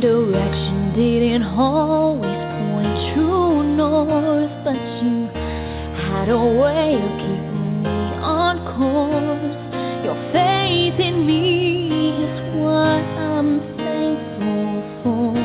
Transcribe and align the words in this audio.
direction 0.00 0.94
didn't 0.94 1.42
always 1.42 2.40
point 2.56 3.12
true 3.12 3.62
north, 3.76 4.50
but 4.64 4.80
you 5.02 5.28
had 6.08 6.28
a 6.30 6.38
way 6.38 6.94
of 6.94 7.10
keeping 7.20 7.82
me 7.82 7.98
on 8.24 8.64
course. 8.76 9.60
Your 10.04 10.16
faith 10.32 10.98
in 10.98 11.26
me 11.26 12.24
is 12.24 12.40
what 12.56 13.04
I'm 13.28 13.60
thankful 13.76 14.82
for. 15.02 15.36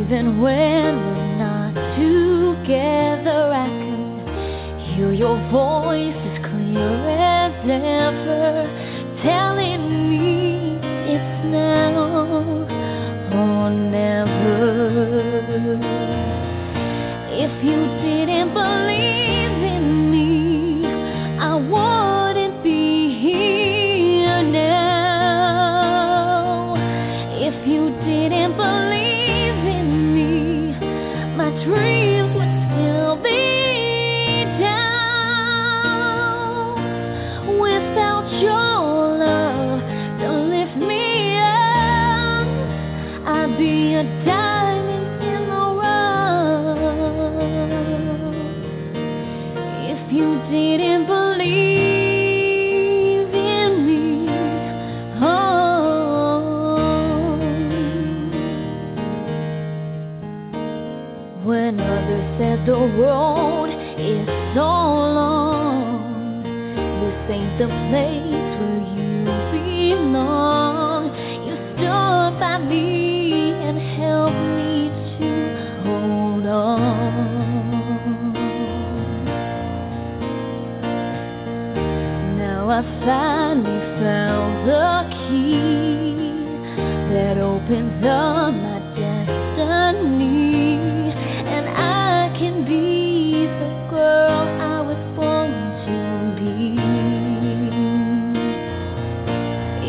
Even 0.00 0.40
when 0.40 0.96
we're 1.06 1.36
not 1.38 1.74
together, 1.94 3.52
I 3.52 3.68
can 3.68 4.88
hear 4.96 5.12
your 5.12 5.38
voice 5.52 6.09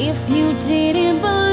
If 0.04 0.18
you 0.30 0.54
didn't 0.68 1.22
believe 1.22 1.51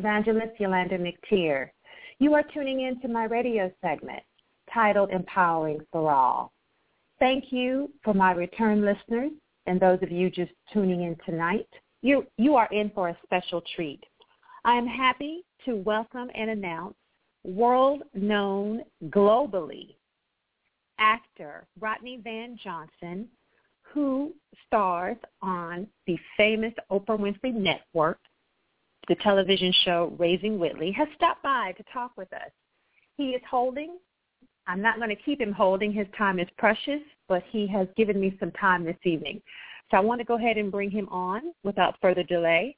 Evangelist 0.00 0.58
Yulander 0.58 0.98
McTier. 0.98 1.68
You 2.20 2.32
are 2.32 2.42
tuning 2.54 2.80
in 2.80 2.98
to 3.02 3.08
my 3.08 3.24
radio 3.24 3.70
segment 3.82 4.22
titled 4.72 5.10
Empowering 5.10 5.80
for 5.92 6.10
All. 6.10 6.54
Thank 7.18 7.52
you 7.52 7.90
for 8.02 8.14
my 8.14 8.32
return 8.32 8.82
listeners 8.82 9.30
and 9.66 9.78
those 9.78 9.98
of 10.02 10.10
you 10.10 10.30
just 10.30 10.52
tuning 10.72 11.02
in 11.02 11.18
tonight. 11.26 11.68
You, 12.00 12.26
you 12.38 12.56
are 12.56 12.68
in 12.72 12.90
for 12.94 13.10
a 13.10 13.18
special 13.24 13.62
treat. 13.76 14.02
I 14.64 14.76
am 14.76 14.86
happy 14.86 15.44
to 15.66 15.76
welcome 15.76 16.30
and 16.34 16.48
announce 16.48 16.94
world-known 17.44 18.80
globally 19.10 19.96
actor 20.98 21.66
Rodney 21.78 22.20
Van 22.24 22.58
Johnson, 22.64 23.28
who 23.82 24.32
stars 24.66 25.18
on 25.42 25.86
the 26.06 26.18
famous 26.38 26.72
Oprah 26.90 27.18
Winfrey 27.18 27.52
Network, 27.52 28.18
the 29.08 29.16
television 29.16 29.72
show 29.84 30.12
Raising 30.18 30.58
Whitley, 30.58 30.92
has 30.92 31.08
stopped 31.14 31.42
by 31.42 31.72
to 31.72 31.84
talk 31.92 32.12
with 32.16 32.32
us. 32.32 32.50
He 33.16 33.30
is 33.30 33.42
holding, 33.50 33.98
I'm 34.66 34.80
not 34.80 34.96
going 34.96 35.10
to 35.10 35.16
keep 35.16 35.40
him 35.40 35.52
holding, 35.52 35.92
his 35.92 36.06
time 36.16 36.38
is 36.38 36.48
precious, 36.58 37.00
but 37.28 37.42
he 37.50 37.66
has 37.68 37.88
given 37.96 38.20
me 38.20 38.36
some 38.38 38.52
time 38.52 38.84
this 38.84 38.96
evening. 39.04 39.42
So 39.90 39.96
I 39.96 40.00
want 40.00 40.20
to 40.20 40.24
go 40.24 40.36
ahead 40.36 40.56
and 40.56 40.70
bring 40.70 40.90
him 40.90 41.08
on 41.08 41.52
without 41.64 41.96
further 42.00 42.22
delay. 42.22 42.76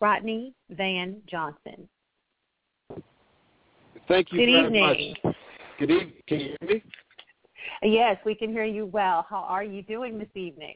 Rodney 0.00 0.52
Van 0.70 1.16
Johnson. 1.30 1.88
Thank 4.08 4.32
you 4.32 4.38
Good 4.38 4.52
very 4.52 4.66
evening. 4.66 5.14
much. 5.24 5.34
Good 5.78 5.90
evening. 5.90 6.12
Can 6.26 6.40
you 6.40 6.56
hear 6.60 6.68
me? 6.68 6.82
Yes, 7.82 8.16
we 8.24 8.34
can 8.34 8.50
hear 8.50 8.64
you 8.64 8.86
well. 8.86 9.26
How 9.28 9.38
are 9.40 9.64
you 9.64 9.82
doing 9.82 10.18
this 10.18 10.28
evening? 10.34 10.74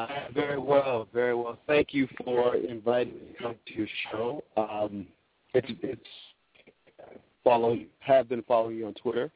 Uh, 0.00 0.06
very 0.32 0.58
well, 0.58 1.06
very 1.12 1.34
well. 1.34 1.58
Thank 1.66 1.92
you 1.92 2.08
for 2.24 2.56
inviting 2.56 3.12
me 3.12 3.20
to 3.36 3.42
come 3.42 3.54
to 3.66 3.74
your 3.74 3.86
show. 4.10 4.42
Um, 4.56 5.06
it's, 5.52 5.70
it's 5.82 6.00
follow 7.44 7.76
have 7.98 8.26
been 8.26 8.42
following 8.44 8.76
you 8.76 8.86
on 8.86 8.94
Twitter. 8.94 9.30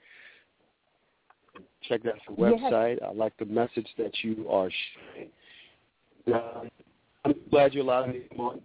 Check 1.86 2.06
out 2.06 2.14
your 2.26 2.36
website. 2.38 2.96
Yes. 2.98 3.10
I 3.10 3.12
like 3.12 3.36
the 3.36 3.44
message 3.44 3.88
that 3.98 4.12
you 4.22 4.46
are 4.48 4.70
sharing. 6.24 6.70
I'm 7.26 7.34
glad 7.50 7.74
you 7.74 7.82
allowed 7.82 8.08
me 8.08 8.20
to 8.20 8.28
come 8.30 8.40
on. 8.40 8.60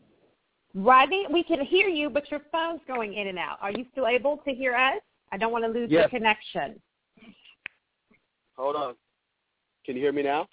Rodney, 0.74 1.26
we 1.34 1.44
can 1.44 1.66
hear 1.66 1.90
you, 1.90 2.10
but 2.10 2.32
your 2.32 2.42
phone's 2.50 2.80
going 2.88 3.16
in 3.16 3.28
and 3.28 3.38
out. 3.38 3.58
Are 3.62 3.72
you 3.72 3.86
still 3.92 4.08
able 4.08 4.38
to 4.46 4.54
hear 4.54 4.74
us? 4.74 5.02
I 5.34 5.38
don't 5.38 5.52
want 5.52 5.66
to 5.66 5.70
lose 5.70 5.90
yes. 5.92 6.06
the 6.06 6.18
connection. 6.18 6.80
Hold 8.56 8.78
on. 8.78 8.96
Can 9.86 9.96
you 9.96 10.02
hear 10.02 10.14
me 10.14 10.24
now? 10.24 10.48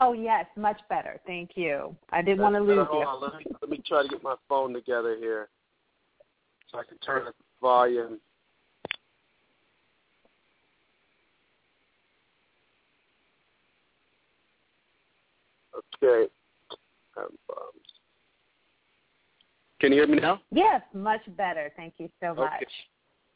Oh 0.00 0.12
yes, 0.12 0.46
much 0.56 0.80
better. 0.88 1.20
Thank 1.26 1.50
you. 1.56 1.96
I 2.10 2.22
didn't 2.22 2.40
want 2.40 2.54
to 2.54 2.60
lose 2.60 2.86
hold 2.88 3.00
you. 3.00 3.06
On. 3.06 3.20
Let 3.20 3.38
me 3.38 3.44
let 3.60 3.70
me 3.70 3.82
try 3.86 4.02
to 4.02 4.08
get 4.08 4.22
my 4.22 4.36
phone 4.48 4.72
together 4.72 5.16
here, 5.18 5.48
so 6.70 6.78
I 6.78 6.84
can 6.84 6.98
turn 6.98 7.24
the 7.24 7.32
volume. 7.60 8.20
Okay. 16.02 16.30
Um, 17.16 17.36
can 19.80 19.92
you 19.92 19.98
hear 19.98 20.06
me 20.06 20.20
now? 20.20 20.40
Yes, 20.52 20.82
much 20.92 21.20
better. 21.36 21.72
Thank 21.76 21.94
you 21.98 22.08
so 22.20 22.34
much. 22.34 22.52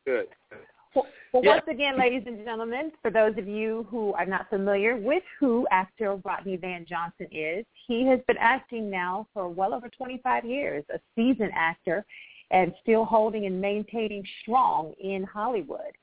Okay. 0.07 0.27
Good. 0.51 0.59
Well, 0.95 1.07
well 1.33 1.45
yeah. 1.45 1.51
once 1.55 1.65
again, 1.69 1.99
ladies 1.99 2.23
and 2.27 2.45
gentlemen, 2.45 2.93
for 3.01 3.11
those 3.11 3.37
of 3.39 3.49
you 3.49 3.87
who 3.91 4.13
are 4.15 4.27
not 4.27 4.49
familiar 4.51 4.97
with 4.97 5.23
who 5.41 5.67
actor 5.71 6.17
Rodney 6.25 6.57
Van 6.57 6.85
Johnson 6.89 7.27
is, 7.31 7.65
he 7.87 8.07
has 8.07 8.21
been 8.27 8.37
acting 8.39 8.91
now 8.91 9.27
for 9.33 9.49
well 9.49 9.75
over 9.75 9.89
25 9.89 10.45
years, 10.45 10.85
a 10.95 10.99
seasoned 11.17 11.53
actor, 11.55 12.05
and 12.51 12.73
still 12.83 13.05
holding 13.05 13.47
and 13.47 13.61
maintaining 13.61 14.23
strong 14.43 14.93
in 15.03 15.25
Hollywood. 15.25 15.97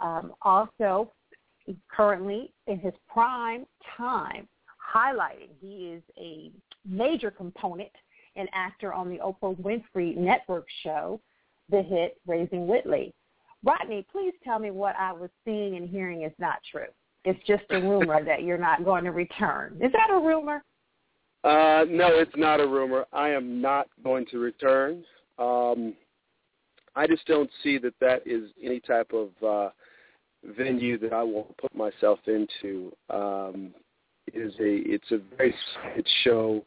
Um, 0.00 0.32
also, 0.42 1.12
currently 1.90 2.52
in 2.66 2.78
his 2.78 2.94
prime 3.08 3.66
time, 3.96 4.46
highlighting 4.94 5.50
he 5.60 5.92
is 5.92 6.02
a 6.18 6.50
major 6.86 7.30
component 7.30 7.90
and 8.36 8.48
actor 8.52 8.92
on 8.92 9.08
the 9.08 9.18
Oprah 9.18 9.56
Winfrey 9.60 10.16
Network 10.16 10.66
show, 10.82 11.20
the 11.70 11.82
hit 11.82 12.20
Raising 12.26 12.66
Whitley. 12.66 13.12
Rodney, 13.64 14.06
please 14.10 14.34
tell 14.44 14.58
me 14.58 14.70
what 14.70 14.94
I 14.96 15.12
was 15.12 15.30
seeing 15.44 15.76
and 15.76 15.88
hearing 15.88 16.22
is 16.22 16.32
not 16.38 16.58
true. 16.70 16.86
It's 17.24 17.44
just 17.46 17.64
a 17.70 17.80
rumor 17.80 18.24
that 18.26 18.42
you're 18.42 18.58
not 18.58 18.84
going 18.84 19.04
to 19.04 19.10
return. 19.10 19.78
Is 19.80 19.92
that 19.92 20.10
a 20.10 20.18
rumor? 20.18 20.62
Uh, 21.44 21.84
no, 21.88 22.08
it's 22.18 22.36
not 22.36 22.60
a 22.60 22.66
rumor. 22.66 23.06
I 23.12 23.30
am 23.30 23.60
not 23.60 23.88
going 24.02 24.26
to 24.26 24.38
return. 24.38 25.04
Um, 25.38 25.94
I 26.96 27.06
just 27.06 27.26
don't 27.26 27.50
see 27.62 27.78
that 27.78 27.94
that 28.00 28.26
is 28.26 28.50
any 28.62 28.80
type 28.80 29.12
of 29.12 29.30
uh, 29.46 29.70
venue 30.56 30.98
that 30.98 31.12
I 31.12 31.22
want 31.22 31.48
to 31.48 31.54
put 31.54 31.74
myself 31.76 32.18
into. 32.26 32.92
Um, 33.08 33.72
it 34.26 34.36
is 34.36 34.52
a 34.54 34.92
it's 34.92 35.10
a 35.12 35.18
very 35.36 35.54
it's 35.96 36.10
show. 36.24 36.64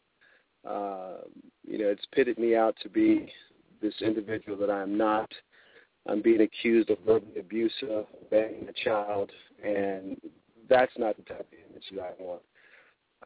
Uh, 0.66 1.18
you 1.66 1.78
know, 1.78 1.88
it's 1.88 2.04
pitted 2.14 2.38
me 2.38 2.56
out 2.56 2.76
to 2.82 2.88
be 2.88 3.30
this 3.82 3.94
individual 4.00 4.56
that 4.58 4.70
I 4.70 4.82
am 4.82 4.96
not. 4.96 5.30
I'm 6.06 6.20
being 6.20 6.40
accused 6.40 6.90
of 6.90 6.98
verbally 7.06 7.38
abusive, 7.38 8.06
banging 8.30 8.68
a 8.68 8.72
child, 8.84 9.30
and 9.64 10.20
that's 10.68 10.92
not 10.98 11.16
the 11.16 11.22
type 11.22 11.40
of 11.40 11.70
image 11.70 11.84
that 11.94 12.16
I 12.18 12.22
want. 12.22 12.42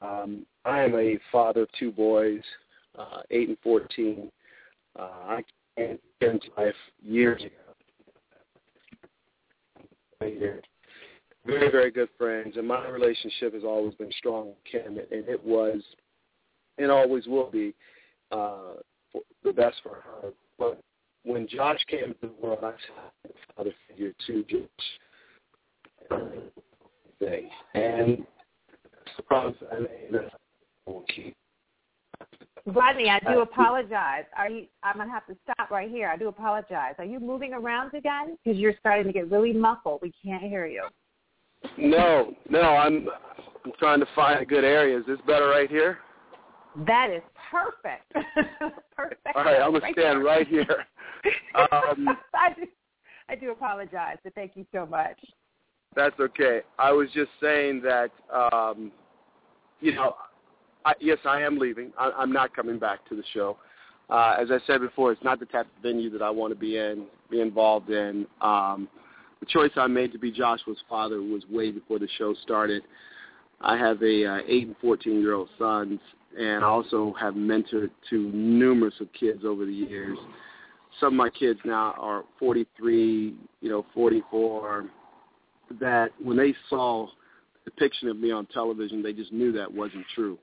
Um, 0.02 0.46
I 0.64 0.82
am 0.82 0.94
a 0.94 1.18
father 1.32 1.62
of 1.62 1.68
two 1.78 1.90
boys, 1.90 2.42
uh, 2.98 3.22
eight 3.30 3.48
and 3.48 3.58
fourteen. 3.62 4.30
Uh, 4.98 5.08
I 5.26 5.44
came 5.76 5.98
into 6.20 6.48
life 6.56 6.74
years 7.02 7.42
ago. 7.42 7.50
Very, 11.46 11.70
very 11.70 11.90
good 11.90 12.08
friends, 12.18 12.56
and 12.56 12.66
my 12.66 12.88
relationship 12.88 13.54
has 13.54 13.62
always 13.62 13.94
been 13.94 14.10
strong 14.18 14.48
with 14.48 14.56
Kym, 14.70 14.98
and 14.98 15.28
it 15.28 15.42
was, 15.44 15.80
and 16.78 16.90
always 16.90 17.26
will 17.26 17.50
be, 17.50 17.72
uh, 18.32 18.74
for, 19.12 19.22
the 19.44 19.52
best 19.52 19.76
for 19.82 20.02
her. 20.02 20.32
But 20.58 20.80
when 21.26 21.48
Josh 21.48 21.80
came 21.88 22.14
to 22.14 22.28
the 22.28 22.32
world, 22.40 22.60
I 22.62 22.70
saw 22.70 23.28
a 23.28 23.54
father 23.54 23.72
figure 23.88 24.12
to 24.26 24.44
Josh. 24.44 26.20
Thing. 27.18 27.48
And 27.74 28.24
the 29.16 29.22
promise 29.24 29.56
I 29.72 29.80
made 29.80 30.20
will 30.86 31.04
keep. 31.14 31.34
Rodney, 32.66 33.08
I 33.08 33.18
do 33.20 33.40
uh, 33.40 33.42
apologize. 33.42 34.24
Are 34.36 34.48
you? 34.48 34.66
I'm 34.82 34.98
gonna 34.98 35.10
have 35.10 35.26
to 35.26 35.36
stop 35.44 35.70
right 35.70 35.90
here. 35.90 36.08
I 36.08 36.16
do 36.16 36.28
apologize. 36.28 36.94
Are 36.98 37.04
you 37.04 37.18
moving 37.18 37.54
around 37.54 37.94
again? 37.94 38.36
Because 38.44 38.58
you're 38.58 38.74
starting 38.78 39.06
to 39.06 39.12
get 39.12 39.30
really 39.30 39.52
muffled. 39.52 40.00
We 40.02 40.12
can't 40.24 40.42
hear 40.42 40.66
you. 40.66 40.84
No, 41.78 42.34
no. 42.48 42.60
I'm. 42.60 43.08
I'm 43.64 43.72
trying 43.78 44.00
to 44.00 44.06
find 44.14 44.40
a 44.40 44.46
good 44.46 44.64
area. 44.64 44.98
Is 44.98 45.06
this 45.06 45.18
better 45.26 45.48
right 45.48 45.70
here? 45.70 45.98
That 46.84 47.10
is 47.10 47.22
perfect. 47.50 48.12
perfect. 48.96 49.26
All 49.34 49.44
right, 49.44 49.60
I'm 49.62 49.72
gonna 49.72 49.92
stand 49.92 50.24
right 50.24 50.46
here. 50.46 50.84
Um, 51.72 52.16
I 52.34 52.52
do, 52.54 52.66
I 53.28 53.34
do 53.34 53.50
apologize, 53.50 54.18
but 54.22 54.32
thank 54.34 54.52
you 54.54 54.64
so 54.72 54.86
much. 54.86 55.18
That's 55.96 56.14
okay. 56.20 56.60
I 56.78 56.92
was 56.92 57.08
just 57.12 57.30
saying 57.40 57.82
that, 57.82 58.10
um, 58.32 58.92
you 59.80 59.94
know, 59.94 60.14
I, 60.84 60.92
yes, 61.00 61.18
I 61.24 61.40
am 61.40 61.58
leaving. 61.58 61.92
I, 61.98 62.12
I'm 62.16 62.32
not 62.32 62.54
coming 62.54 62.78
back 62.78 63.08
to 63.08 63.16
the 63.16 63.24
show. 63.32 63.56
Uh, 64.08 64.36
as 64.38 64.52
I 64.52 64.58
said 64.68 64.82
before, 64.82 65.10
it's 65.10 65.24
not 65.24 65.40
the 65.40 65.46
type 65.46 65.66
of 65.66 65.82
venue 65.82 66.10
that 66.10 66.22
I 66.22 66.30
want 66.30 66.52
to 66.52 66.58
be 66.58 66.76
in, 66.76 67.06
be 67.28 67.40
involved 67.40 67.90
in. 67.90 68.26
Um, 68.40 68.88
the 69.40 69.46
choice 69.46 69.72
I 69.76 69.88
made 69.88 70.12
to 70.12 70.18
be 70.18 70.30
Joshua's 70.30 70.78
father 70.88 71.22
was 71.22 71.42
way 71.50 71.72
before 71.72 71.98
the 71.98 72.08
show 72.18 72.34
started. 72.42 72.82
I 73.60 73.76
have 73.76 74.00
a 74.02 74.26
uh, 74.26 74.38
eight 74.46 74.66
and 74.66 74.76
fourteen 74.80 75.20
year 75.20 75.32
old 75.34 75.48
sons, 75.58 75.98
and 76.38 76.64
I 76.64 76.68
also 76.68 77.14
have 77.18 77.34
mentored 77.34 77.90
to 78.10 78.30
numerous 78.32 78.94
of 79.00 79.08
kids 79.12 79.44
over 79.44 79.64
the 79.64 79.72
years. 79.72 80.18
Some 81.00 81.14
of 81.14 81.14
my 81.14 81.30
kids 81.30 81.58
now 81.64 81.94
are 81.98 82.24
43, 82.38 83.34
you 83.60 83.68
know, 83.68 83.84
44. 83.94 84.86
That 85.80 86.10
when 86.22 86.36
they 86.36 86.54
saw 86.70 87.06
the 87.64 87.70
depiction 87.70 88.08
of 88.08 88.16
me 88.16 88.30
on 88.30 88.46
television, 88.46 89.02
they 89.02 89.12
just 89.12 89.32
knew 89.32 89.50
that 89.52 89.72
wasn't 89.72 90.04
true, 90.14 90.38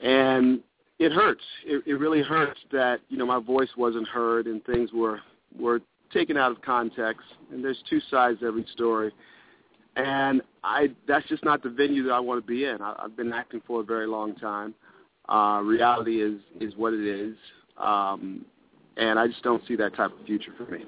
and 0.00 0.60
it 0.98 1.12
hurts. 1.12 1.44
It, 1.64 1.84
it 1.86 1.94
really 1.94 2.22
hurts 2.22 2.58
that 2.72 3.00
you 3.08 3.18
know 3.18 3.26
my 3.26 3.38
voice 3.38 3.68
wasn't 3.76 4.08
heard 4.08 4.46
and 4.46 4.64
things 4.64 4.90
were 4.92 5.20
were 5.56 5.80
taken 6.12 6.36
out 6.36 6.50
of 6.50 6.60
context. 6.62 7.22
And 7.52 7.64
there's 7.64 7.80
two 7.88 8.00
sides 8.10 8.40
to 8.40 8.46
every 8.46 8.66
story 8.72 9.12
and 9.96 10.42
I 10.64 10.88
that's 11.06 11.26
just 11.28 11.44
not 11.44 11.62
the 11.62 11.68
venue 11.68 12.04
that 12.04 12.12
I 12.12 12.20
want 12.20 12.44
to 12.44 12.46
be 12.46 12.64
in. 12.64 12.80
I, 12.80 12.94
I've 12.98 13.16
been 13.16 13.32
acting 13.32 13.62
for 13.66 13.80
a 13.80 13.84
very 13.84 14.06
long 14.06 14.34
time. 14.36 14.74
Uh, 15.28 15.60
reality 15.62 16.20
is 16.20 16.40
is 16.60 16.74
what 16.76 16.92
it 16.92 17.06
is, 17.06 17.36
um, 17.78 18.44
and 18.96 19.18
I 19.18 19.28
just 19.28 19.42
don't 19.42 19.62
see 19.66 19.76
that 19.76 19.94
type 19.94 20.10
of 20.18 20.26
future 20.26 20.52
for 20.56 20.64
me. 20.64 20.84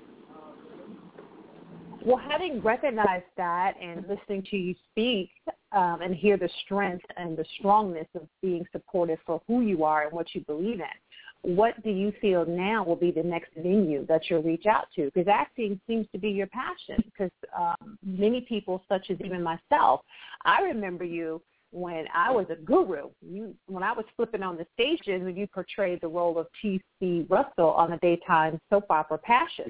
Well, 2.05 2.19
having 2.19 2.61
recognized 2.61 3.25
that 3.39 3.75
and 3.81 4.05
listening 4.07 4.43
to 4.51 4.57
you 4.59 4.75
speak 4.91 5.31
um, 5.73 6.01
and 6.03 6.15
hear 6.15 6.37
the 6.37 6.51
strength 6.65 7.07
and 7.17 7.35
the 7.35 7.47
strongness 7.59 8.09
of 8.15 8.29
being 8.43 8.67
supported 8.73 9.19
for 9.25 9.41
who 9.47 9.63
you 9.63 9.85
are 9.85 10.03
and 10.03 10.13
what 10.13 10.35
you 10.35 10.43
believe 10.43 10.81
in, 10.81 11.55
what 11.57 11.83
do 11.83 11.91
you 11.91 12.13
feel 12.21 12.45
now 12.47 12.85
will 12.85 12.97
be 12.97 13.11
the 13.11 13.23
next 13.23 13.51
venue 13.57 14.05
that 14.07 14.23
you'll 14.29 14.43
reach 14.43 14.67
out 14.67 14.89
to? 14.97 15.11
Because 15.15 15.29
acting 15.29 15.81
seems 15.87 16.07
to 16.13 16.19
be 16.19 16.29
your 16.29 16.47
passion. 16.49 17.03
Because 17.05 17.31
um, 17.59 17.99
many 18.05 18.43
people, 18.43 18.83
such 18.89 19.11
as 19.11 19.19
even 19.25 19.43
myself, 19.43 20.03
I 20.45 20.61
remember 20.61 21.05
you 21.05 21.41
when 21.75 22.05
I 22.15 22.31
was 22.31 22.47
a 22.51 22.55
guru. 22.55 23.11
You, 23.21 23.55
when 23.67 23.83
I 23.83 23.93
was 23.93 24.05
flipping 24.17 24.43
on 24.43 24.57
the 24.57 24.67
station, 24.75 25.25
when 25.25 25.37
you 25.37 25.47
portrayed 25.49 26.01
the 26.01 26.09
role 26.09 26.39
of 26.39 26.47
T.C. 26.63 27.27
Russell 27.29 27.71
on 27.71 27.91
the 27.91 27.97
daytime 27.97 28.61
soap 28.71 28.87
opera 28.91 29.19
Passion. 29.19 29.69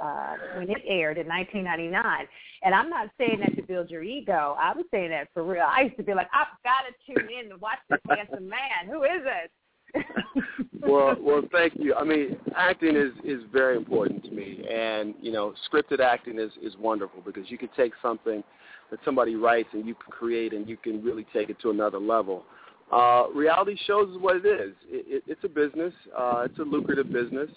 Uh, 0.00 0.34
when 0.56 0.68
it 0.68 0.82
aired 0.88 1.18
in 1.18 1.28
1999. 1.28 2.26
And 2.64 2.74
I'm 2.74 2.90
not 2.90 3.10
saying 3.16 3.38
that 3.38 3.54
to 3.54 3.62
build 3.62 3.90
your 3.90 4.02
ego. 4.02 4.56
I'm 4.60 4.82
saying 4.90 5.10
that 5.10 5.28
for 5.32 5.44
real. 5.44 5.62
I 5.62 5.82
used 5.82 5.96
to 5.98 6.02
be 6.02 6.14
like, 6.14 6.26
I've 6.34 6.48
got 6.64 6.82
to 6.88 7.14
tune 7.14 7.28
in 7.30 7.48
to 7.50 7.56
watch 7.58 7.78
this 7.88 8.00
handsome 8.10 8.48
man. 8.48 8.90
Who 8.90 9.04
is 9.04 9.22
it? 9.22 9.52
well, 10.80 11.14
well, 11.20 11.42
thank 11.52 11.74
you. 11.76 11.94
I 11.94 12.02
mean, 12.02 12.36
acting 12.56 12.96
is 12.96 13.12
is 13.24 13.44
very 13.52 13.76
important 13.76 14.24
to 14.24 14.32
me, 14.32 14.64
and 14.68 15.14
you 15.20 15.30
know, 15.30 15.54
scripted 15.72 16.00
acting 16.00 16.40
is 16.40 16.50
is 16.60 16.76
wonderful 16.76 17.22
because 17.24 17.48
you 17.48 17.56
can 17.56 17.68
take 17.76 17.92
something 18.02 18.42
that 18.90 19.00
somebody 19.04 19.34
writes 19.34 19.68
and 19.72 19.86
you 19.86 19.94
can 19.94 20.10
create 20.10 20.52
and 20.52 20.68
you 20.68 20.76
can 20.76 21.02
really 21.02 21.26
take 21.32 21.50
it 21.50 21.60
to 21.60 21.70
another 21.70 21.98
level. 21.98 22.44
Uh, 22.92 23.24
reality 23.34 23.76
shows 23.86 24.08
is 24.10 24.16
what 24.20 24.36
it 24.36 24.46
is. 24.46 24.74
It, 24.88 25.06
it, 25.08 25.24
it's 25.26 25.44
a 25.44 25.48
business. 25.48 25.92
Uh, 26.16 26.42
it's 26.44 26.58
a 26.58 26.62
lucrative 26.62 27.12
business. 27.12 27.50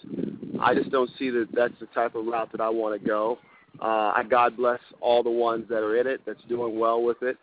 I 0.60 0.74
just 0.74 0.90
don't 0.90 1.10
see 1.18 1.30
that 1.30 1.48
that's 1.52 1.74
the 1.80 1.86
type 1.86 2.14
of 2.14 2.26
route 2.26 2.50
that 2.52 2.60
I 2.60 2.68
want 2.68 3.00
to 3.00 3.06
go. 3.06 3.38
Uh, 3.80 4.12
I 4.16 4.24
God 4.28 4.56
bless 4.56 4.80
all 5.00 5.22
the 5.22 5.30
ones 5.30 5.66
that 5.68 5.78
are 5.78 5.96
in 6.00 6.06
it, 6.06 6.22
that's 6.26 6.42
doing 6.48 6.78
well 6.78 7.02
with 7.02 7.22
it. 7.22 7.36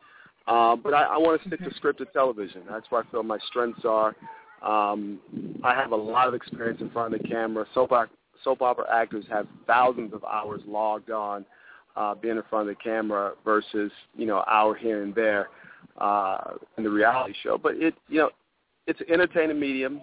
Um, 0.48 0.82
but 0.84 0.94
I, 0.94 1.04
I 1.04 1.18
want 1.18 1.42
to 1.42 1.48
stick 1.48 1.60
to 1.60 1.70
scripted 1.80 2.12
television. 2.12 2.64
That's 2.70 2.86
where 2.90 3.02
I 3.02 3.12
feel 3.12 3.24
my 3.24 3.40
strengths 3.48 3.86
are. 3.86 4.16
Um, 4.62 5.20
I 5.64 5.74
have 5.76 5.92
a 5.92 5.96
lot 5.96 6.28
of 6.28 6.34
experience 6.34 6.82
in 6.82 6.90
front 6.90 7.14
of 7.14 7.22
the 7.22 7.28
camera. 7.28 7.66
Soap, 7.74 7.92
soap 8.44 8.62
opera 8.62 8.86
actors 8.92 9.26
have 9.32 9.48
thousands 9.68 10.14
of 10.14 10.24
hours 10.24 10.62
logged 10.66 11.12
on 11.12 11.46
uh, 11.96 12.16
being 12.16 12.38
in 12.38 12.44
front 12.50 12.70
of 12.70 12.76
the 12.76 12.84
camera 12.84 13.34
versus 13.44 13.92
you 14.16 14.26
know 14.26 14.44
hour 14.48 14.76
here 14.76 15.04
and 15.04 15.14
there 15.16 15.50
uh, 15.98 16.54
in 16.78 16.84
the 16.84 16.90
reality 16.90 17.34
show. 17.44 17.58
But 17.58 17.76
it 17.76 17.94
you 18.08 18.20
know 18.20 18.30
it's 18.88 19.00
an 19.02 19.08
entertaining 19.12 19.60
medium. 19.60 20.02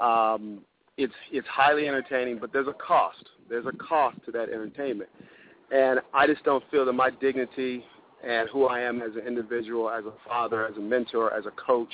Um, 0.00 0.60
it's 0.96 1.14
it's 1.32 1.46
highly 1.48 1.88
entertaining, 1.88 2.38
but 2.38 2.52
there's 2.52 2.68
a 2.68 2.74
cost. 2.74 3.24
There's 3.48 3.66
a 3.66 3.76
cost 3.76 4.18
to 4.26 4.32
that 4.32 4.50
entertainment, 4.50 5.10
and 5.70 6.00
I 6.12 6.26
just 6.26 6.44
don't 6.44 6.64
feel 6.70 6.84
that 6.84 6.92
my 6.92 7.10
dignity 7.10 7.84
and 8.26 8.48
who 8.50 8.66
I 8.66 8.80
am 8.80 9.00
as 9.00 9.12
an 9.14 9.26
individual, 9.26 9.90
as 9.90 10.04
a 10.04 10.12
father, 10.28 10.66
as 10.66 10.76
a 10.76 10.80
mentor, 10.80 11.32
as 11.32 11.46
a 11.46 11.52
coach, 11.52 11.92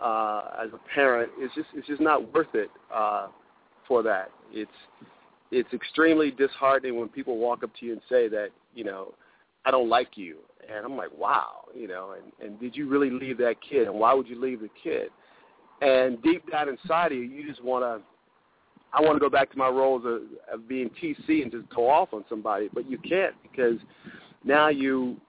uh, 0.00 0.50
as 0.62 0.68
a 0.72 0.94
parent, 0.94 1.30
is 1.42 1.50
just 1.54 1.68
it's 1.74 1.86
just 1.86 2.00
not 2.00 2.32
worth 2.32 2.54
it 2.54 2.70
uh, 2.94 3.28
for 3.88 4.02
that. 4.02 4.30
It's 4.52 4.70
it's 5.50 5.72
extremely 5.72 6.30
disheartening 6.30 6.98
when 6.98 7.08
people 7.08 7.38
walk 7.38 7.62
up 7.62 7.70
to 7.78 7.86
you 7.86 7.92
and 7.92 8.00
say 8.08 8.28
that 8.28 8.48
you 8.74 8.84
know 8.84 9.14
I 9.64 9.70
don't 9.70 9.88
like 9.88 10.16
you, 10.16 10.38
and 10.72 10.84
I'm 10.84 10.96
like, 10.96 11.16
wow, 11.16 11.64
you 11.74 11.88
know, 11.88 12.14
and 12.16 12.32
and 12.46 12.60
did 12.60 12.76
you 12.76 12.88
really 12.88 13.10
leave 13.10 13.38
that 13.38 13.56
kid, 13.68 13.88
and 13.88 13.94
why 13.94 14.14
would 14.14 14.28
you 14.28 14.40
leave 14.40 14.60
the 14.60 14.70
kid? 14.82 15.08
And 15.82 16.22
deep 16.22 16.50
down 16.50 16.68
inside 16.68 17.12
of 17.12 17.18
you, 17.18 17.24
you 17.24 17.46
just 17.48 17.62
want 17.62 17.84
to. 17.84 18.04
I 18.92 19.02
want 19.02 19.16
to 19.16 19.20
go 19.20 19.28
back 19.28 19.50
to 19.50 19.58
my 19.58 19.68
roles 19.68 20.04
of, 20.06 20.22
of 20.50 20.68
being 20.68 20.88
TC 21.02 21.42
and 21.42 21.50
just 21.50 21.68
go 21.68 21.90
off 21.90 22.14
on 22.14 22.24
somebody, 22.30 22.70
but 22.72 22.88
you 22.88 22.96
can't 22.98 23.34
because 23.42 23.78
now 24.44 24.68
you 24.68 25.20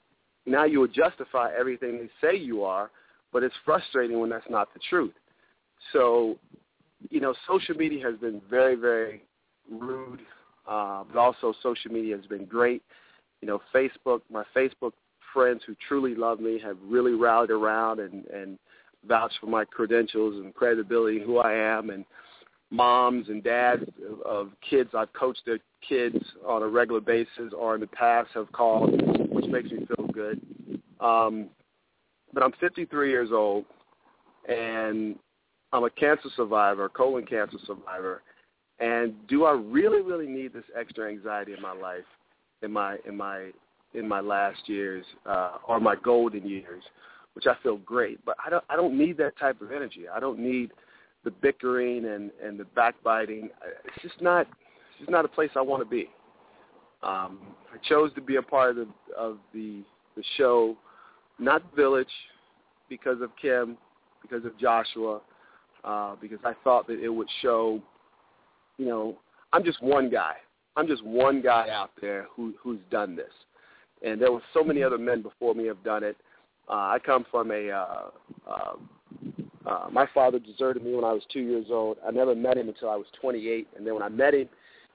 now 0.46 0.64
you 0.64 0.80
will 0.80 0.88
justify 0.88 1.50
everything 1.58 1.98
they 1.98 2.10
say 2.26 2.38
you 2.38 2.64
are, 2.64 2.90
but 3.34 3.44
it's 3.44 3.56
frustrating 3.66 4.20
when 4.20 4.30
that's 4.30 4.50
not 4.50 4.74
the 4.74 4.80
truth. 4.90 5.14
So, 5.92 6.38
you 7.10 7.20
know, 7.20 7.34
social 7.48 7.76
media 7.76 8.06
has 8.06 8.18
been 8.20 8.42
very, 8.50 8.76
very 8.76 9.24
rude, 9.70 10.22
uh, 10.68 11.04
but 11.12 11.18
also 11.18 11.54
social 11.62 11.92
media 11.92 12.16
has 12.16 12.26
been 12.26 12.46
great. 12.46 12.84
You 13.42 13.48
know, 13.48 13.62
Facebook, 13.74 14.22
my 14.32 14.44
Facebook 14.56 14.92
friends 15.34 15.62
who 15.66 15.76
truly 15.88 16.16
love 16.16 16.40
me 16.40 16.60
have 16.64 16.78
really 16.84 17.14
rallied 17.14 17.52
around 17.52 18.00
and, 18.00 18.26
and 18.28 18.58
vouched 19.08 19.38
for 19.40 19.48
my 19.48 19.66
credentials 19.66 20.36
and 20.44 20.54
credibility, 20.54 21.22
who 21.22 21.38
I 21.38 21.54
am, 21.54 21.90
and 21.90 22.06
moms 22.72 23.30
and 23.30 23.44
dads 23.44 23.84
of, 24.10 24.22
of 24.22 24.52
kids 24.68 24.90
I've 24.94 25.14
coached 25.14 25.44
their 25.46 25.60
kids 25.88 26.18
on 26.46 26.64
a 26.64 26.68
regular 26.68 27.02
basis 27.02 27.54
or 27.58 27.76
in 27.76 27.82
the 27.82 27.88
past 27.88 28.30
have 28.34 28.52
called, 28.52 29.02
which 29.30 29.46
makes 29.46 29.70
me 29.72 29.86
feel 29.86 30.08
good. 30.08 30.42
Um, 31.00 31.50
but 32.34 32.44
I'm 32.44 32.52
53 32.60 33.10
years 33.10 33.30
old, 33.32 33.66
and 34.50 35.16
I'm 35.72 35.84
a 35.84 35.90
cancer 35.90 36.30
survivor, 36.36 36.90
colon 36.90 37.26
cancer 37.26 37.58
survivor. 37.66 38.22
And 38.80 39.16
do 39.28 39.46
I 39.46 39.52
really, 39.52 40.02
really 40.02 40.28
need 40.28 40.54
this 40.54 40.64
extra 40.78 41.10
anxiety 41.10 41.54
in 41.54 41.62
my 41.62 41.74
life, 41.74 42.06
in 42.62 42.72
my 42.72 42.98
in 43.08 43.18
my 43.18 43.52
in 43.94 44.08
my 44.08 44.20
last 44.20 44.68
years 44.68 45.06
uh, 45.26 45.54
or 45.68 45.80
my 45.80 45.96
golden 45.96 46.48
years, 46.48 46.84
which 47.34 47.48
I 47.48 47.56
feel 47.64 47.78
great. 47.78 48.24
But 48.26 48.36
I 48.46 48.50
don't 48.50 48.64
I 48.70 48.76
don't 48.76 48.98
need 48.98 49.18
that 49.18 49.38
type 49.40 49.62
of 49.62 49.72
energy. 49.72 50.08
I 50.08 50.20
don't 50.20 50.40
need 50.40 50.72
the 51.24 51.32
bickering 51.32 52.06
and 52.06 52.32
and 52.44 52.60
the 52.60 52.66
backbiting. 52.76 53.50
It's 53.86 54.02
just 54.04 54.22
not 54.22 54.42
it's 54.42 55.00
just 55.00 55.10
not 55.10 55.26
a 55.26 55.30
place 55.30 55.50
I 55.56 55.62
want 55.62 55.82
to 55.82 55.90
be. 55.90 56.10
Um, 57.04 57.40
I 57.74 57.78
chose 57.88 58.12
to 58.16 58.22
be 58.22 58.38
a 58.38 58.42
part 58.42 58.72
of 58.72 58.76
the 58.76 59.16
of 59.16 59.38
the 59.54 59.84
the 60.16 60.24
show, 60.38 60.76
not 61.40 61.64
Village, 61.76 62.08
because 62.90 63.22
of 63.22 63.30
Kym, 63.44 63.78
because 64.22 64.46
of 64.46 64.58
Joshua, 64.60 65.22
uh, 65.84 66.16
because 66.20 66.40
I 66.44 66.54
thought 66.64 66.88
that 66.88 67.00
it 67.00 67.10
would 67.10 67.28
show, 67.42 67.80
you 68.78 68.86
know, 68.86 69.18
I'm 69.54 69.64
just 69.64 69.82
one 69.82 70.10
guy. 70.10 70.34
I'm 70.76 70.88
just 70.88 71.04
one 71.04 71.42
guy 71.42 71.70
out 71.72 71.92
there 72.00 72.28
who 72.36 72.54
who's 72.62 72.80
done 72.92 73.16
this, 73.16 73.32
and 74.04 74.22
there 74.22 74.32
were 74.32 74.44
so 74.54 74.64
many 74.64 74.84
other 74.84 74.98
men 74.98 75.22
before 75.22 75.56
me 75.56 75.66
have 75.66 75.84
done 75.84 76.04
it. 76.04 76.18
Uh, 76.70 76.74
I 76.74 77.00
come 77.04 77.26
from 77.32 77.52
a 77.52 77.70
uh, 77.72 78.10
uh, 78.48 78.74
uh, 79.66 79.88
my 79.92 80.08
father 80.14 80.40
deserted 80.40 80.84
me 80.84 80.94
when 80.94 81.04
I 81.04 81.14
was 81.14 81.24
two 81.32 81.40
years 81.40 81.68
old. 81.72 81.98
I 82.08 82.12
never 82.12 82.36
met 82.36 82.58
him 82.58 82.70
until 82.70 82.90
I 82.90 82.96
was 82.96 83.08
28, 83.20 83.68
and 83.76 83.86
then 83.86 83.94
when 83.94 84.04
I 84.04 84.10
met 84.10 84.34
him, 84.34 84.48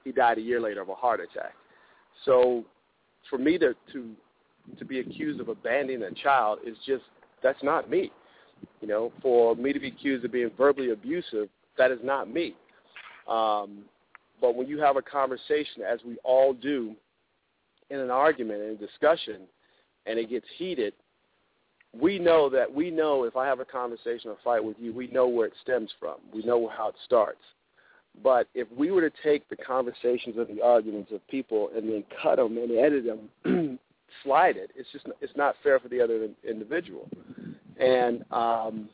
he 0.03 0.11
died 0.11 0.37
a 0.37 0.41
year 0.41 0.61
later 0.61 0.81
of 0.81 0.89
a 0.89 0.95
heart 0.95 1.19
attack. 1.19 1.53
So, 2.25 2.63
for 3.29 3.37
me 3.37 3.57
to 3.57 3.75
to 3.91 4.11
to 4.77 4.85
be 4.85 4.99
accused 4.99 5.41
of 5.41 5.49
abandoning 5.49 6.03
a 6.03 6.11
child 6.11 6.59
is 6.65 6.77
just 6.85 7.03
that's 7.41 7.61
not 7.61 7.89
me. 7.89 8.11
You 8.79 8.87
know, 8.87 9.11
for 9.21 9.55
me 9.55 9.73
to 9.73 9.79
be 9.79 9.89
accused 9.89 10.23
of 10.23 10.31
being 10.31 10.51
verbally 10.57 10.91
abusive, 10.91 11.49
that 11.77 11.91
is 11.91 11.99
not 12.01 12.31
me. 12.31 12.55
Um, 13.27 13.83
but 14.41 14.55
when 14.55 14.67
you 14.67 14.79
have 14.79 14.97
a 14.97 15.01
conversation, 15.01 15.83
as 15.87 15.99
we 16.05 16.17
all 16.23 16.53
do, 16.53 16.95
in 17.89 17.99
an 17.99 18.11
argument, 18.11 18.61
in 18.61 18.69
a 18.71 18.75
discussion, 18.75 19.41
and 20.05 20.19
it 20.19 20.29
gets 20.29 20.45
heated, 20.57 20.93
we 21.99 22.17
know 22.17 22.49
that 22.49 22.73
we 22.73 22.89
know 22.89 23.23
if 23.23 23.35
I 23.35 23.45
have 23.45 23.59
a 23.59 23.65
conversation 23.65 24.31
or 24.31 24.37
fight 24.43 24.63
with 24.63 24.77
you, 24.79 24.93
we 24.93 25.07
know 25.07 25.27
where 25.27 25.45
it 25.45 25.53
stems 25.61 25.91
from. 25.99 26.15
We 26.33 26.43
know 26.43 26.67
how 26.67 26.89
it 26.89 26.95
starts. 27.05 27.41
But 28.21 28.47
if 28.53 28.67
we 28.75 28.91
were 28.91 29.07
to 29.07 29.15
take 29.23 29.47
the 29.49 29.55
conversations 29.55 30.37
or 30.37 30.45
the 30.45 30.61
arguments 30.61 31.11
of 31.11 31.25
people 31.27 31.69
and 31.75 31.87
then 31.89 32.03
cut 32.21 32.37
them 32.37 32.57
and 32.57 32.71
edit 32.71 33.05
them, 33.05 33.79
slide 34.23 34.57
it, 34.57 34.71
it's 34.75 34.89
just 34.91 35.07
it's 35.21 35.35
not 35.35 35.55
fair 35.63 35.79
for 35.79 35.87
the 35.87 36.01
other 36.01 36.27
individual. 36.47 37.09
And 37.79 38.23
um, 38.31 38.89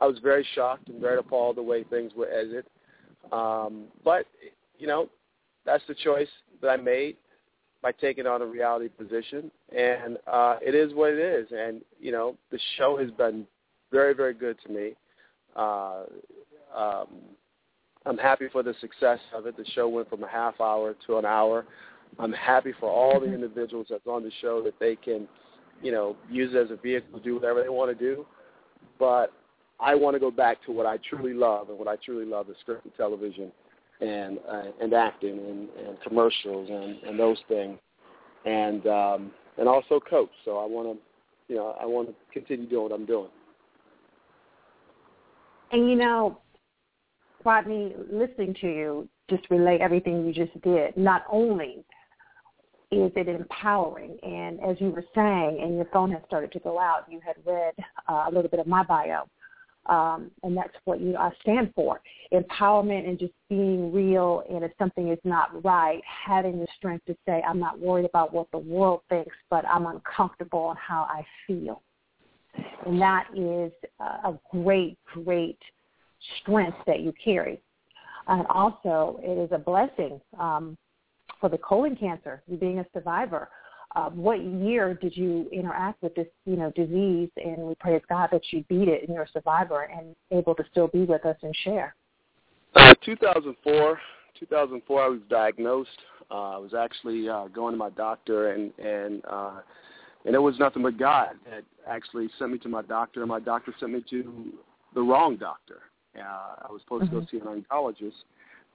I 0.00 0.06
was 0.06 0.18
very 0.22 0.46
shocked 0.54 0.88
and 0.88 1.00
very 1.00 1.18
appalled 1.18 1.56
the 1.56 1.62
way 1.62 1.84
things 1.84 2.12
were 2.16 2.28
edited. 2.28 2.64
Um, 3.32 3.84
but 4.04 4.26
you 4.78 4.86
know, 4.86 5.08
that's 5.64 5.84
the 5.88 5.94
choice 5.94 6.28
that 6.62 6.68
I 6.68 6.76
made 6.76 7.16
by 7.82 7.92
taking 7.92 8.26
on 8.26 8.42
a 8.42 8.46
reality 8.46 8.88
position, 8.88 9.50
and 9.74 10.18
uh, 10.26 10.56
it 10.60 10.74
is 10.74 10.92
what 10.94 11.12
it 11.12 11.18
is. 11.18 11.48
And 11.50 11.82
you 12.00 12.12
know, 12.12 12.36
the 12.50 12.58
show 12.76 12.98
has 12.98 13.10
been 13.12 13.46
very, 13.90 14.14
very 14.14 14.34
good 14.34 14.56
to 14.66 14.72
me. 14.72 14.92
Uh, 15.56 16.02
um, 16.76 17.06
I'm 18.06 18.18
happy 18.18 18.46
for 18.50 18.62
the 18.62 18.74
success 18.80 19.18
of 19.34 19.46
it. 19.46 19.56
The 19.56 19.64
show 19.74 19.88
went 19.88 20.08
from 20.08 20.22
a 20.22 20.28
half 20.28 20.60
hour 20.60 20.94
to 21.06 21.18
an 21.18 21.24
hour. 21.24 21.66
I'm 22.18 22.32
happy 22.32 22.72
for 22.78 22.90
all 22.90 23.20
the 23.20 23.32
individuals 23.32 23.86
that's 23.90 24.06
on 24.06 24.22
the 24.22 24.32
show 24.40 24.62
that 24.62 24.74
they 24.80 24.96
can, 24.96 25.28
you 25.82 25.92
know, 25.92 26.16
use 26.30 26.54
it 26.54 26.58
as 26.58 26.70
a 26.70 26.76
vehicle 26.76 27.18
to 27.18 27.24
do 27.24 27.34
whatever 27.34 27.62
they 27.62 27.68
want 27.68 27.96
to 27.96 28.04
do. 28.04 28.26
But 28.98 29.32
I 29.80 29.94
want 29.94 30.14
to 30.14 30.20
go 30.20 30.30
back 30.30 30.62
to 30.66 30.72
what 30.72 30.86
I 30.86 30.98
truly 31.08 31.32
love, 31.32 31.70
and 31.70 31.78
what 31.78 31.88
I 31.88 31.96
truly 31.96 32.26
love 32.26 32.48
is 32.50 32.56
scripted 32.66 32.94
television 32.96 33.50
and 34.00 34.38
uh, 34.48 34.62
and 34.80 34.92
acting 34.92 35.38
and, 35.38 35.68
and 35.86 36.00
commercials 36.02 36.68
and, 36.70 37.02
and 37.02 37.18
those 37.18 37.38
things, 37.48 37.78
and 38.44 38.86
um, 38.86 39.30
and 39.58 39.68
also 39.68 40.00
coach. 40.00 40.30
So 40.44 40.58
I 40.58 40.66
want 40.66 40.88
to, 40.88 41.52
you 41.52 41.58
know, 41.58 41.76
I 41.80 41.86
want 41.86 42.08
to 42.08 42.14
continue 42.32 42.68
doing 42.68 42.84
what 42.84 42.92
I'm 42.92 43.06
doing. 43.06 43.30
And 45.72 45.88
you 45.88 45.96
know, 45.96 46.40
Rodney, 47.44 47.94
listening 48.10 48.54
to 48.60 48.66
you 48.66 49.08
just 49.30 49.48
relay 49.50 49.78
everything 49.80 50.26
you 50.26 50.32
just 50.32 50.60
did. 50.62 50.96
Not 50.96 51.24
only 51.30 51.84
is 52.90 53.12
it 53.14 53.28
empowering, 53.28 54.18
and 54.22 54.60
as 54.60 54.76
you 54.80 54.90
were 54.90 55.04
saying, 55.14 55.60
and 55.62 55.76
your 55.76 55.86
phone 55.92 56.10
has 56.10 56.20
started 56.26 56.50
to 56.52 56.58
go 56.58 56.78
out, 56.78 57.04
you 57.08 57.20
had 57.24 57.36
read 57.46 57.72
uh, 58.08 58.24
a 58.28 58.30
little 58.32 58.50
bit 58.50 58.58
of 58.58 58.66
my 58.66 58.82
bio 58.82 59.28
um, 59.86 60.30
and 60.42 60.56
that's 60.56 60.74
what 60.84 61.00
you 61.00 61.16
I 61.16 61.30
stand 61.40 61.72
for. 61.74 62.00
Empowerment 62.32 63.08
and 63.08 63.18
just 63.18 63.32
being 63.48 63.92
real, 63.92 64.44
and 64.50 64.64
if 64.64 64.72
something 64.78 65.08
is 65.08 65.18
not 65.24 65.64
right, 65.64 66.00
having 66.04 66.60
the 66.60 66.66
strength 66.76 67.06
to 67.06 67.16
say, 67.26 67.42
I'm 67.46 67.58
not 67.58 67.78
worried 67.78 68.04
about 68.04 68.32
what 68.32 68.50
the 68.52 68.58
world 68.58 69.00
thinks, 69.08 69.34
but 69.48 69.64
I'm 69.66 69.86
uncomfortable 69.86 70.60
on 70.60 70.76
how 70.76 71.08
I 71.10 71.24
feel. 71.46 71.82
And 72.86 73.00
that 73.00 73.26
is 73.34 73.72
a 74.00 74.34
great, 74.50 74.98
great 75.06 75.58
strength 76.40 76.78
that 76.86 77.00
you 77.00 77.12
carry. 77.22 77.60
And 78.28 78.46
also, 78.48 79.18
it 79.22 79.38
is 79.38 79.50
a 79.52 79.58
blessing 79.58 80.20
um, 80.38 80.76
for 81.40 81.48
the 81.48 81.58
colon 81.58 81.96
cancer, 81.96 82.42
being 82.60 82.80
a 82.80 82.86
survivor 82.92 83.48
uh, 83.96 84.10
what 84.10 84.40
year 84.42 84.94
did 84.94 85.16
you 85.16 85.48
interact 85.52 86.02
with 86.02 86.14
this, 86.14 86.26
you 86.44 86.56
know, 86.56 86.70
disease? 86.76 87.30
And 87.36 87.58
we 87.58 87.74
praise 87.74 88.02
God 88.08 88.28
that 88.32 88.42
you 88.50 88.64
beat 88.68 88.88
it 88.88 89.02
and 89.02 89.14
you're 89.14 89.24
a 89.24 89.30
survivor 89.30 89.82
and 89.82 90.14
able 90.30 90.54
to 90.54 90.64
still 90.70 90.88
be 90.88 91.04
with 91.04 91.24
us 91.26 91.36
and 91.42 91.54
share. 91.64 91.94
Uh, 92.76 92.94
2004, 93.04 93.98
2004, 94.38 95.02
I 95.02 95.08
was 95.08 95.20
diagnosed. 95.28 95.88
Uh, 96.30 96.50
I 96.50 96.58
was 96.58 96.74
actually 96.74 97.28
uh, 97.28 97.48
going 97.48 97.72
to 97.72 97.78
my 97.78 97.90
doctor, 97.90 98.52
and 98.52 98.72
and 98.78 99.22
uh, 99.28 99.60
and 100.24 100.34
it 100.34 100.38
was 100.38 100.56
nothing 100.60 100.82
but 100.84 100.96
God 100.96 101.30
that 101.50 101.64
actually 101.88 102.28
sent 102.38 102.52
me 102.52 102.58
to 102.58 102.68
my 102.68 102.82
doctor, 102.82 103.20
and 103.20 103.28
my 103.28 103.40
doctor 103.40 103.74
sent 103.80 103.92
me 103.92 104.04
to 104.10 104.52
the 104.94 105.02
wrong 105.02 105.36
doctor. 105.36 105.80
Uh, 106.16 106.22
I 106.22 106.70
was 106.70 106.80
supposed 106.82 107.06
mm-hmm. 107.06 107.16
to 107.16 107.20
go 107.20 107.26
mm-hmm. 107.26 107.36
see 107.36 107.50
an 107.50 107.64
oncologist 107.64 108.22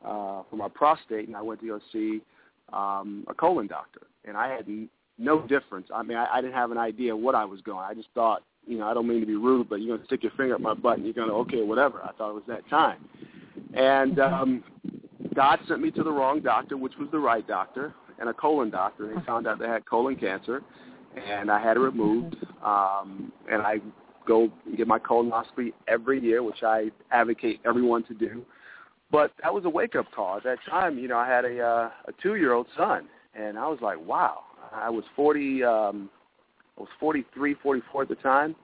uh, 0.03 0.43
for 0.49 0.57
my 0.57 0.67
prostate, 0.67 1.27
and 1.27 1.37
I 1.37 1.41
went 1.41 1.61
to 1.61 1.67
go 1.67 1.79
see 1.93 2.21
um, 2.73 3.25
a 3.29 3.33
colon 3.33 3.67
doctor, 3.67 4.01
and 4.25 4.35
I 4.35 4.49
had 4.53 4.67
no 5.17 5.41
difference. 5.41 5.87
I 5.93 6.03
mean, 6.03 6.17
I, 6.17 6.27
I 6.31 6.41
didn't 6.41 6.53
have 6.53 6.71
an 6.71 6.77
idea 6.77 7.15
what 7.15 7.35
I 7.35 7.45
was 7.45 7.61
going. 7.61 7.85
I 7.85 7.93
just 7.93 8.09
thought, 8.13 8.43
you 8.67 8.77
know, 8.77 8.87
I 8.87 8.93
don't 8.93 9.07
mean 9.07 9.19
to 9.19 9.25
be 9.25 9.35
rude, 9.35 9.69
but 9.69 9.75
you're 9.81 9.95
gonna 9.95 10.07
stick 10.07 10.23
your 10.23 10.31
finger 10.31 10.55
up 10.55 10.61
my 10.61 10.73
butt 10.73 10.97
and 10.97 11.05
you're 11.05 11.13
gonna 11.13 11.33
okay, 11.33 11.61
whatever. 11.61 12.01
I 12.03 12.11
thought 12.13 12.31
it 12.31 12.35
was 12.35 12.43
that 12.47 12.67
time, 12.69 13.05
and 13.73 14.19
um, 14.19 14.63
God 15.35 15.59
sent 15.67 15.81
me 15.81 15.91
to 15.91 16.03
the 16.03 16.11
wrong 16.11 16.41
doctor, 16.41 16.77
which 16.77 16.93
was 16.99 17.09
the 17.11 17.19
right 17.19 17.45
doctor, 17.47 17.93
and 18.19 18.29
a 18.29 18.33
colon 18.33 18.69
doctor. 18.69 19.11
And 19.11 19.21
they 19.21 19.25
found 19.25 19.47
out 19.47 19.59
they 19.59 19.67
had 19.67 19.85
colon 19.85 20.15
cancer, 20.15 20.63
and 21.15 21.51
I 21.51 21.61
had 21.61 21.77
it 21.77 21.81
removed. 21.81 22.35
Um, 22.63 23.31
and 23.51 23.61
I 23.61 23.77
go 24.25 24.51
get 24.75 24.87
my 24.87 24.99
colonoscopy 24.99 25.73
every 25.87 26.21
year, 26.21 26.41
which 26.41 26.63
I 26.63 26.89
advocate 27.11 27.59
everyone 27.65 28.03
to 28.05 28.13
do. 28.13 28.43
But 29.11 29.31
that 29.43 29.53
was 29.53 29.65
a 29.65 29.69
wake-up 29.69 30.07
call. 30.13 30.37
At 30.37 30.43
that 30.43 30.57
time, 30.67 30.97
you 30.97 31.07
know, 31.07 31.17
I 31.17 31.27
had 31.27 31.45
a 31.45 31.61
uh, 31.61 31.89
a 32.07 32.11
two-year-old 32.23 32.67
son, 32.75 33.07
and 33.35 33.57
I 33.57 33.67
was 33.67 33.79
like, 33.81 34.03
wow. 34.03 34.39
I 34.75 34.89
was 34.89 35.03
40. 35.15 35.63
Um, 35.63 36.09
I 36.77 36.81
was 36.81 36.89
43, 36.99 37.55
44 37.63 38.01
at 38.01 38.09
the 38.09 38.15
time, 38.15 38.55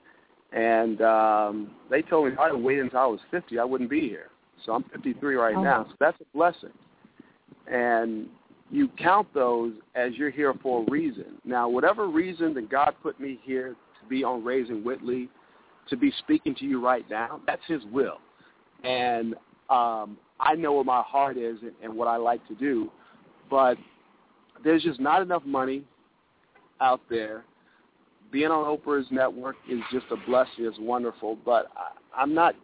and 0.52 1.02
um, 1.02 1.72
they 1.90 2.02
told 2.02 2.28
me 2.28 2.34
if 2.34 2.40
I 2.40 2.48
had 2.48 2.56
waited 2.56 2.86
until 2.86 3.00
I 3.00 3.06
was 3.06 3.20
50, 3.32 3.58
I 3.58 3.64
wouldn't 3.64 3.90
be 3.90 4.02
here. 4.02 4.28
So 4.66 4.74
I'm 4.74 4.84
53 4.94 5.36
right 5.36 5.56
oh. 5.56 5.64
now. 5.64 5.86
So 5.90 5.96
that's 6.00 6.20
a 6.20 6.38
blessing. 6.38 6.74
And 7.72 8.28
you 8.70 8.90
count 8.98 9.28
those 9.34 9.74
as 9.96 10.14
you're 10.16 10.30
here 10.30 10.54
for 10.62 10.84
a 10.84 10.92
reason. 10.92 11.38
Now, 11.46 11.70
whatever 11.70 12.08
reason 12.08 12.54
that 12.56 12.70
God 12.70 12.96
put 13.02 13.20
me 13.20 13.40
here 13.44 13.76
to 14.02 14.10
be 14.10 14.24
on 14.24 14.44
Raising 14.44 14.84
Whitley, 14.84 15.30
to 15.90 15.98
be 15.98 16.12
speaking 16.20 16.54
to 16.56 16.66
you 16.66 16.84
right 16.84 17.06
now, 17.10 17.42
that's 17.48 17.62
His 17.68 17.82
will. 17.92 18.18
And 18.84 19.36
um, 19.70 20.18
I 20.40 20.56
know 20.58 20.74
where 20.74 20.84
my 20.84 21.02
heart 21.02 21.38
is 21.38 21.58
and, 21.62 21.72
and 21.82 21.96
what 21.96 22.08
I 22.08 22.18
like 22.18 22.46
to 22.48 22.56
do, 22.56 22.92
but 23.50 23.78
there's 24.64 24.84
just 24.84 25.00
not 25.00 25.22
enough 25.22 25.44
money 25.46 25.84
out 26.82 27.02
there. 27.10 27.44
Being 28.32 28.48
on 28.48 28.66
Oprah's 28.66 29.08
network 29.12 29.56
is 29.70 29.80
just 29.92 30.06
a 30.12 30.18
blessing. 30.30 30.66
It's 30.66 30.78
wonderful, 30.80 31.38
but 31.46 31.68
I, 31.76 32.22
I'm 32.22 32.34
not. 32.34 32.56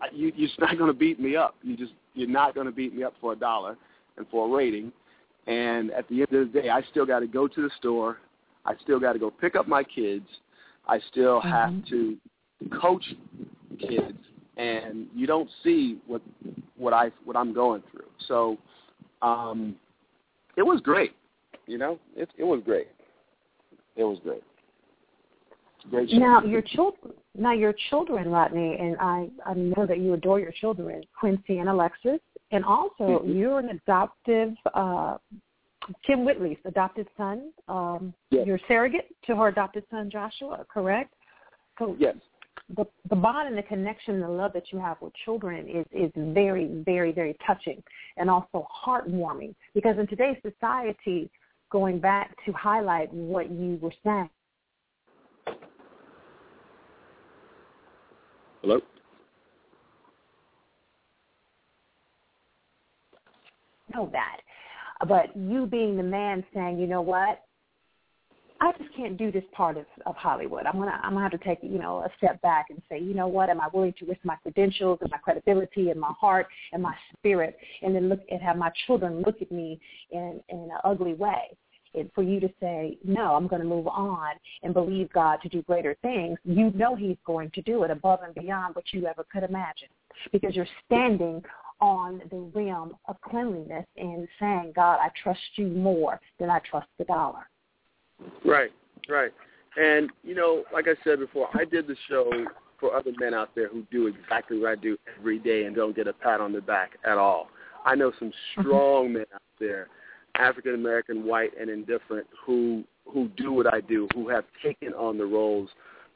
I, 0.00 0.06
you, 0.12 0.32
you're 0.34 0.48
not 0.58 0.78
going 0.78 0.92
to 0.92 0.98
beat 0.98 1.20
me 1.20 1.36
up. 1.36 1.54
You 1.62 1.76
just 1.76 1.92
you're 2.14 2.28
not 2.28 2.54
going 2.54 2.66
to 2.66 2.72
beat 2.72 2.94
me 2.94 3.02
up 3.02 3.14
for 3.20 3.32
a 3.32 3.36
dollar 3.36 3.76
and 4.16 4.26
for 4.30 4.48
a 4.48 4.56
rating. 4.56 4.92
And 5.46 5.90
at 5.90 6.08
the 6.08 6.20
end 6.20 6.32
of 6.32 6.52
the 6.52 6.60
day, 6.62 6.68
I 6.68 6.82
still 6.90 7.06
got 7.06 7.20
to 7.20 7.26
go 7.26 7.48
to 7.48 7.62
the 7.62 7.70
store. 7.78 8.18
I 8.64 8.74
still 8.82 9.00
got 9.00 9.14
to 9.14 9.18
go 9.18 9.30
pick 9.30 9.56
up 9.56 9.66
my 9.66 9.82
kids. 9.82 10.26
I 10.86 11.00
still 11.10 11.40
mm-hmm. 11.40 11.48
have 11.48 11.86
to 11.88 12.16
coach 12.80 13.04
kids, 13.80 14.18
and 14.56 15.06
you 15.14 15.26
don't 15.26 15.48
see 15.64 15.98
what 16.06 16.22
what 16.76 16.92
I 16.92 17.10
what 17.24 17.36
I'm 17.36 17.52
going 17.52 17.82
through. 17.90 18.06
So 18.28 18.56
um, 19.20 19.76
it 20.56 20.62
was 20.62 20.80
great. 20.80 21.12
You 21.66 21.78
know, 21.78 21.98
it 22.16 22.28
it 22.38 22.44
was 22.44 22.60
great. 22.64 22.88
It 23.96 24.04
was 24.04 24.18
great. 24.22 24.42
Great 25.90 26.10
show. 26.10 26.16
Now 26.16 26.42
your 26.42 26.62
children, 26.62 27.12
now 27.36 27.52
your 27.52 27.74
children, 27.90 28.28
Rodney, 28.30 28.76
and 28.78 28.96
I, 29.00 29.28
I 29.44 29.54
know 29.54 29.86
that 29.86 29.98
you 29.98 30.14
adore 30.14 30.38
your 30.38 30.52
children, 30.52 31.02
Quincy 31.18 31.58
and 31.58 31.68
Alexis, 31.68 32.20
and 32.52 32.64
also 32.64 32.92
mm-hmm. 33.00 33.32
you're 33.32 33.58
an 33.58 33.70
adoptive, 33.70 34.54
uh, 34.74 35.16
Kym 36.08 36.24
Whitley's 36.24 36.58
adopted 36.64 37.08
son. 37.16 37.52
Um, 37.66 38.14
yes. 38.30 38.46
You're 38.46 38.60
surrogate 38.68 39.08
to 39.26 39.34
her 39.34 39.48
adopted 39.48 39.84
son 39.90 40.10
Joshua, 40.10 40.64
correct? 40.72 41.14
So 41.78 41.96
yes. 41.98 42.16
The, 42.76 42.84
the 43.10 43.16
bond 43.16 43.48
and 43.48 43.58
the 43.58 43.62
connection 43.62 44.14
and 44.14 44.22
the 44.22 44.28
love 44.28 44.52
that 44.52 44.72
you 44.72 44.78
have 44.78 44.96
with 45.00 45.12
children 45.24 45.68
is, 45.68 45.84
is 45.90 46.12
very, 46.16 46.66
very, 46.86 47.12
very 47.12 47.36
touching 47.46 47.82
and 48.16 48.30
also 48.30 48.66
heartwarming 48.86 49.54
because 49.74 49.98
in 49.98 50.06
today's 50.06 50.36
society, 50.42 51.28
going 51.72 51.98
back 51.98 52.36
to 52.44 52.52
highlight 52.52 53.12
what 53.12 53.50
you 53.50 53.78
were 53.80 53.92
saying, 54.04 54.30
Hello? 58.62 58.80
Know 63.92 64.08
that. 64.12 64.38
But 65.08 65.36
you 65.36 65.66
being 65.66 65.96
the 65.96 66.02
man 66.04 66.44
saying, 66.54 66.78
you 66.78 66.86
know 66.86 67.02
what? 67.02 67.42
I 68.60 68.70
just 68.78 68.94
can't 68.96 69.18
do 69.18 69.32
this 69.32 69.42
part 69.50 69.76
of, 69.76 69.86
of 70.06 70.14
Hollywood. 70.14 70.66
I'm 70.66 70.78
gonna 70.78 71.00
I'm 71.02 71.14
gonna 71.14 71.28
have 71.28 71.32
to 71.32 71.44
take 71.44 71.58
you 71.62 71.80
know 71.80 71.98
a 71.98 72.08
step 72.18 72.40
back 72.42 72.66
and 72.70 72.80
say, 72.88 73.00
you 73.00 73.12
know 73.12 73.26
what? 73.26 73.50
Am 73.50 73.60
I 73.60 73.66
willing 73.72 73.92
to 73.98 74.06
risk 74.06 74.20
my 74.22 74.36
credentials 74.36 74.98
and 75.00 75.10
my 75.10 75.18
credibility 75.18 75.90
and 75.90 75.98
my 75.98 76.12
heart 76.20 76.46
and 76.72 76.80
my 76.80 76.94
spirit, 77.18 77.56
and 77.82 77.92
then 77.92 78.08
look 78.08 78.20
and 78.30 78.40
have 78.40 78.56
my 78.56 78.70
children 78.86 79.24
look 79.26 79.42
at 79.42 79.50
me 79.50 79.80
in 80.12 80.40
in 80.48 80.58
an 80.58 80.70
ugly 80.84 81.14
way? 81.14 81.56
And 81.94 82.10
for 82.14 82.22
you 82.22 82.40
to 82.40 82.48
say, 82.60 82.98
no, 83.04 83.34
I'm 83.34 83.46
going 83.46 83.62
to 83.62 83.68
move 83.68 83.86
on 83.86 84.32
and 84.62 84.72
believe 84.72 85.12
God 85.12 85.40
to 85.42 85.48
do 85.48 85.62
greater 85.62 85.96
things, 86.02 86.38
you 86.44 86.70
know 86.72 86.94
He's 86.94 87.18
going 87.26 87.50
to 87.50 87.62
do 87.62 87.82
it 87.84 87.90
above 87.90 88.20
and 88.24 88.34
beyond 88.34 88.74
what 88.74 88.84
you 88.92 89.06
ever 89.06 89.24
could 89.30 89.42
imagine 89.42 89.88
because 90.32 90.54
you're 90.54 90.66
standing 90.86 91.42
on 91.80 92.22
the 92.30 92.50
realm 92.54 92.94
of 93.06 93.20
cleanliness 93.22 93.84
and 93.96 94.28
saying, 94.38 94.72
God, 94.74 94.98
I 95.00 95.10
trust 95.22 95.40
you 95.56 95.66
more 95.66 96.20
than 96.38 96.48
I 96.48 96.60
trust 96.60 96.86
the 96.98 97.04
dollar. 97.04 97.48
Right, 98.44 98.70
right. 99.08 99.32
And, 99.76 100.10
you 100.22 100.34
know, 100.34 100.64
like 100.72 100.86
I 100.86 100.94
said 101.02 101.18
before, 101.18 101.48
I 101.54 101.64
did 101.64 101.86
the 101.86 101.96
show 102.08 102.30
for 102.78 102.94
other 102.94 103.12
men 103.18 103.34
out 103.34 103.50
there 103.54 103.68
who 103.68 103.84
do 103.90 104.06
exactly 104.06 104.58
what 104.58 104.70
I 104.70 104.76
do 104.76 104.96
every 105.18 105.38
day 105.38 105.64
and 105.64 105.74
don't 105.74 105.96
get 105.96 106.06
a 106.06 106.12
pat 106.12 106.40
on 106.40 106.52
the 106.52 106.60
back 106.60 106.92
at 107.04 107.18
all. 107.18 107.48
I 107.84 107.94
know 107.94 108.12
some 108.18 108.28
mm-hmm. 108.28 108.62
strong 108.62 109.12
men 109.12 109.24
out 109.34 109.42
there 109.58 109.88
African 110.36 110.74
American, 110.74 111.24
white, 111.24 111.50
and 111.58 111.68
indifferent 111.70 112.26
who 112.44 112.84
who 113.06 113.28
do 113.36 113.52
what 113.52 113.72
I 113.72 113.80
do, 113.80 114.08
who 114.14 114.28
have 114.28 114.44
taken 114.62 114.94
on 114.94 115.18
the 115.18 115.26
roles 115.26 115.68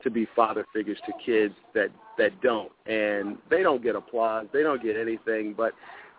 to 0.02 0.10
be 0.10 0.26
father 0.36 0.66
figures 0.72 0.98
to 1.06 1.12
kids 1.24 1.54
that 1.74 1.88
that 2.18 2.40
don't, 2.40 2.72
and 2.86 3.38
they 3.50 3.62
don't 3.62 3.82
get 3.82 3.96
applause, 3.96 4.46
they 4.52 4.62
don't 4.62 4.82
get 4.82 4.96
anything. 4.96 5.54
But 5.56 5.72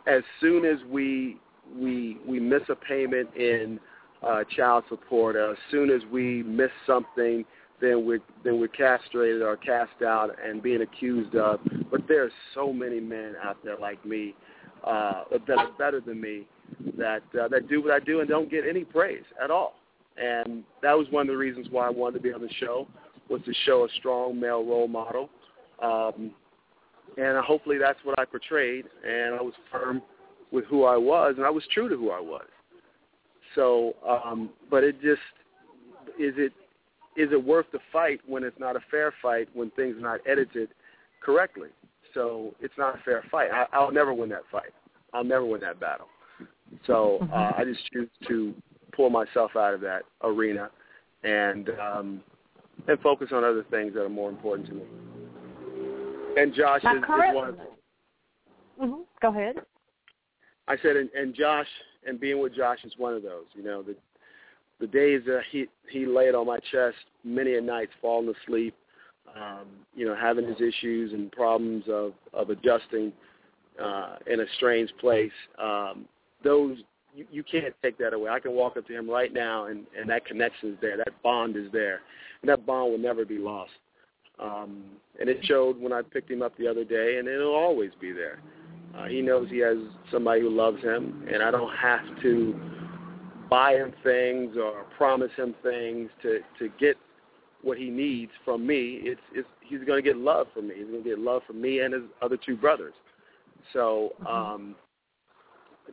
as 0.07 0.23
soon 0.39 0.65
as 0.65 0.77
we 0.89 1.37
we 1.75 2.17
we 2.25 2.39
miss 2.39 2.61
a 2.69 2.75
payment 2.75 3.29
in 3.35 3.79
uh, 4.23 4.43
child 4.55 4.83
support, 4.89 5.35
uh, 5.35 5.51
as 5.51 5.57
soon 5.71 5.89
as 5.89 6.01
we 6.11 6.43
miss 6.43 6.71
something, 6.85 7.45
then 7.81 8.05
we're 8.05 8.21
then 8.43 8.59
we're 8.59 8.67
castrated 8.67 9.41
or 9.41 9.57
cast 9.57 10.01
out 10.05 10.31
and 10.43 10.61
being 10.61 10.81
accused 10.81 11.35
of. 11.35 11.59
But 11.91 12.07
there 12.07 12.23
are 12.23 12.31
so 12.53 12.71
many 12.71 12.99
men 12.99 13.35
out 13.43 13.57
there 13.63 13.77
like 13.77 14.03
me 14.05 14.35
uh, 14.83 15.23
that 15.31 15.57
are 15.57 15.71
better 15.77 15.99
than 15.99 16.21
me 16.21 16.45
that 16.97 17.23
uh, 17.39 17.47
that 17.47 17.67
do 17.69 17.81
what 17.81 17.91
I 17.91 17.99
do 17.99 18.19
and 18.19 18.29
don't 18.29 18.49
get 18.49 18.65
any 18.67 18.83
praise 18.83 19.23
at 19.41 19.51
all. 19.51 19.75
And 20.17 20.63
that 20.81 20.93
was 20.93 21.07
one 21.11 21.21
of 21.21 21.27
the 21.27 21.37
reasons 21.37 21.67
why 21.69 21.85
I 21.85 21.89
wanted 21.89 22.17
to 22.17 22.23
be 22.23 22.33
on 22.33 22.41
the 22.41 22.49
show 22.59 22.87
was 23.29 23.41
to 23.45 23.53
show 23.65 23.85
a 23.85 23.89
strong 23.99 24.39
male 24.39 24.65
role 24.65 24.87
model. 24.87 25.29
Um, 25.81 26.31
and 27.17 27.37
hopefully 27.43 27.77
that's 27.77 27.99
what 28.03 28.19
I 28.19 28.25
portrayed. 28.25 28.85
And 29.05 29.35
I 29.35 29.41
was 29.41 29.53
firm 29.71 30.01
with 30.51 30.65
who 30.65 30.85
I 30.85 30.97
was, 30.97 31.35
and 31.37 31.45
I 31.45 31.49
was 31.49 31.63
true 31.73 31.89
to 31.89 31.95
who 31.95 32.09
I 32.09 32.19
was. 32.19 32.45
So, 33.55 33.95
um, 34.07 34.49
but 34.69 34.83
it 34.83 35.01
just 35.01 35.21
is 36.19 36.33
it 36.37 36.53
is 37.15 37.29
it 37.31 37.43
worth 37.43 37.65
the 37.71 37.79
fight 37.91 38.21
when 38.27 38.43
it's 38.43 38.59
not 38.59 38.75
a 38.75 38.79
fair 38.91 39.13
fight 39.21 39.49
when 39.53 39.71
things 39.71 39.97
are 39.97 40.01
not 40.01 40.19
edited 40.27 40.69
correctly? 41.21 41.69
So 42.13 42.53
it's 42.59 42.73
not 42.77 42.95
a 42.95 42.99
fair 43.03 43.23
fight. 43.29 43.49
I, 43.51 43.65
I'll 43.73 43.91
never 43.91 44.13
win 44.13 44.29
that 44.29 44.43
fight. 44.51 44.73
I'll 45.13 45.23
never 45.23 45.45
win 45.45 45.61
that 45.61 45.79
battle. 45.79 46.07
So 46.85 47.19
mm-hmm. 47.21 47.33
uh, 47.33 47.51
I 47.57 47.63
just 47.63 47.79
choose 47.91 48.09
to 48.27 48.53
pull 48.95 49.09
myself 49.09 49.51
out 49.55 49.73
of 49.73 49.81
that 49.81 50.03
arena 50.23 50.69
and 51.23 51.69
um, 51.79 52.21
and 52.87 52.99
focus 52.99 53.29
on 53.31 53.43
other 53.43 53.65
things 53.69 53.93
that 53.93 54.03
are 54.03 54.09
more 54.09 54.29
important 54.29 54.67
to 54.69 54.73
me. 54.75 54.83
And 56.37 56.53
Josh 56.53 56.81
is, 56.83 56.89
is 56.97 57.35
one. 57.35 57.49
Of, 57.49 57.55
Mm-hmm. 58.81 59.01
Go 59.21 59.29
ahead. 59.29 59.55
I 60.67 60.75
said, 60.81 60.97
and, 60.97 61.09
and 61.11 61.33
Josh, 61.33 61.67
and 62.05 62.19
being 62.19 62.39
with 62.39 62.55
Josh 62.55 62.79
is 62.83 62.93
one 62.97 63.13
of 63.13 63.23
those. 63.23 63.45
You 63.53 63.63
know, 63.63 63.81
the 63.81 63.95
the 64.79 64.87
days 64.87 65.21
that 65.25 65.41
he 65.51 65.65
he 65.89 66.05
laid 66.05 66.35
on 66.35 66.45
my 66.45 66.59
chest 66.71 66.97
many 67.23 67.55
a 67.55 67.61
nights, 67.61 67.91
falling 68.01 68.33
asleep, 68.43 68.75
um, 69.35 69.65
you 69.95 70.05
know, 70.05 70.15
having 70.15 70.45
his 70.45 70.57
issues 70.57 71.13
and 71.13 71.31
problems 71.31 71.85
of 71.87 72.13
of 72.33 72.49
adjusting 72.49 73.11
uh, 73.81 74.17
in 74.27 74.41
a 74.41 74.45
strange 74.57 74.91
place. 74.99 75.31
Um, 75.59 76.05
those 76.47 76.77
you, 77.13 77.25
you 77.31 77.43
can't 77.43 77.73
take 77.81 77.97
that 77.97 78.13
away. 78.13 78.29
I 78.29 78.39
can 78.39 78.53
walk 78.53 78.77
up 78.77 78.87
to 78.87 78.93
him 78.93 79.09
right 79.09 79.33
now, 79.33 79.65
and 79.65 79.85
and 79.99 80.09
that 80.09 80.25
connection 80.25 80.71
is 80.71 80.77
there. 80.81 80.97
That 80.97 81.21
bond 81.23 81.57
is 81.57 81.71
there, 81.71 82.01
and 82.41 82.49
that 82.49 82.65
bond 82.65 82.91
will 82.91 82.99
never 82.99 83.25
be 83.25 83.37
lost. 83.37 83.71
Um, 84.39 84.83
and 85.19 85.29
it 85.29 85.39
showed 85.43 85.81
when 85.81 85.91
I 85.91 86.03
picked 86.03 86.29
him 86.29 86.43
up 86.43 86.55
the 86.57 86.67
other 86.67 86.83
day, 86.83 87.17
and 87.17 87.27
it'll 87.27 87.55
always 87.55 87.91
be 87.99 88.11
there. 88.11 88.39
Uh, 88.95 89.05
he 89.05 89.21
knows 89.21 89.49
he 89.49 89.57
has 89.59 89.77
somebody 90.11 90.41
who 90.41 90.49
loves 90.49 90.81
him, 90.81 91.27
and 91.31 91.41
I 91.41 91.51
don't 91.51 91.75
have 91.75 92.05
to 92.21 92.55
buy 93.49 93.73
him 93.73 93.93
things 94.03 94.55
or 94.57 94.85
promise 94.95 95.31
him 95.35 95.55
things 95.63 96.09
to 96.21 96.39
to 96.59 96.69
get 96.79 96.97
what 97.63 97.77
he 97.77 97.89
needs 97.89 98.31
from 98.45 98.65
me. 98.65 98.99
It's, 99.03 99.21
it's 99.33 99.47
he's 99.61 99.79
going 99.79 100.01
to 100.01 100.07
get 100.07 100.17
love 100.17 100.47
from 100.53 100.67
me. 100.67 100.75
He's 100.77 100.87
going 100.87 101.03
to 101.03 101.09
get 101.09 101.19
love 101.19 101.41
from 101.47 101.59
me 101.61 101.79
and 101.79 101.93
his 101.93 102.03
other 102.21 102.37
two 102.37 102.55
brothers. 102.55 102.93
So 103.73 104.13
mm-hmm. 104.21 104.27
um, 104.27 104.75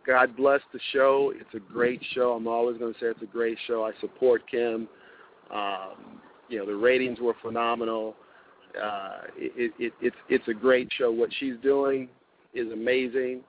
God 0.06 0.36
bless 0.36 0.60
the 0.72 0.80
show. 0.92 1.32
It's 1.34 1.54
a 1.54 1.72
great 1.72 2.00
show. 2.12 2.32
I'm 2.32 2.46
always 2.46 2.78
going 2.78 2.92
to 2.92 3.00
say 3.00 3.06
it's 3.06 3.22
a 3.22 3.26
great 3.26 3.58
show. 3.66 3.84
I 3.84 3.92
support 4.00 4.42
Kym. 4.52 4.86
Um, 5.52 6.20
you 6.48 6.58
know, 6.58 6.66
the 6.66 6.74
ratings 6.74 7.20
were 7.20 7.34
phenomenal. 7.42 8.16
Uh, 8.80 9.20
it, 9.36 9.72
it, 9.78 9.92
it's 10.00 10.16
it's 10.28 10.48
a 10.48 10.54
great 10.54 10.88
show. 10.98 11.10
What 11.10 11.30
she's 11.38 11.54
doing 11.62 12.08
is 12.54 12.72
amazing. 12.72 13.40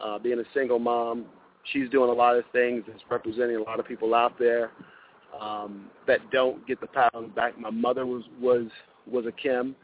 Uh, 0.00 0.18
being 0.18 0.40
a 0.40 0.44
single 0.54 0.78
mom, 0.78 1.26
she's 1.72 1.88
doing 1.90 2.10
a 2.10 2.12
lot 2.12 2.36
of 2.36 2.44
things 2.52 2.82
that's 2.86 3.02
representing 3.10 3.56
a 3.56 3.62
lot 3.62 3.78
of 3.78 3.86
people 3.86 4.14
out 4.14 4.38
there 4.38 4.70
um, 5.38 5.90
that 6.06 6.18
don't 6.30 6.66
get 6.66 6.80
the 6.80 6.86
pat 6.86 7.14
on 7.14 7.24
the 7.24 7.28
back. 7.28 7.58
My 7.58 7.70
mother 7.70 8.06
was 8.06 8.22
was 8.40 8.66
was 9.06 9.26
a 9.26 9.32
Kym, 9.32 9.74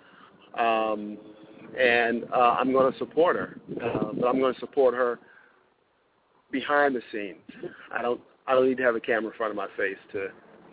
um, 0.59 1.19
and 1.79 2.25
uh, 2.35 2.57
I'm 2.59 2.73
going 2.73 2.91
to 2.91 2.99
support 2.99 3.37
her. 3.37 3.61
Uh, 3.83 4.13
but 4.19 4.27
I'm 4.27 4.41
going 4.41 4.55
to 4.55 4.61
support 4.61 4.95
her 4.95 5.19
behind 6.51 6.95
the 6.95 7.03
scenes. 7.13 7.73
I 7.93 8.03
don't 8.03 8.21
I 8.47 8.55
don't 8.55 8.69
need 8.69 8.79
to 8.79 8.83
have 8.83 8.97
a 8.97 9.01
camera 9.01 9.31
in 9.31 9.37
front 9.37 9.51
of 9.51 9.57
my 9.57 9.69
face 9.77 9.99
to 10.13 10.29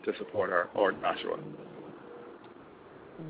to 0.05 0.17
support 0.17 0.49
her 0.49 0.69
or 0.75 0.91
Joshua. 0.93 1.38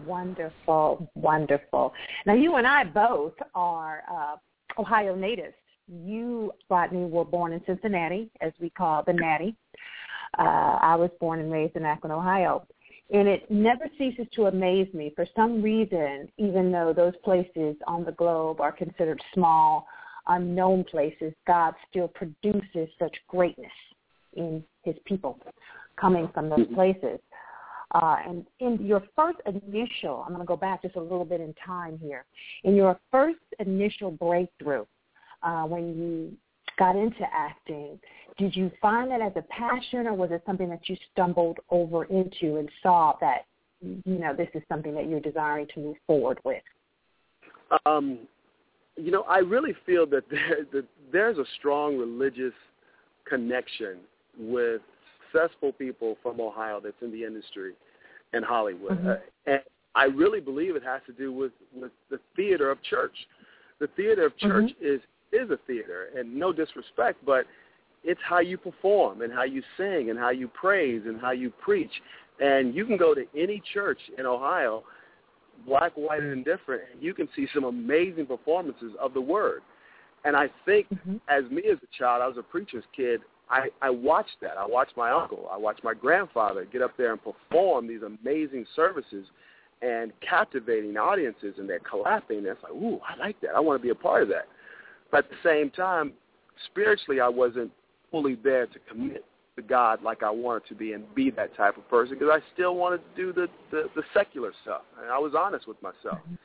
Wonderful, 0.06 1.10
wonderful. 1.16 1.94
Now 2.26 2.34
you 2.34 2.56
and 2.56 2.66
I 2.66 2.84
both 2.84 3.34
are 3.54 4.04
uh, 4.12 4.82
Ohio 4.82 5.16
natives. 5.16 5.54
You, 5.88 6.52
Rodney, 6.70 7.06
were 7.06 7.26
born 7.26 7.54
in 7.54 7.62
Cincinnati, 7.66 8.32
as 8.42 8.52
we 8.60 8.72
call 8.72 9.04
the 9.04 9.14
Natty. 9.14 9.56
Uh, 10.38 10.80
I 10.82 10.96
was 10.96 11.12
born 11.20 11.40
and 11.40 11.52
raised 11.52 11.76
in 11.76 11.86
Akron, 11.86 12.12
Ohio. 12.12 12.66
And 13.14 13.28
it 13.28 13.50
never 13.52 13.86
ceases 13.98 14.26
to 14.34 14.48
amaze 14.48 14.92
me. 14.94 15.14
For 15.16 15.28
some 15.36 15.62
reason, 15.62 16.28
even 16.38 16.72
though 16.72 16.92
those 16.92 17.14
places 17.24 17.76
on 17.86 18.04
the 18.04 18.14
globe 18.14 18.60
are 18.60 18.72
considered 18.72 19.22
small, 19.34 19.88
unknown 20.28 20.84
places, 20.86 21.34
God 21.48 21.74
still 21.90 22.08
produces 22.08 22.90
such 23.00 23.16
greatness 23.28 23.72
in 24.34 24.64
his 24.84 24.96
people 25.06 25.40
coming 26.00 26.30
from 26.34 26.50
those 26.50 26.60
mm-hmm. 26.60 26.76
places. 26.76 27.20
Uh, 27.94 28.18
and 28.28 28.46
in 28.60 28.86
your 28.86 29.02
first 29.16 29.38
initial, 29.46 30.24
I'm 30.26 30.34
going 30.34 30.42
to 30.42 30.48
go 30.48 30.58
back 30.58 30.82
just 30.82 30.96
a 30.96 31.02
little 31.02 31.24
bit 31.24 31.40
in 31.40 31.54
time 31.66 31.98
here. 32.02 32.26
In 32.64 32.76
your 32.76 33.00
first 33.12 33.40
initial 33.60 34.12
breakthrough, 34.12 34.86
uh, 35.44 35.64
when 35.64 35.96
you 35.98 36.34
got 36.78 36.96
into 36.96 37.22
acting, 37.32 38.00
did 38.38 38.56
you 38.56 38.70
find 38.82 39.10
that 39.12 39.22
as 39.22 39.32
a 39.38 39.44
passion, 39.44 40.08
or 40.08 40.14
was 40.14 40.30
it 40.32 40.44
something 40.46 40.70
that 40.70 40.90
you 40.90 40.98
stumbled 41.14 41.60
over 41.70 42.04
into 42.06 42.58
and 42.58 42.70
saw 42.84 43.14
that 43.22 43.46
you 43.82 44.02
know 44.06 44.34
this 44.36 44.50
is 44.54 44.64
something 44.68 44.94
that 44.94 45.08
you're 45.08 45.20
desiring 45.22 45.68
to 45.74 45.80
move 45.80 45.96
forward 46.06 46.40
with? 46.44 46.64
Um, 47.86 48.20
you 48.98 49.12
know, 49.12 49.24
I 49.24 49.40
really 49.40 49.74
feel 49.86 50.06
that, 50.08 50.24
there, 50.30 50.66
that 50.74 50.86
there's 51.12 51.38
a 51.38 51.46
strong 51.58 51.98
religious 51.98 52.54
connection 53.28 53.98
with 54.38 54.82
successful 55.32 55.72
people 55.74 56.18
from 56.22 56.40
Ohio 56.40 56.80
that's 56.84 56.96
in 57.02 57.12
the 57.12 57.24
industry 57.24 57.74
and 58.34 58.44
Hollywood. 58.44 59.00
Mm-hmm. 59.00 59.08
Uh, 59.10 59.16
and 59.48 59.62
I 59.96 60.06
really 60.06 60.40
believe 60.40 60.76
it 60.76 60.84
has 60.84 61.02
to 61.08 61.14
do 61.14 61.32
with, 61.32 61.52
with 61.76 61.92
the 62.10 62.20
theater 62.36 62.70
of 62.70 62.82
church. 62.84 63.16
The 63.80 63.88
theater 63.96 64.26
of 64.26 64.38
church 64.38 64.72
mm-hmm. 64.72 64.96
is 64.96 65.02
is 65.32 65.50
a 65.50 65.58
theater, 65.68 66.08
and 66.18 66.34
no 66.34 66.54
disrespect, 66.54 67.18
but 67.26 67.46
it's 68.06 68.22
how 68.24 68.40
you 68.40 68.58
perform 68.58 69.22
and 69.22 69.34
how 69.34 69.44
you 69.44 69.62
sing 69.76 70.10
and 70.10 70.18
how 70.18 70.30
you 70.30 70.48
praise 70.48 71.02
and 71.06 71.20
how 71.20 71.32
you 71.32 71.50
preach. 71.50 71.92
And 72.40 72.74
you 72.74 72.86
can 72.86 72.96
go 72.96 73.14
to 73.14 73.26
any 73.36 73.62
church 73.74 73.98
in 74.18 74.26
Ohio, 74.26 74.84
black, 75.66 75.94
white, 75.96 76.22
and 76.22 76.32
indifferent, 76.32 76.84
and 76.94 77.02
you 77.02 77.14
can 77.14 77.28
see 77.36 77.48
some 77.54 77.64
amazing 77.64 78.26
performances 78.26 78.94
of 79.00 79.14
the 79.14 79.22
word. 79.22 79.62
And 80.24 80.36
I 80.36 80.50
think 80.66 80.88
mm-hmm. 80.90 81.18
as 81.30 81.50
me 81.52 81.64
as 81.72 81.78
a 81.78 81.98
child, 81.98 82.22
I 82.22 82.28
was 82.28 82.38
a 82.38 82.44
preacher's 82.44 82.84
kid, 82.96 83.22
I, 83.50 83.68
I 83.82 83.90
watched 83.90 84.38
that. 84.42 84.58
I 84.58 84.66
watched 84.66 84.98
my 84.98 85.12
uncle. 85.12 85.48
I 85.52 85.58
watched 85.58 85.84
my 85.84 85.94
grandfather 85.94 86.66
get 86.66 86.82
up 86.82 86.98
there 86.98 87.12
and 87.12 87.22
perform 87.22 87.88
these 87.88 88.02
amazing 88.02 88.66
services 88.76 89.26
and 89.82 90.12
captivating 90.28 90.98
audiences, 90.98 91.56
and 91.58 91.70
they're 91.70 91.80
clapping. 91.80 92.40
And 92.40 92.48
it's 92.48 92.64
like, 92.64 92.72
ooh, 92.72 93.00
I 93.08 93.18
like 93.18 93.40
that. 93.42 93.52
I 93.56 93.60
want 93.60 93.80
to 93.80 93.84
be 93.84 93.92
a 93.92 93.96
part 93.96 94.24
of 94.24 94.30
that. 94.30 94.48
But 95.12 95.26
at 95.26 95.30
the 95.30 95.36
same 95.44 95.70
time, 95.70 96.14
spiritually, 96.66 97.20
I 97.20 97.30
wasn't 97.30 97.72
fully 98.10 98.36
there 98.44 98.66
to 98.66 98.80
commit 98.90 99.26
to 99.56 99.62
God 99.62 100.04
like 100.04 100.24
I 100.24 100.30
wanted 100.30 100.68
to 100.68 100.76
be 100.76 100.94
and 100.94 101.04
be 101.16 101.32
that 101.32 101.56
type 101.56 101.78
of 101.78 101.88
person 101.90 102.16
because 102.18 102.30
I 102.32 102.40
still 102.54 102.76
wanted 102.76 102.98
to 102.98 103.16
do 103.16 103.34
the, 103.34 103.48
the, 103.72 103.90
the 103.96 104.04
secular 104.14 104.52
stuff. 104.64 104.82
And 105.02 105.10
I 105.10 105.18
was 105.18 105.34
honest 105.38 105.68
with 105.68 105.82
myself. 105.82 106.20
Mm-hmm. 106.20 106.36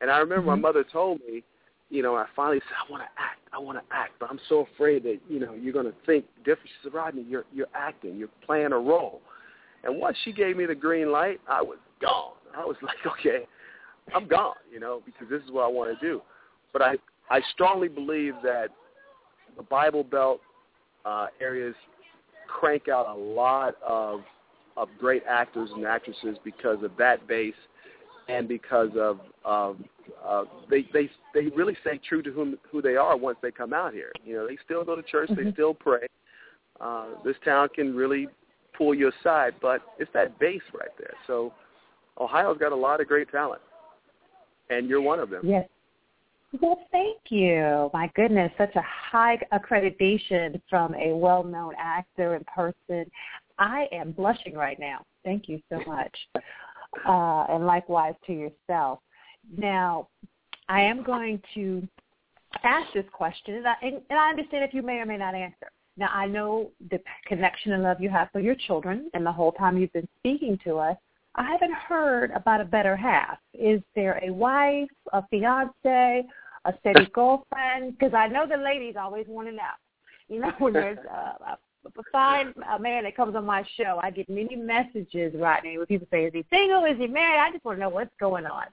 And 0.00 0.10
I 0.10 0.18
remember 0.18 0.50
mm-hmm. 0.50 0.62
my 0.62 0.68
mother 0.68 0.84
told 0.84 1.20
me, 1.20 1.42
you 1.88 2.02
know, 2.02 2.16
I 2.16 2.26
finally 2.34 2.60
said, 2.60 2.76
I 2.86 2.90
want 2.90 3.02
to 3.02 3.22
act. 3.22 3.40
I 3.52 3.58
want 3.58 3.78
to 3.78 3.94
act, 3.94 4.12
but 4.18 4.28
I'm 4.28 4.40
so 4.48 4.66
afraid 4.74 5.04
that, 5.04 5.18
you 5.28 5.38
know, 5.38 5.54
you're 5.54 5.72
going 5.72 5.86
to 5.86 5.94
think 6.04 6.24
different. 6.38 6.68
She 6.68 6.74
said, 6.84 6.94
Rodney, 6.94 7.24
you're, 7.28 7.44
you're 7.54 7.68
acting. 7.74 8.16
You're 8.16 8.28
playing 8.44 8.72
a 8.72 8.78
role. 8.78 9.20
And 9.84 9.98
once 9.98 10.16
she 10.24 10.32
gave 10.32 10.56
me 10.56 10.66
the 10.66 10.74
green 10.74 11.12
light, 11.12 11.40
I 11.48 11.62
was 11.62 11.78
gone. 12.00 12.32
I 12.56 12.64
was 12.64 12.76
like, 12.82 12.96
okay, 13.18 13.46
I'm 14.14 14.26
gone, 14.26 14.56
you 14.72 14.80
know, 14.80 15.02
because 15.04 15.28
this 15.30 15.42
is 15.42 15.50
what 15.50 15.62
I 15.62 15.68
want 15.68 15.98
to 15.98 16.06
do. 16.06 16.22
But 16.72 16.82
I, 16.82 16.94
I 17.30 17.40
strongly 17.52 17.88
believe 17.88 18.34
that 18.42 18.68
the 19.56 19.62
Bible 19.62 20.02
Belt 20.02 20.40
uh, 21.04 21.28
areas 21.40 21.74
crank 22.46 22.88
out 22.88 23.08
a 23.08 23.18
lot 23.18 23.76
of 23.86 24.20
of 24.76 24.88
great 24.98 25.22
actors 25.28 25.70
and 25.74 25.86
actresses 25.86 26.36
because 26.44 26.82
of 26.82 26.90
that 26.98 27.26
base 27.26 27.54
and 28.28 28.48
because 28.48 28.90
of 28.96 29.20
of 29.44 29.76
uh, 30.24 30.44
they 30.70 30.86
they 30.92 31.08
they 31.34 31.46
really 31.56 31.76
stay 31.80 31.98
true 32.08 32.22
to 32.22 32.30
whom 32.30 32.56
who 32.70 32.82
they 32.82 32.96
are 32.96 33.16
once 33.16 33.38
they 33.42 33.50
come 33.50 33.72
out 33.72 33.92
here. 33.92 34.12
You 34.24 34.34
know, 34.34 34.46
they 34.46 34.58
still 34.64 34.84
go 34.84 34.96
to 34.96 35.02
church, 35.02 35.30
mm-hmm. 35.30 35.44
they 35.44 35.52
still 35.52 35.74
pray. 35.74 36.06
Uh, 36.80 37.06
this 37.24 37.36
town 37.44 37.68
can 37.74 37.94
really 37.94 38.28
pull 38.76 38.94
you 38.94 39.10
aside, 39.20 39.54
but 39.62 39.80
it's 39.98 40.10
that 40.12 40.38
base 40.38 40.62
right 40.78 40.90
there. 40.98 41.14
So 41.26 41.52
Ohio's 42.20 42.58
got 42.58 42.72
a 42.72 42.76
lot 42.76 43.00
of 43.00 43.08
great 43.08 43.30
talent, 43.30 43.62
and 44.70 44.88
you're 44.88 45.00
one 45.00 45.18
of 45.18 45.30
them. 45.30 45.42
Yes. 45.44 45.68
Well, 46.60 46.78
thank 46.92 47.18
you. 47.28 47.90
My 47.92 48.10
goodness, 48.14 48.52
such 48.56 48.74
a 48.76 48.82
high 48.82 49.38
accreditation 49.52 50.60
from 50.70 50.94
a 50.94 51.14
well-known 51.14 51.74
actor 51.78 52.34
and 52.34 52.46
person. 52.46 53.10
I 53.58 53.88
am 53.92 54.12
blushing 54.12 54.54
right 54.54 54.78
now. 54.78 55.04
Thank 55.24 55.48
you 55.48 55.60
so 55.70 55.80
much. 55.86 56.16
Uh, 57.06 57.44
and 57.50 57.66
likewise 57.66 58.14
to 58.26 58.32
yourself. 58.32 59.00
Now, 59.56 60.08
I 60.68 60.80
am 60.80 61.02
going 61.02 61.42
to 61.54 61.86
ask 62.62 62.92
this 62.94 63.04
question, 63.12 63.56
and 63.56 63.66
I, 63.66 63.74
and, 63.82 63.94
and 64.08 64.18
I 64.18 64.30
understand 64.30 64.64
if 64.64 64.72
you 64.72 64.82
may 64.82 64.98
or 64.98 65.06
may 65.06 65.16
not 65.16 65.34
answer. 65.34 65.70
Now, 65.96 66.10
I 66.12 66.26
know 66.26 66.70
the 66.90 67.00
connection 67.26 67.72
and 67.72 67.82
love 67.82 68.00
you 68.00 68.10
have 68.10 68.28
for 68.32 68.40
your 68.40 68.54
children, 68.54 69.10
and 69.14 69.26
the 69.26 69.32
whole 69.32 69.52
time 69.52 69.78
you've 69.78 69.92
been 69.92 70.08
speaking 70.20 70.58
to 70.64 70.78
us, 70.78 70.96
I 71.36 71.44
haven't 71.44 71.74
heard 71.74 72.30
about 72.32 72.60
a 72.60 72.64
better 72.64 72.96
half. 72.96 73.38
Is 73.52 73.82
there 73.94 74.18
a 74.22 74.32
wife, 74.32 74.88
a 75.12 75.22
fiance, 75.28 76.24
a 76.64 76.74
steady 76.80 77.06
girlfriend? 77.12 77.98
Because 77.98 78.14
I 78.14 78.26
know 78.26 78.46
the 78.46 78.56
ladies 78.56 78.94
always 78.98 79.26
want 79.28 79.48
to 79.48 79.54
know. 79.54 79.62
You 80.28 80.40
know, 80.40 80.52
when 80.58 80.72
there's 80.72 80.98
a, 80.98 81.52
a 81.52 81.58
fine 82.10 82.52
a 82.74 82.78
man 82.78 83.04
that 83.04 83.16
comes 83.16 83.36
on 83.36 83.44
my 83.44 83.64
show, 83.76 84.00
I 84.02 84.10
get 84.10 84.28
many 84.28 84.56
messages 84.56 85.34
right 85.36 85.62
now 85.62 85.76
where 85.76 85.86
people 85.86 86.08
say, 86.10 86.24
"Is 86.24 86.32
he 86.32 86.44
single? 86.50 86.84
Is 86.84 86.96
he 86.98 87.06
married?" 87.06 87.38
I 87.38 87.52
just 87.52 87.64
want 87.64 87.76
to 87.76 87.80
know 87.80 87.90
what's 87.90 88.10
going 88.18 88.46
on. 88.46 88.64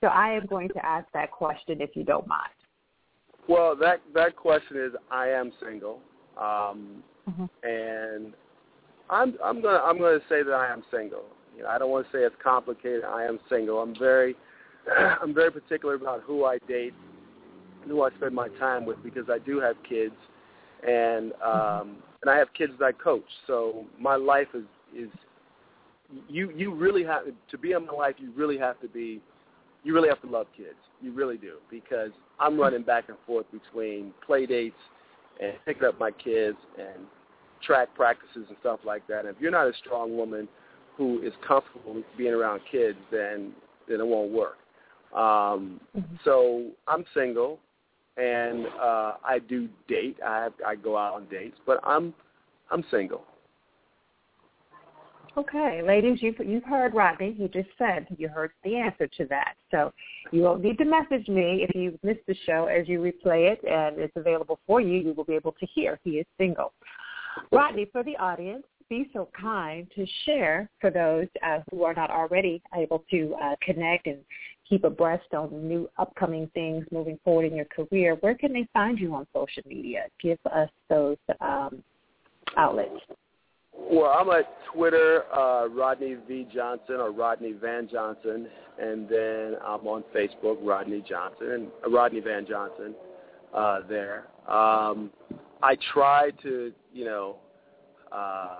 So 0.00 0.06
I 0.06 0.32
am 0.32 0.46
going 0.46 0.68
to 0.70 0.86
ask 0.86 1.06
that 1.14 1.30
question 1.30 1.80
if 1.80 1.94
you 1.94 2.04
don't 2.04 2.26
mind. 2.26 2.50
Well, 3.48 3.76
that 3.76 4.00
that 4.14 4.36
question 4.36 4.78
is, 4.78 4.92
I 5.10 5.28
am 5.28 5.52
single, 5.60 6.00
um, 6.38 7.02
mm-hmm. 7.28 7.44
and 7.62 8.32
I'm 9.10 9.36
I'm 9.44 9.60
gonna 9.60 9.82
I'm 9.84 9.98
gonna 9.98 10.20
say 10.28 10.42
that 10.42 10.54
I 10.54 10.72
am 10.72 10.82
single. 10.90 11.24
You 11.56 11.62
know, 11.62 11.68
I 11.68 11.78
don't 11.78 11.90
want 11.90 12.06
to 12.06 12.12
say 12.12 12.22
it's 12.22 12.34
complicated. 12.42 13.04
I 13.04 13.24
am 13.24 13.38
single. 13.48 13.80
I'm 13.80 13.96
very 13.96 14.36
I'm 15.22 15.34
very 15.34 15.50
particular 15.50 15.94
about 15.94 16.22
who 16.22 16.44
I 16.44 16.58
date, 16.68 16.94
who 17.86 18.02
I 18.02 18.10
spend 18.16 18.34
my 18.34 18.48
time 18.60 18.84
with, 18.84 19.02
because 19.02 19.24
I 19.30 19.38
do 19.38 19.60
have 19.60 19.76
kids, 19.88 20.14
and 20.86 21.32
um, 21.42 21.96
and 22.22 22.30
I 22.30 22.36
have 22.36 22.48
kids 22.56 22.72
that 22.78 22.84
I 22.84 22.92
coach. 22.92 23.24
So 23.46 23.84
my 23.98 24.16
life 24.16 24.48
is 24.54 24.64
is 24.96 25.10
you 26.28 26.50
you 26.50 26.74
really 26.74 27.04
have 27.04 27.22
to 27.50 27.58
be 27.58 27.72
in 27.72 27.86
my 27.86 27.92
life. 27.92 28.14
You 28.18 28.32
really 28.36 28.58
have 28.58 28.80
to 28.80 28.88
be 28.88 29.20
you 29.84 29.94
really 29.94 30.08
have 30.08 30.20
to 30.22 30.28
love 30.28 30.46
kids. 30.56 30.76
You 31.00 31.12
really 31.12 31.36
do 31.36 31.56
because 31.70 32.10
I'm 32.40 32.58
running 32.58 32.82
back 32.82 33.08
and 33.08 33.18
forth 33.26 33.46
between 33.52 34.12
play 34.24 34.46
dates 34.46 34.76
and 35.40 35.52
picking 35.66 35.84
up 35.84 35.98
my 35.98 36.10
kids 36.10 36.56
and 36.78 37.06
track 37.62 37.94
practices 37.94 38.46
and 38.48 38.56
stuff 38.60 38.80
like 38.84 39.06
that. 39.08 39.20
And 39.20 39.28
if 39.28 39.36
you're 39.40 39.50
not 39.50 39.66
a 39.66 39.72
strong 39.78 40.16
woman 40.16 40.48
who 40.96 41.22
is 41.22 41.32
comfortable 41.46 42.02
being 42.16 42.32
around 42.32 42.60
kids, 42.70 42.98
then 43.10 43.52
then 43.88 44.00
it 44.00 44.06
won't 44.06 44.32
work. 44.32 44.56
Um, 45.14 45.80
mm-hmm. 45.96 46.16
So 46.24 46.70
I'm 46.88 47.04
single, 47.14 47.60
and 48.16 48.66
uh, 48.80 49.14
I 49.24 49.38
do 49.48 49.68
date. 49.88 50.18
I 50.24 50.48
I 50.66 50.74
go 50.76 50.96
out 50.96 51.14
on 51.14 51.26
dates, 51.28 51.56
but 51.66 51.80
I'm 51.84 52.14
I'm 52.70 52.84
single. 52.90 53.24
Okay, 55.36 55.82
ladies, 55.84 56.18
you've 56.20 56.36
you've 56.44 56.64
heard 56.64 56.94
Rodney. 56.94 57.34
He 57.36 57.48
just 57.48 57.68
said 57.76 58.06
you 58.18 58.28
heard 58.28 58.52
the 58.62 58.76
answer 58.76 59.08
to 59.18 59.26
that. 59.26 59.54
So 59.70 59.92
you 60.30 60.42
won't 60.42 60.62
need 60.62 60.78
to 60.78 60.84
message 60.84 61.26
me 61.28 61.66
if 61.68 61.74
you 61.74 61.98
missed 62.04 62.24
the 62.28 62.36
show 62.46 62.66
as 62.66 62.88
you 62.88 63.00
replay 63.00 63.50
it, 63.52 63.60
and 63.64 63.98
it's 63.98 64.16
available 64.16 64.60
for 64.64 64.80
you. 64.80 65.00
You 65.00 65.12
will 65.12 65.24
be 65.24 65.34
able 65.34 65.52
to 65.52 65.66
hear. 65.66 65.98
He 66.04 66.12
is 66.12 66.26
single. 66.38 66.72
Rodney, 67.50 67.88
for 67.90 68.04
the 68.04 68.16
audience, 68.16 68.64
be 68.88 69.08
so 69.12 69.28
kind 69.38 69.86
to 69.94 70.06
share 70.24 70.68
for 70.80 70.90
those 70.90 71.26
uh, 71.46 71.60
who 71.70 71.84
are 71.84 71.94
not 71.94 72.10
already 72.10 72.62
able 72.74 73.04
to 73.10 73.34
uh, 73.42 73.54
connect 73.62 74.06
and 74.06 74.18
keep 74.68 74.84
abreast 74.84 75.34
on 75.34 75.68
new 75.68 75.88
upcoming 75.98 76.50
things 76.54 76.84
moving 76.90 77.18
forward 77.24 77.46
in 77.46 77.54
your 77.54 77.66
career. 77.66 78.16
Where 78.20 78.34
can 78.34 78.52
they 78.52 78.66
find 78.72 78.98
you 78.98 79.14
on 79.14 79.26
social 79.32 79.62
media? 79.66 80.06
Give 80.22 80.38
us 80.52 80.70
those 80.88 81.16
um, 81.40 81.82
outlets. 82.56 83.00
Well, 83.76 84.14
I'm 84.16 84.30
at 84.30 84.48
Twitter, 84.72 85.24
uh, 85.34 85.66
Rodney 85.68 86.16
V 86.28 86.46
Johnson 86.54 86.96
or 86.96 87.10
Rodney 87.10 87.52
Van 87.52 87.88
Johnson, 87.90 88.48
and 88.80 89.08
then 89.08 89.56
I'm 89.64 89.86
on 89.86 90.04
Facebook, 90.14 90.58
Rodney 90.62 91.04
Johnson 91.06 91.50
and 91.50 91.68
uh, 91.84 91.90
Rodney 91.90 92.20
Van 92.20 92.46
Johnson. 92.46 92.94
Uh, 93.52 93.80
there, 93.88 94.26
um, 94.48 95.10
I 95.62 95.76
try 95.92 96.30
to, 96.42 96.72
you 96.92 97.04
know, 97.04 97.36
uh, 98.14 98.56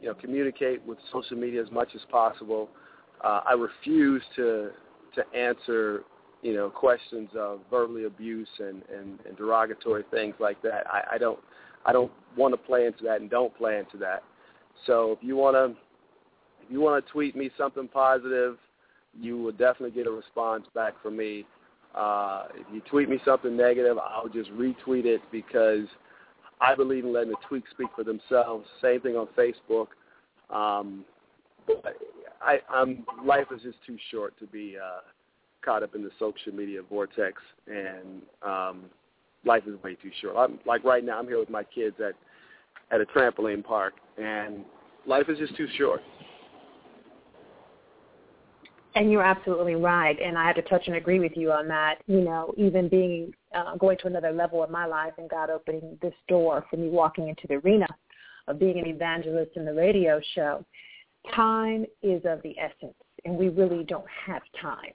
you 0.00 0.08
know, 0.08 0.14
communicate 0.14 0.84
with 0.84 0.98
social 1.12 1.36
media 1.36 1.62
as 1.62 1.70
much 1.70 1.88
as 1.94 2.02
possible. 2.10 2.68
Uh, 3.22 3.40
I 3.48 3.52
refuse 3.52 4.22
to 4.36 4.70
to 5.14 5.24
answer, 5.36 6.02
you 6.42 6.54
know, 6.54 6.68
questions 6.68 7.30
of 7.36 7.60
verbally 7.70 8.04
abuse 8.04 8.48
and, 8.58 8.82
and, 8.92 9.20
and 9.26 9.36
derogatory 9.36 10.02
things 10.10 10.34
like 10.40 10.60
that. 10.62 10.86
I, 10.88 11.02
I 11.12 11.18
don't 11.18 11.38
I 11.86 11.92
don't 11.92 12.10
want 12.36 12.52
to 12.52 12.58
play 12.58 12.86
into 12.86 13.04
that 13.04 13.20
and 13.20 13.30
don't 13.30 13.56
play 13.56 13.78
into 13.78 13.96
that. 13.98 14.24
So 14.86 15.12
if 15.12 15.18
you 15.22 15.36
want 15.36 15.54
to 15.54 15.76
if 16.64 16.70
you 16.70 16.80
want 16.80 17.04
to 17.04 17.12
tweet 17.12 17.36
me 17.36 17.50
something 17.56 17.88
positive, 17.88 18.56
you 19.18 19.38
will 19.38 19.52
definitely 19.52 19.92
get 19.92 20.06
a 20.06 20.10
response 20.10 20.66
back 20.74 21.00
from 21.02 21.16
me. 21.16 21.46
Uh, 21.94 22.46
if 22.54 22.66
you 22.72 22.80
tweet 22.90 23.08
me 23.08 23.18
something 23.24 23.56
negative, 23.56 23.98
I'll 23.98 24.28
just 24.28 24.50
retweet 24.52 25.04
it 25.04 25.20
because 25.30 25.86
I 26.64 26.74
believe 26.74 27.04
in 27.04 27.12
letting 27.12 27.30
the 27.30 27.36
tweets 27.48 27.68
speak 27.70 27.88
for 27.94 28.04
themselves. 28.04 28.66
Same 28.80 29.00
thing 29.00 29.16
on 29.16 29.28
Facebook. 29.36 29.88
Um, 30.50 31.04
I, 32.40 32.60
I'm 32.70 33.04
life 33.24 33.46
is 33.54 33.62
just 33.62 33.78
too 33.86 33.96
short 34.10 34.38
to 34.38 34.46
be 34.46 34.76
uh, 34.82 35.00
caught 35.64 35.82
up 35.82 35.94
in 35.94 36.02
the 36.02 36.10
social 36.18 36.52
media 36.52 36.80
vortex, 36.82 37.40
and 37.66 38.22
um, 38.42 38.84
life 39.44 39.62
is 39.66 39.82
way 39.82 39.94
too 39.94 40.10
short. 40.20 40.36
I'm 40.36 40.58
like 40.66 40.84
right 40.84 41.04
now, 41.04 41.18
I'm 41.18 41.26
here 41.26 41.38
with 41.38 41.50
my 41.50 41.64
kids 41.64 41.96
at 42.00 42.14
at 42.90 43.00
a 43.00 43.06
trampoline 43.06 43.64
park, 43.64 43.94
and 44.18 44.64
life 45.06 45.28
is 45.28 45.38
just 45.38 45.56
too 45.56 45.68
short. 45.76 46.00
And 48.96 49.10
you're 49.10 49.24
absolutely 49.24 49.74
right, 49.74 50.16
and 50.20 50.38
I 50.38 50.46
have 50.46 50.54
to 50.54 50.62
touch 50.62 50.86
and 50.86 50.94
agree 50.94 51.18
with 51.18 51.32
you 51.34 51.50
on 51.50 51.66
that. 51.66 51.96
You 52.06 52.20
know, 52.20 52.54
even 52.56 52.88
being 52.88 53.32
uh, 53.52 53.76
going 53.76 53.98
to 53.98 54.06
another 54.06 54.30
level 54.30 54.62
of 54.62 54.70
my 54.70 54.86
life, 54.86 55.14
and 55.18 55.28
God 55.28 55.50
opening 55.50 55.98
this 56.00 56.14
door 56.28 56.64
for 56.70 56.76
me 56.76 56.88
walking 56.88 57.28
into 57.28 57.46
the 57.48 57.54
arena 57.54 57.88
of 58.46 58.60
being 58.60 58.78
an 58.78 58.86
evangelist 58.86 59.52
in 59.56 59.64
the 59.64 59.74
radio 59.74 60.20
show. 60.34 60.64
Time 61.34 61.86
is 62.02 62.22
of 62.24 62.40
the 62.42 62.54
essence, 62.58 62.94
and 63.24 63.36
we 63.36 63.48
really 63.48 63.82
don't 63.82 64.06
have 64.26 64.42
time. 64.60 64.92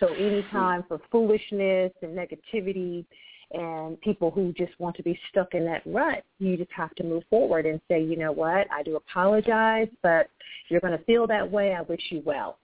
So 0.00 0.06
any 0.14 0.42
time 0.50 0.84
for 0.88 1.00
foolishness 1.10 1.92
and 2.00 2.16
negativity 2.16 3.04
and 3.52 4.00
people 4.00 4.30
who 4.30 4.52
just 4.54 4.72
want 4.80 4.96
to 4.96 5.02
be 5.02 5.18
stuck 5.30 5.54
in 5.54 5.64
that 5.66 5.82
rut, 5.84 6.24
you 6.38 6.56
just 6.56 6.72
have 6.72 6.94
to 6.94 7.04
move 7.04 7.24
forward 7.28 7.66
and 7.66 7.80
say, 7.88 8.02
you 8.02 8.16
know 8.16 8.32
what, 8.32 8.66
I 8.72 8.82
do 8.82 8.96
apologize, 8.96 9.88
but 10.02 10.30
you're 10.68 10.80
going 10.80 10.96
to 10.96 11.04
feel 11.04 11.26
that 11.26 11.50
way. 11.50 11.74
I 11.74 11.82
wish 11.82 12.00
you 12.10 12.22
well. 12.24 12.58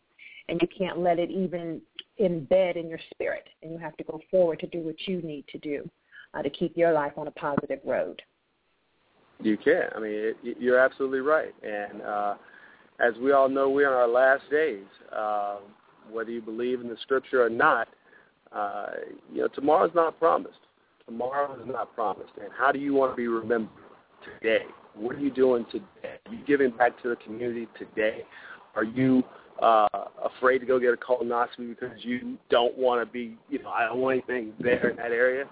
And 0.50 0.60
you 0.60 0.68
can't 0.76 0.98
let 0.98 1.18
it 1.18 1.30
even 1.30 1.80
embed 2.20 2.76
in 2.76 2.88
your 2.88 2.98
spirit, 3.14 3.48
and 3.62 3.72
you 3.72 3.78
have 3.78 3.96
to 3.96 4.04
go 4.04 4.20
forward 4.30 4.58
to 4.60 4.66
do 4.66 4.80
what 4.80 4.96
you 5.06 5.22
need 5.22 5.46
to 5.52 5.58
do 5.58 5.88
uh, 6.34 6.42
to 6.42 6.50
keep 6.50 6.76
your 6.76 6.92
life 6.92 7.12
on 7.16 7.28
a 7.28 7.30
positive 7.30 7.78
road. 7.84 8.20
You 9.40 9.56
can. 9.56 9.84
I 9.96 10.00
mean, 10.00 10.12
it, 10.12 10.36
you're 10.60 10.78
absolutely 10.78 11.20
right. 11.20 11.54
And 11.62 12.02
uh, 12.02 12.34
as 12.98 13.14
we 13.22 13.32
all 13.32 13.48
know, 13.48 13.70
we're 13.70 13.88
in 13.88 13.94
our 13.94 14.08
last 14.08 14.42
days. 14.50 14.84
Uh, 15.16 15.58
whether 16.10 16.30
you 16.30 16.42
believe 16.42 16.80
in 16.80 16.88
the 16.88 16.96
scripture 17.02 17.44
or 17.44 17.50
not, 17.50 17.88
uh, 18.52 18.86
you 19.32 19.42
know, 19.42 19.48
tomorrow's 19.48 19.94
not 19.94 20.18
promised. 20.18 20.58
Tomorrow 21.06 21.60
is 21.60 21.66
not 21.66 21.94
promised. 21.94 22.32
And 22.42 22.50
how 22.58 22.72
do 22.72 22.80
you 22.80 22.92
want 22.94 23.12
to 23.12 23.16
be 23.16 23.28
remembered 23.28 23.70
today? 24.24 24.64
What 24.94 25.14
are 25.14 25.20
you 25.20 25.30
doing 25.30 25.64
today? 25.70 26.18
Are 26.26 26.34
you 26.34 26.44
giving 26.44 26.70
back 26.70 27.00
to 27.02 27.10
the 27.10 27.16
community 27.16 27.68
today? 27.78 28.24
Are 28.74 28.84
you 28.84 29.22
uh, 29.60 29.88
afraid 30.24 30.58
to 30.58 30.66
go 30.66 30.78
get 30.78 30.92
a 30.92 30.96
colonoscopy 30.96 31.68
because 31.68 31.96
you 32.02 32.38
don't 32.50 32.76
want 32.76 33.06
to 33.06 33.10
be, 33.10 33.36
you 33.48 33.62
know, 33.62 33.68
I 33.68 33.84
don't 33.86 33.98
want 33.98 34.24
anything 34.28 34.52
there 34.60 34.88
in 34.88 34.96
that 34.96 35.12
area? 35.12 35.44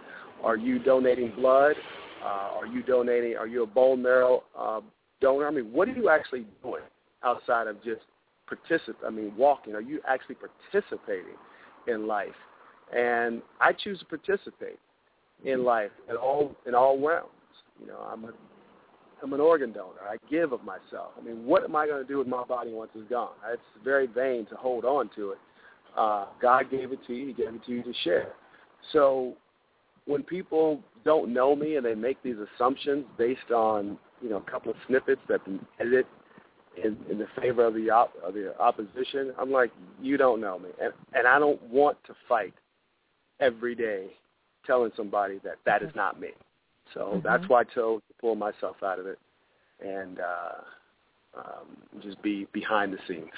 Are 0.43 0.57
you 0.57 0.79
donating 0.79 1.33
blood? 1.37 1.77
Uh, 2.23 2.51
are 2.59 2.67
you 2.67 2.83
donating? 2.83 3.37
Are 3.37 3.47
you 3.47 3.63
a 3.63 3.67
bone 3.67 4.03
marrow 4.03 4.43
uh, 4.59 4.81
donor? 5.21 5.47
I 5.47 5.51
mean, 5.51 5.73
what 5.73 5.89
are 5.89 5.93
you 5.93 6.09
actually 6.09 6.47
doing 6.63 6.83
outside 7.23 7.67
of 7.67 7.83
just 7.85 8.03
participate? 8.47 8.97
I 9.07 9.11
mean, 9.11 9.33
walking. 9.37 9.75
Are 9.75 9.81
you 9.81 10.01
actually 10.07 10.37
participating 10.37 11.37
in 11.87 12.07
life? 12.07 12.29
And 12.97 13.43
I 13.61 13.73
choose 13.73 13.99
to 14.01 14.05
participate 14.07 14.79
in 15.45 15.65
life 15.65 15.91
in 16.09 16.17
all 16.17 16.57
in 16.67 16.75
all 16.75 16.99
realms. 16.99 17.29
You 17.81 17.87
know, 17.89 17.99
I'm 18.11 18.25
a 18.25 18.33
I'm 19.23 19.33
an 19.33 19.41
organ 19.41 19.73
donor. 19.73 20.01
I 20.09 20.17
give 20.31 20.53
of 20.53 20.63
myself. 20.65 21.13
I 21.19 21.25
mean, 21.25 21.45
what 21.45 21.65
am 21.65 21.75
I 21.75 21.87
going 21.87 22.03
to 22.03 22.09
do 22.09 22.19
with 22.19 22.27
my 22.27 22.45
body 22.45 22.73
once 22.73 22.91
it's 22.95 23.09
gone? 23.11 23.33
It's 23.53 23.63
very 23.85 24.07
vain 24.07 24.47
to 24.47 24.55
hold 24.55 24.85
on 24.85 25.11
to 25.17 25.33
it. 25.33 25.39
Uh, 25.97 26.27
God 26.41 26.71
gave 26.71 26.93
it 26.93 27.01
to 27.07 27.15
you. 27.15 27.29
He 27.29 27.33
gave 27.33 27.55
it 27.55 27.65
to 27.67 27.73
you 27.73 27.83
to 27.83 27.93
share. 28.05 28.33
So 28.93 29.35
when 30.07 30.23
people 30.23 30.81
don't 31.05 31.33
know 31.33 31.57
me 31.57 31.77
and 31.77 31.85
they 31.85 31.95
make 31.95 32.23
these 32.23 32.37
assumptions 32.57 33.05
based 33.17 33.51
on 33.55 33.99
you 34.21 34.31
know 34.31 34.39
a 34.39 34.51
couple 34.51 34.71
of 34.71 34.77
snippets 34.87 35.21
that 35.29 35.45
been 35.45 35.65
edited 35.81 36.07
in, 36.83 36.97
in 37.11 37.19
the 37.19 37.27
favor 37.41 37.67
of 37.67 37.75
the 37.75 37.91
op, 37.91 38.13
of 38.25 38.35
the 38.35 38.59
opposition, 38.61 39.33
I'm 39.39 39.51
like, 39.51 39.71
you 40.01 40.17
don't 40.17 40.41
know 40.41 40.59
me, 40.59 40.71
and 40.81 40.93
and 41.13 41.27
I 41.27 41.39
don't 41.39 41.61
want 41.65 41.99
to 42.07 42.15
fight 42.29 42.55
every 43.41 43.75
day 43.75 44.07
telling 44.67 44.91
somebody 44.97 45.41
that 45.45 45.57
that 45.67 45.83
is 45.83 45.91
not 45.95 46.21
me. 46.21 46.31
So 46.95 47.01
mm-hmm. 47.01 47.21
that's 47.27 47.49
why 47.49 47.61
I 47.61 47.65
chose 47.65 48.01
to 48.08 48.08
pull 48.21 48.35
myself 48.35 48.77
out 48.83 48.99
of 48.99 49.07
it 49.07 49.19
and 49.81 50.19
uh, 50.21 51.39
um, 51.39 52.03
just 52.03 52.21
be 52.23 52.47
behind 52.53 52.93
the 52.93 52.99
scenes. 53.07 53.31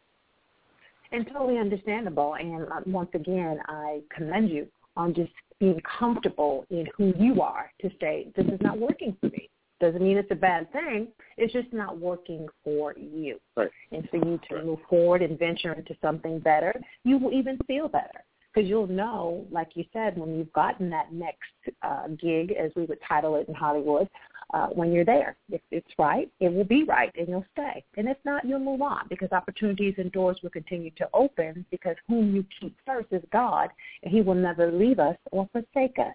and 1.12 1.26
totally 1.26 1.58
understandable. 1.58 2.34
And 2.34 2.62
uh, 2.64 2.80
once 2.86 3.10
again, 3.14 3.58
I 3.66 4.00
commend 4.14 4.50
you 4.50 4.66
on 4.96 5.14
just 5.14 5.32
being 5.58 5.80
comfortable 5.98 6.64
in 6.70 6.86
who 6.96 7.12
you 7.18 7.42
are 7.42 7.70
to 7.82 7.90
say, 8.00 8.28
this 8.36 8.46
is 8.46 8.60
not 8.60 8.78
working 8.78 9.16
for 9.20 9.26
me. 9.26 9.48
Doesn't 9.80 10.02
mean 10.02 10.18
it's 10.18 10.30
a 10.30 10.36
bad 10.36 10.70
thing. 10.72 11.08
It's 11.38 11.52
just 11.52 11.72
not 11.72 11.98
working 11.98 12.46
for 12.62 12.94
you. 12.98 13.40
Right. 13.56 13.70
And 13.92 14.08
for 14.10 14.16
you 14.16 14.38
to 14.50 14.56
right. 14.56 14.66
move 14.66 14.78
forward 14.88 15.22
and 15.22 15.38
venture 15.38 15.72
into 15.72 15.94
something 16.02 16.38
better, 16.38 16.74
you 17.04 17.18
will 17.18 17.32
even 17.32 17.58
feel 17.66 17.88
better 17.88 18.24
because 18.52 18.68
you'll 18.68 18.86
know, 18.86 19.46
like 19.50 19.70
you 19.74 19.84
said, 19.92 20.18
when 20.18 20.36
you've 20.36 20.52
gotten 20.52 20.90
that 20.90 21.12
next 21.12 21.38
uh, 21.82 22.08
gig, 22.08 22.52
as 22.52 22.70
we 22.74 22.84
would 22.84 22.98
title 23.06 23.36
it 23.36 23.48
in 23.48 23.54
Hollywood, 23.54 24.08
uh, 24.52 24.66
when 24.68 24.92
you're 24.92 25.04
there. 25.04 25.36
If 25.50 25.60
it's 25.70 25.90
right, 25.98 26.30
it 26.40 26.52
will 26.52 26.64
be 26.64 26.84
right, 26.84 27.12
and 27.16 27.28
you'll 27.28 27.46
stay. 27.52 27.84
And 27.96 28.08
if 28.08 28.16
not, 28.24 28.44
you'll 28.44 28.58
move 28.58 28.82
on 28.82 29.06
because 29.08 29.30
opportunities 29.32 29.94
and 29.98 30.10
doors 30.10 30.38
will 30.42 30.50
continue 30.50 30.90
to 30.96 31.08
open 31.14 31.64
because 31.70 31.96
whom 32.08 32.34
you 32.34 32.44
keep 32.60 32.76
first 32.84 33.08
is 33.12 33.22
God, 33.32 33.70
and 34.02 34.12
He 34.12 34.22
will 34.22 34.34
never 34.34 34.72
leave 34.72 34.98
us 34.98 35.16
or 35.30 35.48
forsake 35.52 35.98
us. 35.98 36.14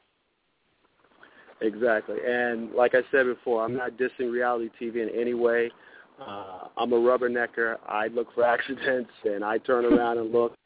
Exactly. 1.61 2.17
And 2.27 2.73
like 2.73 2.93
I 2.95 3.01
said 3.11 3.25
before, 3.25 3.63
I'm 3.63 3.75
not 3.75 3.91
dissing 3.91 4.31
reality 4.31 4.69
TV 4.81 4.97
in 4.97 5.09
any 5.17 5.33
way. 5.33 5.71
Uh, 6.19 6.67
I'm 6.77 6.91
a 6.91 6.97
rubbernecker. 6.97 7.77
I 7.87 8.07
look 8.07 8.33
for 8.35 8.43
accidents, 8.45 9.11
and 9.23 9.43
I 9.43 9.59
turn 9.59 9.85
around 9.85 10.17
and 10.17 10.31
look 10.31 10.57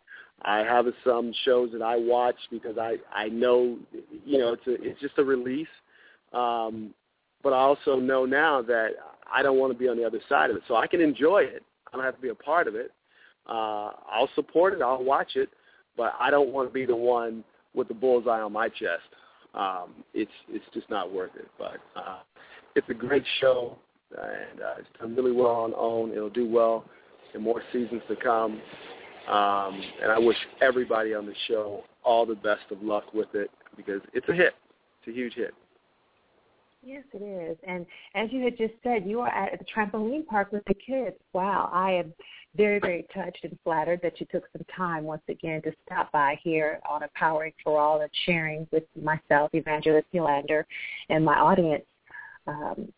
I 0.43 0.59
have 0.59 0.85
some 1.03 1.33
shows 1.43 1.69
that 1.73 1.81
I 1.81 1.97
watch 1.97 2.35
because 2.49 2.77
I 2.77 2.97
I 3.13 3.27
know 3.27 3.77
you 4.25 4.37
know 4.37 4.53
it's 4.53 4.67
a, 4.67 4.81
it's 4.81 4.99
just 5.01 5.17
a 5.17 5.23
release, 5.23 5.67
um, 6.33 6.93
but 7.43 7.53
I 7.53 7.57
also 7.57 7.97
know 7.97 8.25
now 8.25 8.61
that 8.61 8.91
I 9.31 9.43
don't 9.43 9.59
want 9.59 9.73
to 9.73 9.77
be 9.77 9.87
on 9.87 9.97
the 9.97 10.05
other 10.05 10.21
side 10.29 10.49
of 10.49 10.55
it, 10.55 10.63
so 10.67 10.75
I 10.75 10.87
can 10.87 11.01
enjoy 11.01 11.39
it. 11.39 11.63
I 11.91 11.97
don't 11.97 12.05
have 12.05 12.15
to 12.15 12.21
be 12.21 12.29
a 12.29 12.35
part 12.35 12.67
of 12.67 12.75
it. 12.75 12.91
Uh, 13.47 13.91
I'll 14.09 14.29
support 14.35 14.73
it. 14.73 14.81
I'll 14.81 15.03
watch 15.03 15.35
it, 15.35 15.49
but 15.97 16.13
I 16.19 16.29
don't 16.29 16.49
want 16.49 16.69
to 16.69 16.73
be 16.73 16.85
the 16.85 16.95
one 16.95 17.43
with 17.73 17.87
the 17.87 17.93
bullseye 17.93 18.41
on 18.41 18.53
my 18.53 18.69
chest. 18.69 19.09
Um, 19.53 20.03
it's 20.13 20.31
it's 20.47 20.65
just 20.73 20.89
not 20.89 21.11
worth 21.11 21.35
it. 21.35 21.49
But 21.57 21.77
uh, 21.95 22.19
it's 22.75 22.87
a 22.89 22.93
great 22.93 23.23
show, 23.41 23.77
and 24.11 24.61
uh, 24.61 24.73
it's 24.79 24.87
done 24.99 25.15
really 25.15 25.31
well 25.31 25.47
on 25.47 25.73
OWN. 25.75 26.11
It'll 26.11 26.29
do 26.29 26.47
well 26.47 26.85
in 27.33 27.41
more 27.41 27.61
seasons 27.73 28.01
to 28.07 28.15
come. 28.15 28.61
Um, 29.29 29.81
and 30.01 30.11
I 30.11 30.17
wish 30.17 30.37
everybody 30.61 31.13
on 31.13 31.25
the 31.25 31.35
show 31.47 31.83
all 32.03 32.25
the 32.25 32.35
best 32.35 32.63
of 32.71 32.81
luck 32.81 33.13
with 33.13 33.35
it 33.35 33.51
because 33.77 34.01
it's 34.13 34.27
a 34.27 34.33
hit. 34.33 34.53
It's 34.99 35.09
a 35.09 35.11
huge 35.11 35.35
hit. 35.35 35.53
Yes, 36.81 37.03
it 37.13 37.21
is. 37.21 37.57
And 37.67 37.85
as 38.15 38.29
you 38.31 38.43
had 38.43 38.57
just 38.57 38.73
said, 38.83 39.05
you 39.05 39.19
are 39.19 39.27
at 39.27 39.59
the 39.59 39.65
trampoline 39.65 40.25
park 40.25 40.51
with 40.51 40.63
the 40.65 40.73
kids. 40.73 41.15
Wow, 41.33 41.69
I 41.73 41.91
am 41.91 42.13
very, 42.55 42.79
very 42.79 43.05
touched 43.13 43.43
and 43.43 43.57
flattered 43.63 43.99
that 44.01 44.19
you 44.19 44.25
took 44.31 44.43
some 44.53 44.65
time 44.75 45.03
once 45.03 45.21
again 45.27 45.61
to 45.63 45.73
stop 45.85 46.11
by 46.11 46.39
here 46.41 46.79
on 46.89 47.03
Empowering 47.03 47.53
for 47.63 47.79
All 47.79 48.01
and 48.01 48.09
sharing 48.25 48.65
with 48.71 48.83
myself, 48.99 49.49
Evangelist 49.53 50.07
Yulander, 50.13 50.63
and 51.09 51.23
my 51.23 51.37
audience. 51.37 51.85
Um, 52.47 52.91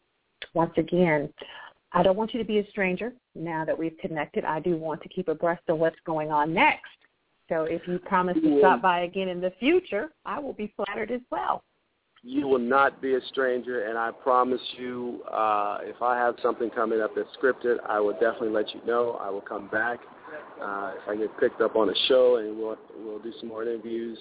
once 0.54 0.74
again, 0.78 1.34
I 1.94 2.04
don't 2.04 2.16
want 2.16 2.34
you 2.34 2.40
to 2.40 2.46
be 2.46 2.60
a 2.60 2.70
stranger 2.70 3.14
now 3.36 3.66
that 3.66 3.78
we've 3.78 3.98
connected. 4.00 4.46
I 4.46 4.60
do 4.60 4.78
want 4.78 5.02
to 5.04 5.10
keep 5.10 5.28
abreast 5.28 5.64
of 5.68 5.78
what's 5.78 6.00
going 6.06 6.32
on 6.32 6.54
next. 6.54 6.86
So 7.50 7.64
if 7.64 7.82
you 7.88 8.00
promise 8.00 8.38
to 8.42 8.60
stop 8.60 8.82
by 8.82 9.02
again 9.02 9.28
in 9.28 9.42
the 9.42 9.52
future, 9.60 10.10
I 10.26 10.40
will 10.40 10.54
be 10.54 10.74
flattered 10.78 11.12
as 11.12 11.22
well 11.32 11.64
you 12.24 12.48
will 12.48 12.60
not 12.60 13.02
be 13.02 13.16
a 13.16 13.20
stranger, 13.30 13.88
and 13.88 13.98
I 13.98 14.12
promise 14.12 14.62
you, 14.78 15.24
uh, 15.32 15.80
if 15.82 16.02
I 16.02 16.18
have 16.18 16.36
something 16.42 16.70
coming 16.70 17.02
up 17.02 17.12
that's 17.16 17.28
scripted, 17.42 17.78
I 17.88 18.00
will 18.00 18.14
definitely 18.14 18.50
let 18.50 18.74
you 18.76 18.82
know. 18.86 19.20
I 19.20 19.30
will 19.32 19.42
come 19.42 19.70
back 19.70 20.00
uh, 20.62 20.94
if 21.02 21.10
I 21.10 21.16
get 21.16 21.40
picked 21.40 21.62
up 21.62 21.76
on 21.76 21.90
a 21.90 21.96
show, 22.08 22.38
and 22.38 22.58
we'll 22.58 22.78
we'll 23.04 23.20
do 23.20 23.34
some 23.40 23.50
more 23.50 23.64
interviews 23.64 24.20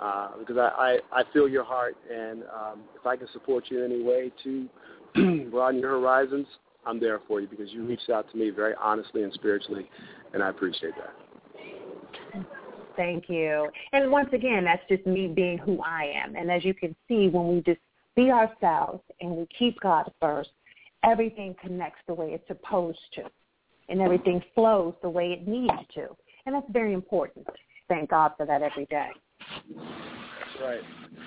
uh, 0.00 0.38
because 0.38 0.56
I, 0.56 0.98
I 1.12 1.20
I 1.20 1.24
feel 1.32 1.48
your 1.48 1.64
heart, 1.64 1.96
and 2.08 2.44
um, 2.44 2.82
if 2.94 3.04
I 3.04 3.16
can 3.16 3.26
support 3.32 3.64
you 3.70 3.84
in 3.84 3.90
any 3.90 4.02
way 4.04 4.30
to 4.44 4.68
broaden 5.50 5.80
your 5.80 6.00
horizons, 6.00 6.46
I'm 6.84 7.00
there 7.00 7.20
for 7.28 7.40
you 7.40 7.46
because 7.46 7.70
you 7.72 7.84
reached 7.86 8.10
out 8.10 8.30
to 8.30 8.36
me 8.36 8.50
very 8.50 8.74
honestly 8.80 9.22
and 9.22 9.32
spiritually, 9.32 9.88
and 10.32 10.42
I 10.42 10.48
appreciate 10.48 10.94
that. 10.96 12.44
Thank 12.96 13.28
you. 13.28 13.68
And 13.92 14.10
once 14.10 14.28
again, 14.32 14.64
that's 14.64 14.82
just 14.88 15.06
me 15.06 15.28
being 15.28 15.58
who 15.58 15.80
I 15.82 16.12
am. 16.14 16.36
And 16.36 16.50
as 16.50 16.64
you 16.64 16.74
can 16.74 16.94
see, 17.08 17.28
when 17.28 17.48
we 17.48 17.60
just 17.62 17.80
be 18.14 18.30
ourselves 18.30 19.02
and 19.20 19.30
we 19.30 19.46
keep 19.58 19.80
God 19.80 20.10
first, 20.20 20.50
everything 21.04 21.54
connects 21.60 22.00
the 22.06 22.14
way 22.14 22.32
it's 22.32 22.46
supposed 22.48 22.98
to. 23.14 23.22
And 23.88 24.00
everything 24.00 24.42
flows 24.54 24.94
the 25.02 25.08
way 25.08 25.32
it 25.32 25.48
needs 25.48 25.72
to. 25.94 26.08
And 26.46 26.54
that's 26.54 26.70
very 26.70 26.92
important. 26.92 27.46
Thank 27.88 28.10
God 28.10 28.32
for 28.36 28.46
that 28.46 28.62
every 28.62 28.86
day. 28.86 29.10
That's 30.62 30.82
right. 30.82 30.82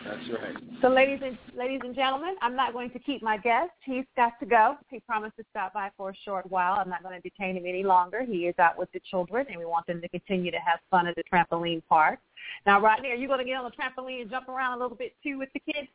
That's 0.06 0.42
right. 0.42 0.82
So, 0.82 0.88
ladies 0.90 1.20
and 1.24 1.38
ladies 1.58 1.82
and 1.84 1.96
gentlemen, 1.96 2.36
I'm 2.42 2.56
not 2.56 2.74
going 2.74 2.92
to 2.92 3.00
keep 3.00 3.22
my 3.22 3.38
guest. 3.38 3.72
He's 3.84 4.06
got 4.16 4.40
to 4.40 4.46
go. 4.46 4.78
He 4.90 5.00
promised 5.00 5.36
to 5.38 5.44
stop 5.52 5.74
by 5.74 5.90
for 5.98 6.12
a 6.12 6.14
short 6.24 6.50
while. 6.50 6.74
I'm 6.80 6.90
not 6.90 7.04
going 7.04 7.20
to 7.20 7.30
detain 7.30 7.58
him 7.58 7.66
any 7.68 7.84
longer. 7.84 8.24
He 8.24 8.46
is 8.46 8.56
out 8.60 8.78
with 8.78 8.92
the 8.94 9.02
children, 9.10 9.46
and 9.50 9.58
we 9.58 9.66
want 9.66 9.88
them 9.88 10.02
to 10.02 10.10
continue 10.10 10.52
to 10.52 10.58
have 10.58 10.80
fun 10.90 11.08
at 11.08 11.16
the 11.16 11.24
trampoline 11.24 11.82
park. 11.90 12.20
Now, 12.66 12.80
Rodney, 12.80 13.10
are 13.10 13.16
you 13.16 13.28
going 13.28 13.40
to 13.40 13.46
get 13.46 13.56
on 13.56 13.66
the 13.66 13.72
trampoline 13.72 14.22
and 14.22 14.30
jump 14.30 14.48
around 14.48 14.78
a 14.78 14.82
little 14.82 14.98
bit 14.98 15.14
too 15.24 15.38
with 15.38 15.50
the 15.54 15.60
kids? 15.60 15.88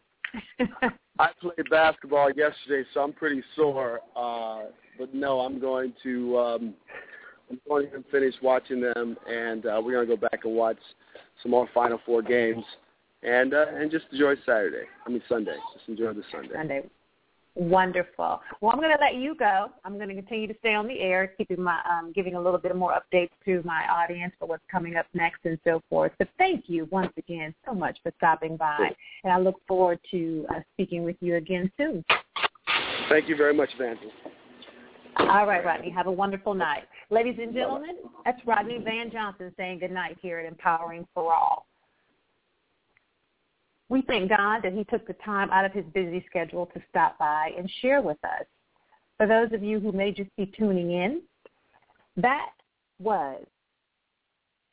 I 1.19 1.31
played 1.41 1.71
basketball 1.71 2.31
yesterday, 2.31 2.87
so 2.93 3.01
I'm 3.01 3.13
pretty 3.13 3.43
sore. 3.57 4.01
Uh, 4.17 4.71
but 4.99 5.15
no, 5.15 5.41
I'm 5.41 5.61
going 5.61 5.95
to. 6.03 6.39
Um, 6.39 6.75
I'm 7.51 7.61
going 7.69 7.91
to 7.91 8.05
finish 8.13 8.35
watching 8.43 8.81
them, 8.81 9.17
and 9.29 9.67
uh, 9.67 9.81
we're 9.83 9.93
going 9.93 10.09
to 10.09 10.17
go 10.17 10.29
back 10.31 10.45
and 10.45 10.55
watch 10.55 10.79
some 11.43 11.51
more 11.51 11.69
Final 11.75 11.99
Four 12.07 12.23
games 12.23 12.65
and 13.23 13.55
uh, 13.55 13.67
and 13.75 13.91
just 13.91 14.07
enjoy 14.13 14.35
Saturday. 14.47 14.85
I 15.07 15.11
mean 15.11 15.23
Sunday. 15.29 15.57
Just 15.75 15.89
enjoy 15.89 16.13
the 16.13 16.23
Sunday. 16.33 16.55
Sunday. 16.55 16.83
Wonderful. 17.57 18.41
Well, 18.61 18.73
I'm 18.73 18.79
going 18.79 18.97
to 18.97 19.05
let 19.05 19.17
you 19.17 19.35
go. 19.35 19.71
I'm 19.85 19.97
going 19.97 20.09
to 20.09 20.15
continue 20.15 20.47
to 20.47 20.55
stay 20.61 20.73
on 20.73 20.87
the 20.87 21.01
air, 21.01 21.33
keeping 21.37 21.61
my 21.61 21.81
um, 21.91 22.13
giving 22.15 22.37
a 22.37 22.41
little 22.41 22.61
bit 22.61 22.75
more 22.77 22.93
updates 22.93 23.31
to 23.45 23.61
my 23.65 23.83
audience 23.91 24.33
for 24.39 24.47
what's 24.47 24.63
coming 24.71 24.97
up 24.97 25.07
next 25.15 25.41
and 25.45 25.59
so 25.65 25.83
forth. 25.91 26.13
But 26.19 26.29
thank 26.39 26.65
you 26.69 26.87
once 26.93 27.13
again 27.19 27.53
so 27.67 27.75
much 27.75 27.99
for 28.03 28.13
stopping 28.19 28.57
by, 28.57 28.91
and 29.25 29.33
I 29.33 29.39
look 29.39 29.57
forward 29.67 29.99
to 30.13 30.47
uh, 30.51 30.61
speaking 30.75 31.03
with 31.03 31.17
you 31.21 31.37
again 31.37 31.71
soon. 31.77 32.05
Thank 33.09 33.29
you 33.29 33.37
very 33.37 33.53
much, 33.53 33.71
Evangeline. 33.75 34.13
All 35.19 35.47
right, 35.47 35.65
Rodney. 35.65 35.91
Have 35.91 36.07
a 36.07 36.13
wonderful 36.13 36.55
night. 36.55 36.85
Ladies 37.11 37.37
and 37.43 37.53
gentlemen, 37.53 37.97
that's 38.25 38.41
Rodney 38.47 38.79
Van 38.79 39.11
Johnson 39.11 39.53
saying 39.57 39.81
good 39.81 39.91
night 39.91 40.17
here 40.23 40.39
at 40.39 40.47
Empowering 40.47 41.07
for 41.13 41.35
All. 41.35 41.67
We 43.91 44.03
thank 44.03 44.29
God 44.31 44.61
that 44.63 44.73
he 44.73 44.85
took 44.85 45.05
the 45.07 45.17
time 45.25 45.51
out 45.51 45.65
of 45.65 45.73
his 45.73 45.85
busy 45.93 46.25
schedule 46.31 46.67
to 46.67 46.81
stop 46.89 47.19
by 47.19 47.51
and 47.59 47.69
share 47.83 48.01
with 48.01 48.19
us. 48.25 48.47
For 49.17 49.27
those 49.27 49.53
of 49.53 49.65
you 49.65 49.81
who 49.81 49.91
may 49.91 50.13
just 50.13 50.31
be 50.37 50.51
tuning 50.57 50.93
in, 50.93 51.23
that 52.17 52.51
was 53.01 53.45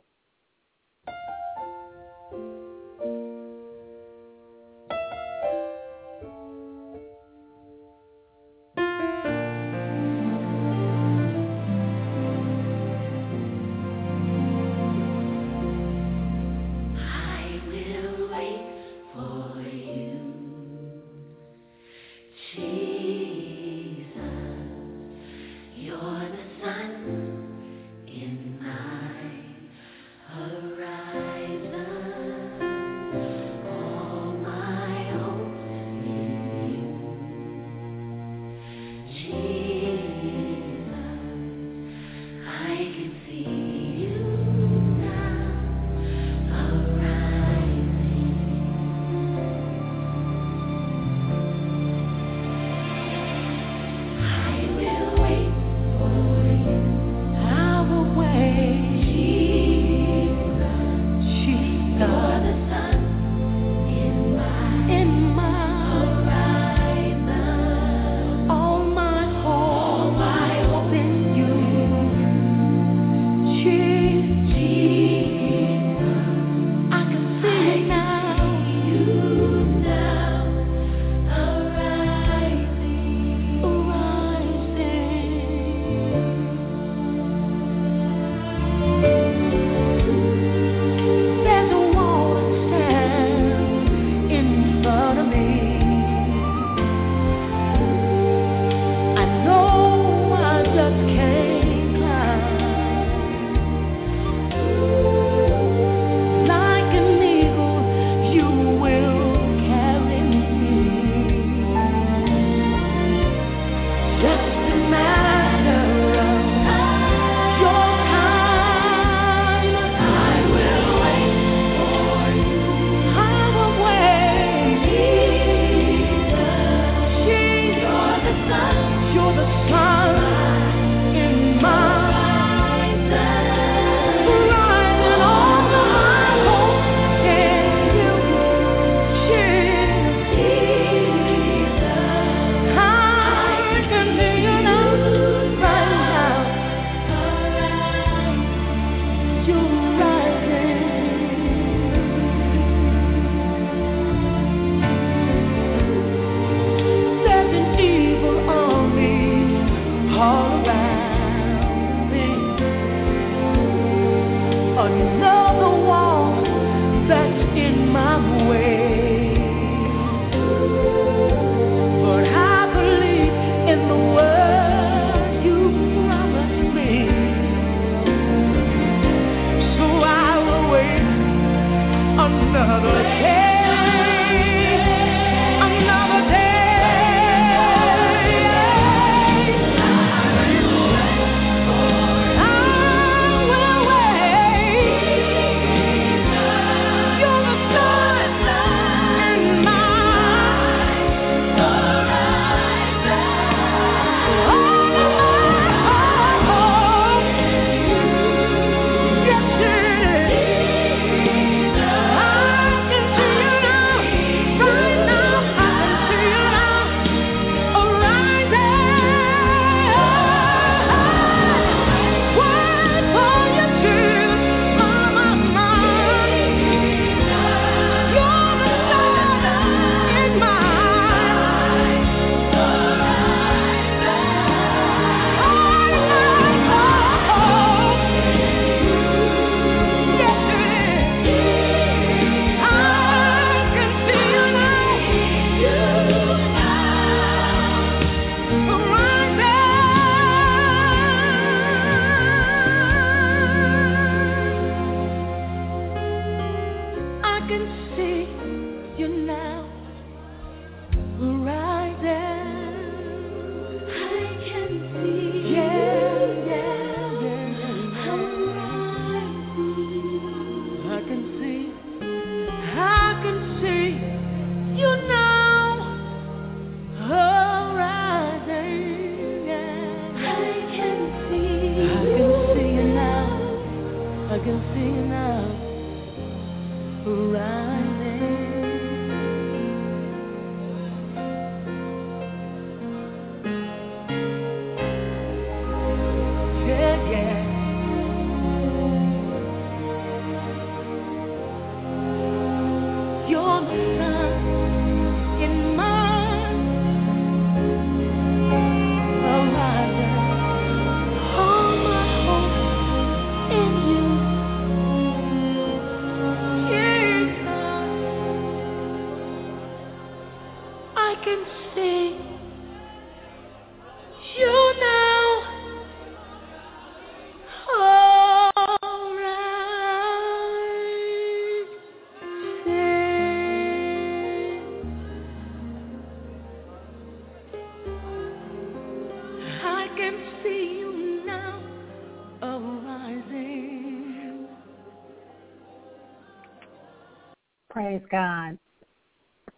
Praise 347.95 348.07
God. 348.11 348.57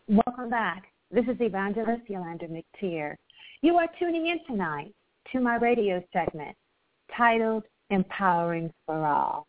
Welcome 0.07 0.51
back. 0.51 0.83
This 1.09 1.25
is 1.25 1.37
Evangelist 1.39 2.03
Yulander 2.07 2.47
McTier. 2.47 3.15
You 3.63 3.77
are 3.77 3.87
tuning 3.97 4.27
in 4.27 4.37
tonight 4.45 4.93
to 5.31 5.39
my 5.39 5.55
radio 5.55 6.03
segment 6.13 6.55
titled 7.15 7.63
Empowering 7.89 8.71
for 8.85 9.07
All. 9.07 9.47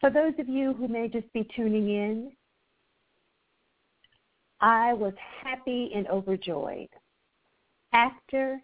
For 0.00 0.10
those 0.10 0.34
of 0.38 0.48
you 0.48 0.74
who 0.74 0.86
may 0.86 1.08
just 1.08 1.32
be 1.32 1.44
tuning 1.56 1.88
in, 1.88 2.30
I 4.60 4.92
was 4.92 5.14
happy 5.42 5.90
and 5.92 6.06
overjoyed. 6.06 6.90
Actor 7.92 8.60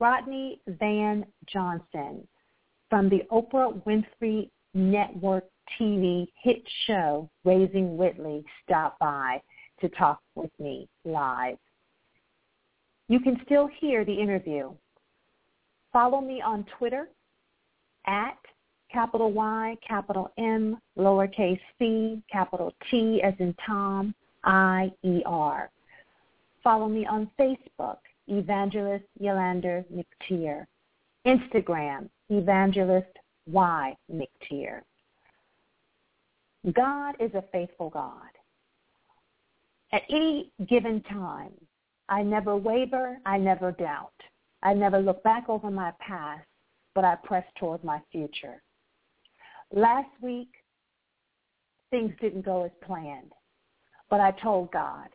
Rodney 0.00 0.60
Van 0.66 1.24
Johnson 1.46 2.26
from 2.90 3.08
the 3.08 3.22
Oprah 3.30 3.80
Winfrey 3.84 4.50
Network 4.74 5.44
TV 5.80 6.28
hit 6.42 6.62
show, 6.86 7.28
Raising 7.44 7.96
Whitley, 7.96 8.44
stopped 8.64 8.98
by 8.98 9.40
to 9.80 9.88
talk 9.90 10.20
with 10.34 10.50
me 10.58 10.88
live. 11.04 11.58
You 13.08 13.20
can 13.20 13.40
still 13.44 13.68
hear 13.80 14.04
the 14.04 14.14
interview. 14.14 14.72
Follow 15.92 16.20
me 16.20 16.42
on 16.42 16.66
Twitter 16.78 17.08
at 18.06 18.38
capital 18.92 19.32
Y, 19.32 19.76
capital 19.86 20.30
M, 20.38 20.78
lowercase 20.98 21.60
c, 21.78 22.22
capital 22.30 22.74
T 22.90 23.22
as 23.22 23.34
in 23.38 23.54
Tom, 23.64 24.14
I-E-R. 24.44 25.70
Follow 26.62 26.88
me 26.88 27.06
on 27.06 27.30
Facebook, 27.38 27.98
Evangelist 28.26 29.04
Yulander 29.20 29.84
McTier. 29.92 30.66
Instagram, 31.26 32.08
Evangelist 32.30 33.18
Y 33.50 33.96
McTier. 34.12 34.80
God 36.72 37.14
is 37.20 37.32
a 37.34 37.44
faithful 37.52 37.90
God. 37.90 38.30
At 39.92 40.02
any 40.10 40.50
given 40.68 41.02
time, 41.02 41.52
I 42.08 42.22
never 42.22 42.56
waver, 42.56 43.18
I 43.24 43.38
never 43.38 43.72
doubt. 43.72 44.12
I 44.62 44.74
never 44.74 44.98
look 44.98 45.22
back 45.22 45.48
over 45.48 45.70
my 45.70 45.92
past, 46.00 46.46
but 46.94 47.04
I 47.04 47.14
press 47.16 47.44
toward 47.58 47.84
my 47.84 48.00
future. 48.10 48.62
Last 49.72 50.10
week, 50.20 50.48
things 51.90 52.12
didn't 52.20 52.44
go 52.44 52.64
as 52.64 52.70
planned, 52.84 53.32
but 54.10 54.20
I 54.20 54.32
told 54.42 54.72
God, 54.72 55.08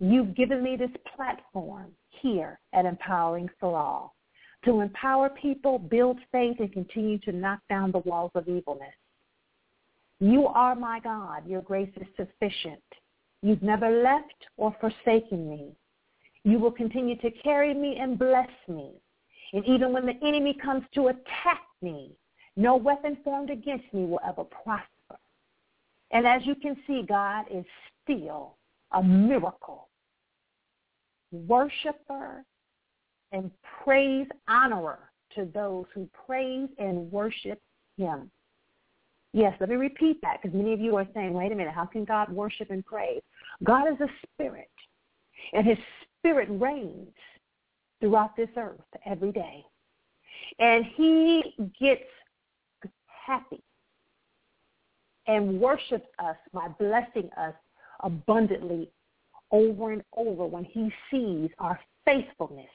you've 0.00 0.34
given 0.34 0.62
me 0.62 0.76
this 0.76 0.90
platform 1.14 1.92
here 2.22 2.58
at 2.72 2.86
Empowering 2.86 3.50
for 3.60 3.76
All 3.76 4.14
to 4.64 4.80
empower 4.80 5.28
people, 5.30 5.78
build 5.78 6.18
faith, 6.32 6.56
and 6.58 6.72
continue 6.72 7.18
to 7.18 7.32
knock 7.32 7.60
down 7.68 7.92
the 7.92 7.98
walls 7.98 8.32
of 8.34 8.48
evilness. 8.48 8.94
You 10.20 10.46
are 10.46 10.74
my 10.74 11.00
God. 11.00 11.46
Your 11.46 11.62
grace 11.62 11.92
is 11.96 12.06
sufficient. 12.16 12.82
You've 13.42 13.62
never 13.62 14.02
left 14.02 14.46
or 14.56 14.74
forsaken 14.80 15.48
me. 15.48 15.72
You 16.44 16.58
will 16.58 16.72
continue 16.72 17.16
to 17.18 17.30
carry 17.30 17.74
me 17.74 17.98
and 18.00 18.18
bless 18.18 18.48
me. 18.68 18.92
And 19.52 19.64
even 19.64 19.92
when 19.92 20.06
the 20.06 20.18
enemy 20.26 20.56
comes 20.62 20.84
to 20.94 21.08
attack 21.08 21.62
me, 21.80 22.12
no 22.56 22.76
weapon 22.76 23.16
formed 23.22 23.50
against 23.50 23.84
me 23.92 24.04
will 24.04 24.20
ever 24.26 24.44
prosper. 24.44 25.18
And 26.10 26.26
as 26.26 26.42
you 26.44 26.54
can 26.54 26.76
see, 26.86 27.04
God 27.06 27.44
is 27.50 27.64
still 28.02 28.56
a 28.92 29.02
miracle. 29.02 29.88
Worshiper 31.30 32.44
and 33.32 33.50
praise 33.84 34.26
honorer 34.48 35.10
to 35.34 35.46
those 35.54 35.84
who 35.94 36.08
praise 36.26 36.68
and 36.78 37.12
worship 37.12 37.60
him. 37.96 38.30
Yes, 39.32 39.54
let 39.60 39.68
me 39.68 39.76
repeat 39.76 40.20
that 40.22 40.38
because 40.40 40.56
many 40.56 40.72
of 40.72 40.80
you 40.80 40.96
are 40.96 41.06
saying, 41.14 41.34
wait 41.34 41.52
a 41.52 41.54
minute, 41.54 41.74
how 41.74 41.84
can 41.84 42.04
God 42.04 42.30
worship 42.32 42.70
and 42.70 42.84
praise? 42.84 43.20
God 43.62 43.86
is 43.88 44.00
a 44.00 44.08
spirit, 44.22 44.70
and 45.52 45.66
his 45.66 45.78
spirit 46.18 46.48
reigns 46.50 47.08
throughout 48.00 48.36
this 48.36 48.48
earth 48.56 48.80
every 49.04 49.32
day. 49.32 49.64
And 50.58 50.84
he 50.96 51.54
gets 51.78 52.04
happy 53.06 53.62
and 55.26 55.60
worships 55.60 56.08
us 56.18 56.36
by 56.52 56.68
blessing 56.78 57.28
us 57.36 57.54
abundantly 58.00 58.90
over 59.50 59.92
and 59.92 60.02
over 60.16 60.46
when 60.46 60.64
he 60.64 60.90
sees 61.10 61.50
our 61.58 61.78
faithfulness, 62.04 62.70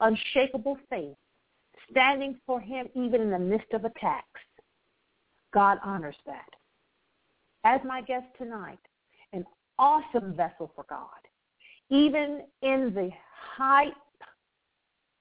unshakable 0.00 0.78
faith, 0.88 1.16
standing 1.90 2.38
for 2.46 2.60
him 2.60 2.88
even 2.94 3.20
in 3.20 3.30
the 3.30 3.38
midst 3.38 3.72
of 3.72 3.84
attacks. 3.84 4.40
God 5.52 5.78
honors 5.84 6.16
that. 6.26 6.48
As 7.64 7.80
my 7.86 8.00
guest 8.00 8.26
tonight, 8.38 8.78
an 9.32 9.44
awesome 9.78 10.34
vessel 10.34 10.72
for 10.74 10.84
God, 10.88 11.08
even 11.90 12.42
in 12.62 12.92
the 12.94 13.10
height 13.56 13.92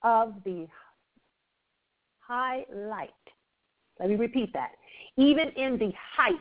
of 0.03 0.33
the 0.43 0.67
highlight. 2.19 3.09
Let 3.99 4.09
me 4.09 4.15
repeat 4.15 4.51
that. 4.53 4.71
Even 5.17 5.49
in 5.49 5.77
the 5.77 5.91
height 6.15 6.35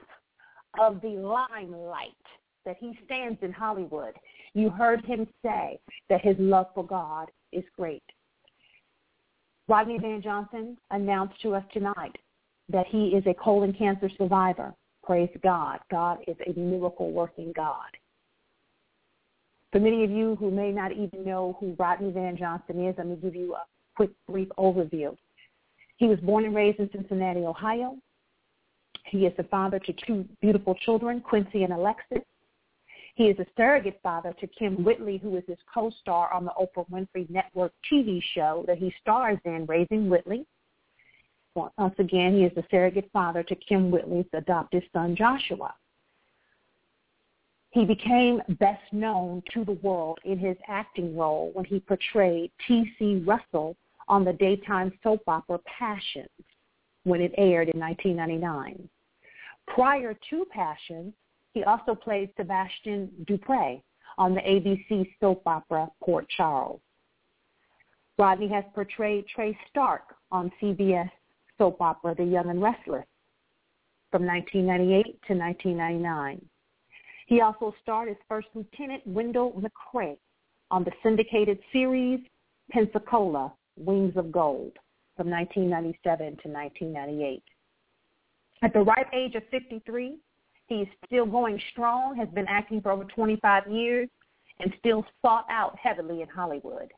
of 0.79 1.01
the 1.03 1.09
limelight 1.09 2.11
that 2.65 2.77
he 2.79 2.99
stands 3.05 3.39
in 3.43 3.53
Hollywood, 3.53 4.15
you 4.55 4.71
heard 4.71 5.05
him 5.05 5.27
say 5.45 5.79
that 6.09 6.21
his 6.21 6.37
love 6.39 6.67
for 6.75 6.85
God 6.85 7.31
is 7.53 7.65
great. 7.77 8.03
Rodney 9.69 9.99
Van 9.99 10.23
Johnson 10.23 10.77
announced 10.91 11.41
to 11.43 11.55
us 11.55 11.65
tonight 11.73 12.17
that 12.73 12.87
he 12.87 13.09
is 13.09 13.25
a 13.27 13.35
colon 13.35 13.73
cancer 13.73 14.11
survivor. 14.17 14.75
Praise 15.05 15.31
God. 15.43 15.81
God 15.91 16.19
is 16.27 16.37
a 16.47 16.59
miracle 16.59 17.11
working 17.11 17.53
God. 17.55 17.97
For 19.73 19.79
many 19.79 20.05
of 20.05 20.11
you 20.11 20.37
who 20.37 20.51
may 20.51 20.73
not 20.73 20.93
even 20.93 21.25
know 21.25 21.57
who 21.61 21.77
Rodney 21.79 22.11
Van 22.11 22.37
Johnson 22.37 22.85
is, 22.87 22.95
let 22.99 23.07
me 23.07 23.17
give 23.17 23.35
you 23.35 23.55
a 23.55 23.63
quick, 23.95 24.11
brief 24.29 24.49
overview. 24.59 25.17
He 25.97 26.07
was 26.07 26.19
born 26.21 26.45
and 26.45 26.55
raised 26.55 26.81
in 26.81 26.91
Cincinnati, 26.93 27.41
Ohio. 27.41 27.97
He 29.07 29.27
is 29.27 29.33
the 29.37 29.45
father 29.45 29.79
to 29.79 29.93
two 30.07 30.25
beautiful 30.41 30.75
children, 30.75 31.21
Quincy 31.21 31.63
and 31.63 31.73
Alexis. 31.73 32.23
He 33.15 33.25
is 33.25 33.39
a 33.39 33.47
surrogate 33.57 34.01
father 34.03 34.35
to 34.41 34.47
Kym 34.47 34.83
Whitley, 34.83 35.19
who 35.19 35.37
is 35.37 35.45
his 35.47 35.59
co-star 35.73 36.33
on 36.33 36.45
the 36.45 36.53
Oprah 36.53 36.89
Winfrey 36.89 37.29
Network 37.29 37.73
TV 37.93 38.23
show 38.35 38.65
that 38.67 38.79
he 38.79 38.93
stars 39.01 39.39
in, 39.45 39.67
Raising 39.67 40.09
Whitley. 40.09 40.47
Once 41.55 41.95
again, 41.99 42.35
he 42.35 42.45
is 42.45 42.53
the 42.55 42.65
surrogate 42.71 43.11
father 43.13 43.43
to 43.43 43.57
Kym 43.57 43.91
Whitley's 43.91 44.27
adopted 44.33 44.85
son, 44.93 45.17
Joshua. 45.17 45.75
He 47.71 47.85
became 47.85 48.43
best 48.59 48.83
known 48.93 49.43
to 49.53 49.65
the 49.65 49.79
world 49.83 50.19
in 50.25 50.39
his 50.39 50.57
acting 50.69 51.17
role 51.17 51.51
when 51.55 51.65
he 51.65 51.81
portrayed 51.81 52.51
T.C. 52.67 53.23
Russell 53.27 53.77
on 54.09 54.25
the 54.25 54.33
daytime 54.33 54.93
soap 55.03 55.23
opera 55.29 55.59
Passions 55.79 56.29
when 57.05 57.21
it 57.21 57.33
aired 57.37 57.69
in 57.69 57.79
1999. 57.79 58.89
Prior 59.69 60.15
to 60.31 60.45
Passions, 60.51 61.15
he 61.55 61.63
also 61.65 61.95
played 61.95 62.31
Sebastian 62.37 63.11
Dupre 63.27 63.81
on 64.19 64.35
the 64.35 64.41
ABC 64.41 65.09
soap 65.21 65.43
opera 65.47 65.89
Port 66.03 66.29
Charles. 66.37 66.81
Rodney 68.19 68.49
has 68.49 68.65
portrayed 68.75 69.27
Trey 69.29 69.57
Stark 69.71 70.17
on 70.31 70.53
CBS 70.61 71.11
soap 71.61 71.81
opera 71.83 72.15
The 72.17 72.25
Young 72.25 72.49
and 72.49 72.63
Restless 72.63 73.05
from 74.11 74.27
1998 74.27 75.05
to 75.29 75.35
1999. 75.35 76.45
He 77.27 77.43
also 77.43 77.75
starred 77.83 78.09
as 78.09 78.17
First 78.29 78.49
Lieutenant 78.55 79.07
Wendell 79.07 79.53
McCrae 79.53 80.17
on 80.71 80.85
the 80.85 80.91
syndicated 81.03 81.59
series 81.71 82.21
Pensacola, 82.71 83.53
Wings 83.77 84.15
of 84.17 84.33
Gold 84.33 84.73
from 85.17 85.29
1997 85.31 86.39
to 86.43 86.49
1998. 86.49 87.43
At 88.63 88.73
the 88.73 88.81
ripe 88.81 89.11
age 89.13 89.35
of 89.35 89.43
53, 89.51 90.17
he 90.67 90.75
is 90.75 90.89
still 91.05 91.27
going 91.27 91.61
strong, 91.73 92.17
has 92.17 92.29
been 92.31 92.47
acting 92.49 92.81
for 92.81 92.91
over 92.91 93.05
25 93.05 93.71
years, 93.71 94.09
and 94.61 94.73
still 94.79 95.05
sought 95.21 95.47
out 95.51 95.77
heavily 95.79 96.23
in 96.23 96.29
Hollywood. 96.29 96.91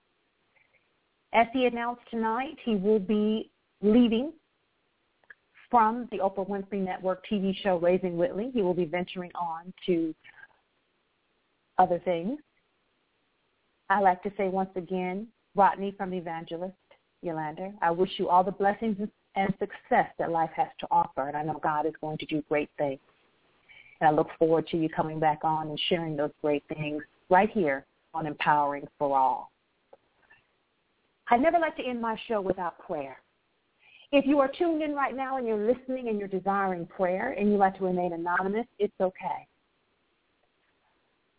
As 1.33 1.47
he 1.53 1.67
announced 1.67 2.03
tonight, 2.11 2.57
he 2.65 2.77
will 2.77 2.99
be 2.99 3.51
leaving 3.81 4.33
from 5.73 6.07
the 6.13 6.19
Oprah 6.19 6.47
Winfrey 6.47 6.85
Network 6.85 7.25
TV 7.27 7.57
show 7.63 7.79
Raising 7.79 8.19
Whitley. 8.19 8.51
He 8.53 8.61
will 8.61 8.75
be 8.75 8.85
venturing 8.85 9.31
on 9.35 9.73
to 9.87 10.15
other 11.79 11.99
things. 12.05 12.39
I 13.89 14.01
like 14.01 14.23
to 14.25 14.33
say 14.37 14.49
once 14.49 14.69
again, 14.77 15.27
Rodney 15.55 15.95
from 15.97 16.13
Evangelist 16.13 16.75
Yulander, 17.25 17.73
I 17.81 17.91
wish 17.91 18.11
you 18.19 18.29
all 18.29 18.45
the 18.45 18.53
blessings 18.53 18.99
and 19.35 19.55
success 19.59 20.11
that 20.19 20.31
life 20.31 20.51
has 20.55 20.69
to 20.81 20.87
offer, 20.91 21.27
and 21.27 21.37
I 21.37 21.43
know 21.43 21.59
God 21.63 21.87
is 21.87 21.95
going 22.03 22.19
to 22.19 22.27
do 22.27 22.43
great 22.51 22.69
things. 22.77 23.01
And 24.01 24.09
I 24.09 24.13
look 24.13 24.29
forward 24.39 24.67
to 24.69 24.77
you 24.77 24.91
coming 24.91 25.19
back 25.19 25.39
on 25.43 25.69
and 25.69 25.81
sharing 25.89 26.17
those 26.17 26.33
great 26.43 26.65
things 26.69 27.03
right 27.31 27.51
here 27.51 27.87
on 28.13 28.27
Empowering 28.27 28.87
for 28.99 29.17
All. 29.17 29.51
I 31.29 31.39
never 31.39 31.59
like 31.59 31.77
to 31.77 31.83
end 31.83 32.03
my 32.03 32.19
show 32.29 32.43
without 32.43 32.79
prayer. 32.79 33.22
If 34.13 34.27
you 34.27 34.41
are 34.41 34.49
tuned 34.49 34.83
in 34.83 34.95
right 34.95 35.17
now 35.17 35.39
and 35.39 35.47
you're 35.47 35.57
listening 35.57 36.09
and 36.09 36.19
you're 36.19 36.29
desiring 36.29 36.85
prayer 36.87 37.35
and 37.39 37.51
you 37.51 37.57
like 37.57 37.79
to 37.79 37.85
remain 37.85 38.13
anonymous, 38.13 38.67
it's 38.79 38.93
okay. 39.01 39.49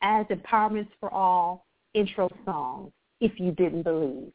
as 0.00 0.26
Empowerments 0.26 0.90
for 1.00 1.12
All 1.12 1.66
intro 1.94 2.30
song, 2.44 2.92
If 3.20 3.40
You 3.40 3.50
Didn't 3.50 3.82
Believe. 3.82 4.30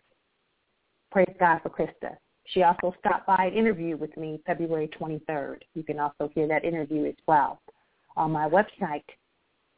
Praise 1.10 1.34
God 1.40 1.62
for 1.64 1.70
Krista. 1.70 2.18
She 2.48 2.64
also 2.64 2.94
stopped 3.00 3.26
by 3.26 3.46
an 3.46 3.54
interview 3.54 3.96
with 3.96 4.18
me 4.18 4.42
February 4.46 4.90
23rd. 5.00 5.60
You 5.74 5.84
can 5.84 6.02
also 6.02 6.30
hear 6.36 6.50
that 6.50 6.66
interview 6.66 7.06
as 7.06 7.16
well 7.30 7.62
on 8.18 8.34
my 8.34 8.50
website 8.50 9.06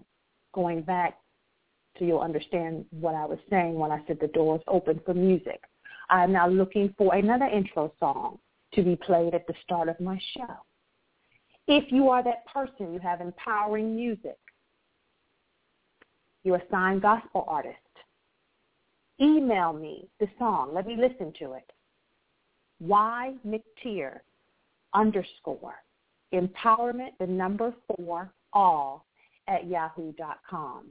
going 0.53 0.81
back 0.81 1.17
so 1.99 2.05
you'll 2.05 2.19
understand 2.19 2.85
what 2.91 3.15
I 3.15 3.25
was 3.25 3.37
saying 3.49 3.75
when 3.75 3.91
I 3.91 4.01
said 4.07 4.17
the 4.19 4.27
door 4.27 4.55
is 4.55 4.61
open 4.67 5.01
for 5.05 5.13
music. 5.13 5.61
I 6.09 6.23
am 6.23 6.31
now 6.31 6.47
looking 6.47 6.93
for 6.97 7.13
another 7.13 7.45
intro 7.45 7.93
song 7.99 8.39
to 8.73 8.81
be 8.81 8.95
played 8.95 9.33
at 9.33 9.45
the 9.45 9.53
start 9.63 9.89
of 9.89 9.99
my 9.99 10.19
show. 10.35 10.55
If 11.67 11.91
you 11.91 12.09
are 12.09 12.23
that 12.23 12.45
person, 12.45 12.93
you 12.93 12.99
have 12.99 13.21
empowering 13.21 13.95
music. 13.95 14.37
You're 16.43 16.57
a 16.57 16.63
signed 16.71 17.01
gospel 17.01 17.45
artist. 17.47 17.75
Email 19.19 19.73
me 19.73 20.07
the 20.19 20.27
song. 20.39 20.71
Let 20.73 20.87
me 20.87 20.95
listen 20.95 21.33
to 21.39 21.53
it. 21.53 21.69
Y 22.79 23.33
McTier 23.45 24.19
underscore 24.93 25.75
empowerment, 26.33 27.11
the 27.19 27.27
number 27.27 27.73
four, 27.87 28.31
all 28.53 29.05
at 29.47 29.67
yahoo.com. 29.67 30.85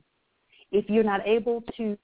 If 0.72 0.88
you're 0.88 1.04
not 1.04 1.26
able 1.26 1.62
to 1.76 1.96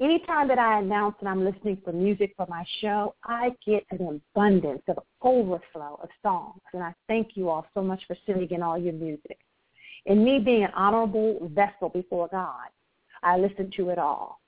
anytime 0.00 0.48
that 0.48 0.58
I 0.58 0.78
announce 0.80 1.16
that 1.20 1.28
I'm 1.28 1.44
listening 1.44 1.78
for 1.84 1.92
music 1.92 2.34
for 2.36 2.46
my 2.48 2.64
show, 2.80 3.14
I 3.24 3.50
get 3.66 3.84
an 3.90 4.20
abundance 4.34 4.82
of 4.88 4.98
overflow 5.22 5.98
of 6.02 6.08
songs. 6.22 6.60
And 6.72 6.82
I 6.82 6.94
thank 7.08 7.30
you 7.34 7.48
all 7.48 7.66
so 7.74 7.82
much 7.82 8.02
for 8.06 8.16
sending 8.26 8.50
in 8.50 8.62
all 8.62 8.78
your 8.78 8.92
music. 8.92 9.38
And 10.06 10.24
me 10.24 10.38
being 10.38 10.64
an 10.64 10.70
honorable 10.74 11.50
vessel 11.52 11.88
before 11.88 12.28
God, 12.28 12.68
I 13.22 13.36
listen 13.36 13.70
to 13.76 13.90
it 13.90 13.98
all. 13.98 14.40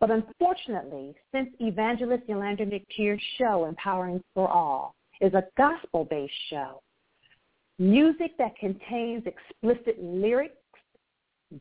But 0.00 0.10
unfortunately, 0.10 1.14
since 1.32 1.48
Evangelist 1.58 2.26
Yulander 2.28 2.66
McTier's 2.70 3.22
show, 3.36 3.64
Empowering 3.64 4.22
for 4.34 4.48
All, 4.48 4.94
is 5.20 5.34
a 5.34 5.44
gospel-based 5.56 6.32
show, 6.50 6.82
music 7.78 8.36
that 8.38 8.56
contains 8.58 9.24
explicit 9.26 10.02
lyrics, 10.02 10.54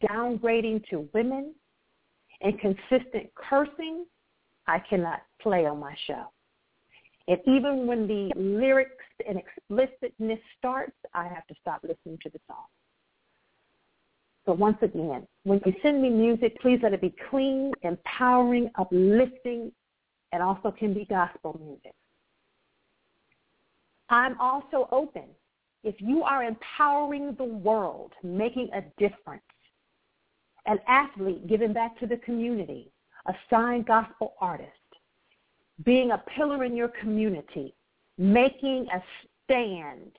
downgrading 0.04 0.88
to 0.90 1.10
women, 1.14 1.54
and 2.42 2.60
consistent 2.60 3.34
cursing, 3.36 4.06
I 4.68 4.80
cannot 4.80 5.22
play 5.42 5.66
on 5.66 5.80
my 5.80 5.96
show. 6.06 6.26
And 7.28 7.40
even 7.48 7.88
when 7.88 8.08
the 8.08 8.32
lyrics 8.36 9.06
and 9.28 9.38
explicitness 9.38 10.40
starts, 10.58 10.96
I 11.14 11.28
have 11.28 11.46
to 11.48 11.56
stop 11.60 11.82
listening 11.84 12.20
to 12.24 12.30
the 12.30 12.40
song. 12.48 12.66
So 14.48 14.54
once 14.54 14.78
again, 14.82 15.28
when 15.44 15.60
you 15.66 15.74
send 15.84 16.02
me 16.02 16.10
music, 16.10 16.58
please 16.62 16.80
let 16.82 16.94
it 16.94 17.02
be 17.02 17.14
clean, 17.30 17.74
empowering, 17.84 18.72
uplifting, 18.76 19.74
and 20.32 20.42
also 20.42 20.72
can 20.72 20.94
be 20.94 21.04
gospel 21.04 21.60
music. 21.62 21.94
I'm 24.10 24.40
also 24.40 24.88
open. 24.94 25.26
If 25.84 25.96
you 26.00 26.24
are 26.24 26.46
empowering 26.46 27.36
the 27.38 27.44
world, 27.44 28.14
making 28.24 28.70
a 28.74 28.82
difference, 28.98 29.44
an 30.66 30.80
athlete 30.88 31.46
giving 31.48 31.74
back 31.74 32.00
to 32.00 32.08
the 32.08 32.18
community, 32.18 32.90
a 33.26 33.34
signed 33.50 33.86
gospel 33.86 34.36
artist, 34.40 34.72
being 35.84 36.12
a 36.12 36.24
pillar 36.36 36.64
in 36.64 36.74
your 36.74 36.92
community, 37.02 37.76
making 38.18 38.88
a 38.94 39.04
stand 39.44 40.12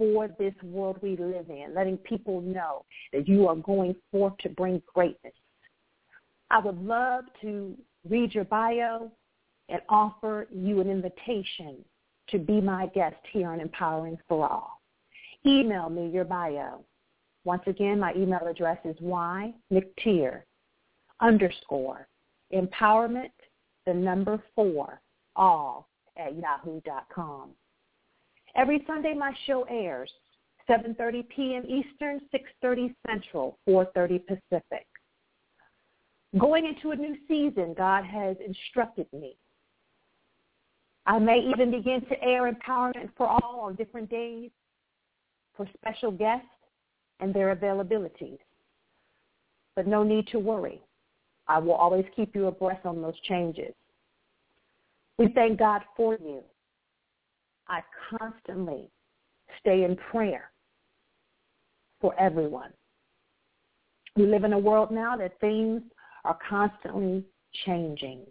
for 0.00 0.28
this 0.38 0.54
world 0.62 0.96
we 1.02 1.10
live 1.18 1.50
in, 1.50 1.74
letting 1.74 1.98
people 1.98 2.40
know 2.40 2.86
that 3.12 3.28
you 3.28 3.46
are 3.46 3.56
going 3.56 3.94
forth 4.10 4.32
to 4.38 4.48
bring 4.48 4.80
greatness. 4.94 5.34
I 6.50 6.58
would 6.58 6.82
love 6.82 7.24
to 7.42 7.76
read 8.08 8.34
your 8.34 8.44
bio 8.44 9.12
and 9.68 9.82
offer 9.90 10.48
you 10.50 10.80
an 10.80 10.88
invitation 10.88 11.84
to 12.30 12.38
be 12.38 12.62
my 12.62 12.86
guest 12.86 13.16
here 13.30 13.50
on 13.50 13.60
Empowering 13.60 14.16
for 14.26 14.48
All. 14.48 14.80
Email 15.44 15.90
me 15.90 16.08
your 16.08 16.24
bio. 16.24 16.82
Once 17.44 17.62
again, 17.66 18.00
my 18.00 18.14
email 18.14 18.46
address 18.48 18.78
is 18.86 18.96
ymctier 19.00 20.42
underscore 21.20 22.08
empowerment, 22.54 23.32
the 23.86 23.92
number 23.92 24.42
four, 24.54 25.02
all 25.36 25.88
at 26.16 26.34
yahoo.com. 26.36 27.50
Every 28.56 28.84
Sunday 28.86 29.14
my 29.14 29.32
show 29.46 29.64
airs 29.70 30.10
7.30 30.68 31.28
p.m. 31.28 31.64
Eastern, 31.66 32.20
6.30 32.32 32.94
Central, 33.06 33.58
4.30 33.68 34.26
Pacific. 34.26 34.86
Going 36.38 36.66
into 36.66 36.92
a 36.92 36.96
new 36.96 37.16
season, 37.26 37.74
God 37.76 38.04
has 38.04 38.36
instructed 38.44 39.06
me. 39.12 39.36
I 41.06 41.18
may 41.18 41.38
even 41.38 41.70
begin 41.72 42.02
to 42.02 42.22
air 42.22 42.52
empowerment 42.52 43.10
for 43.16 43.26
all 43.26 43.60
on 43.62 43.74
different 43.74 44.08
days 44.10 44.50
for 45.56 45.66
special 45.74 46.12
guests 46.12 46.46
and 47.18 47.34
their 47.34 47.54
availabilities. 47.54 48.38
But 49.74 49.86
no 49.86 50.04
need 50.04 50.28
to 50.28 50.38
worry. 50.38 50.80
I 51.48 51.58
will 51.58 51.74
always 51.74 52.04
keep 52.14 52.36
you 52.36 52.46
abreast 52.46 52.86
on 52.86 53.02
those 53.02 53.18
changes. 53.28 53.74
We 55.18 55.28
thank 55.34 55.58
God 55.58 55.82
for 55.96 56.14
you. 56.14 56.42
I 57.70 57.82
constantly 58.18 58.90
stay 59.60 59.84
in 59.84 59.96
prayer 59.96 60.50
for 62.00 62.18
everyone. 62.18 62.72
We 64.16 64.26
live 64.26 64.42
in 64.42 64.52
a 64.52 64.58
world 64.58 64.90
now 64.90 65.16
that 65.16 65.38
things 65.40 65.80
are 66.24 66.36
constantly 66.48 67.24
changing. 67.64 68.26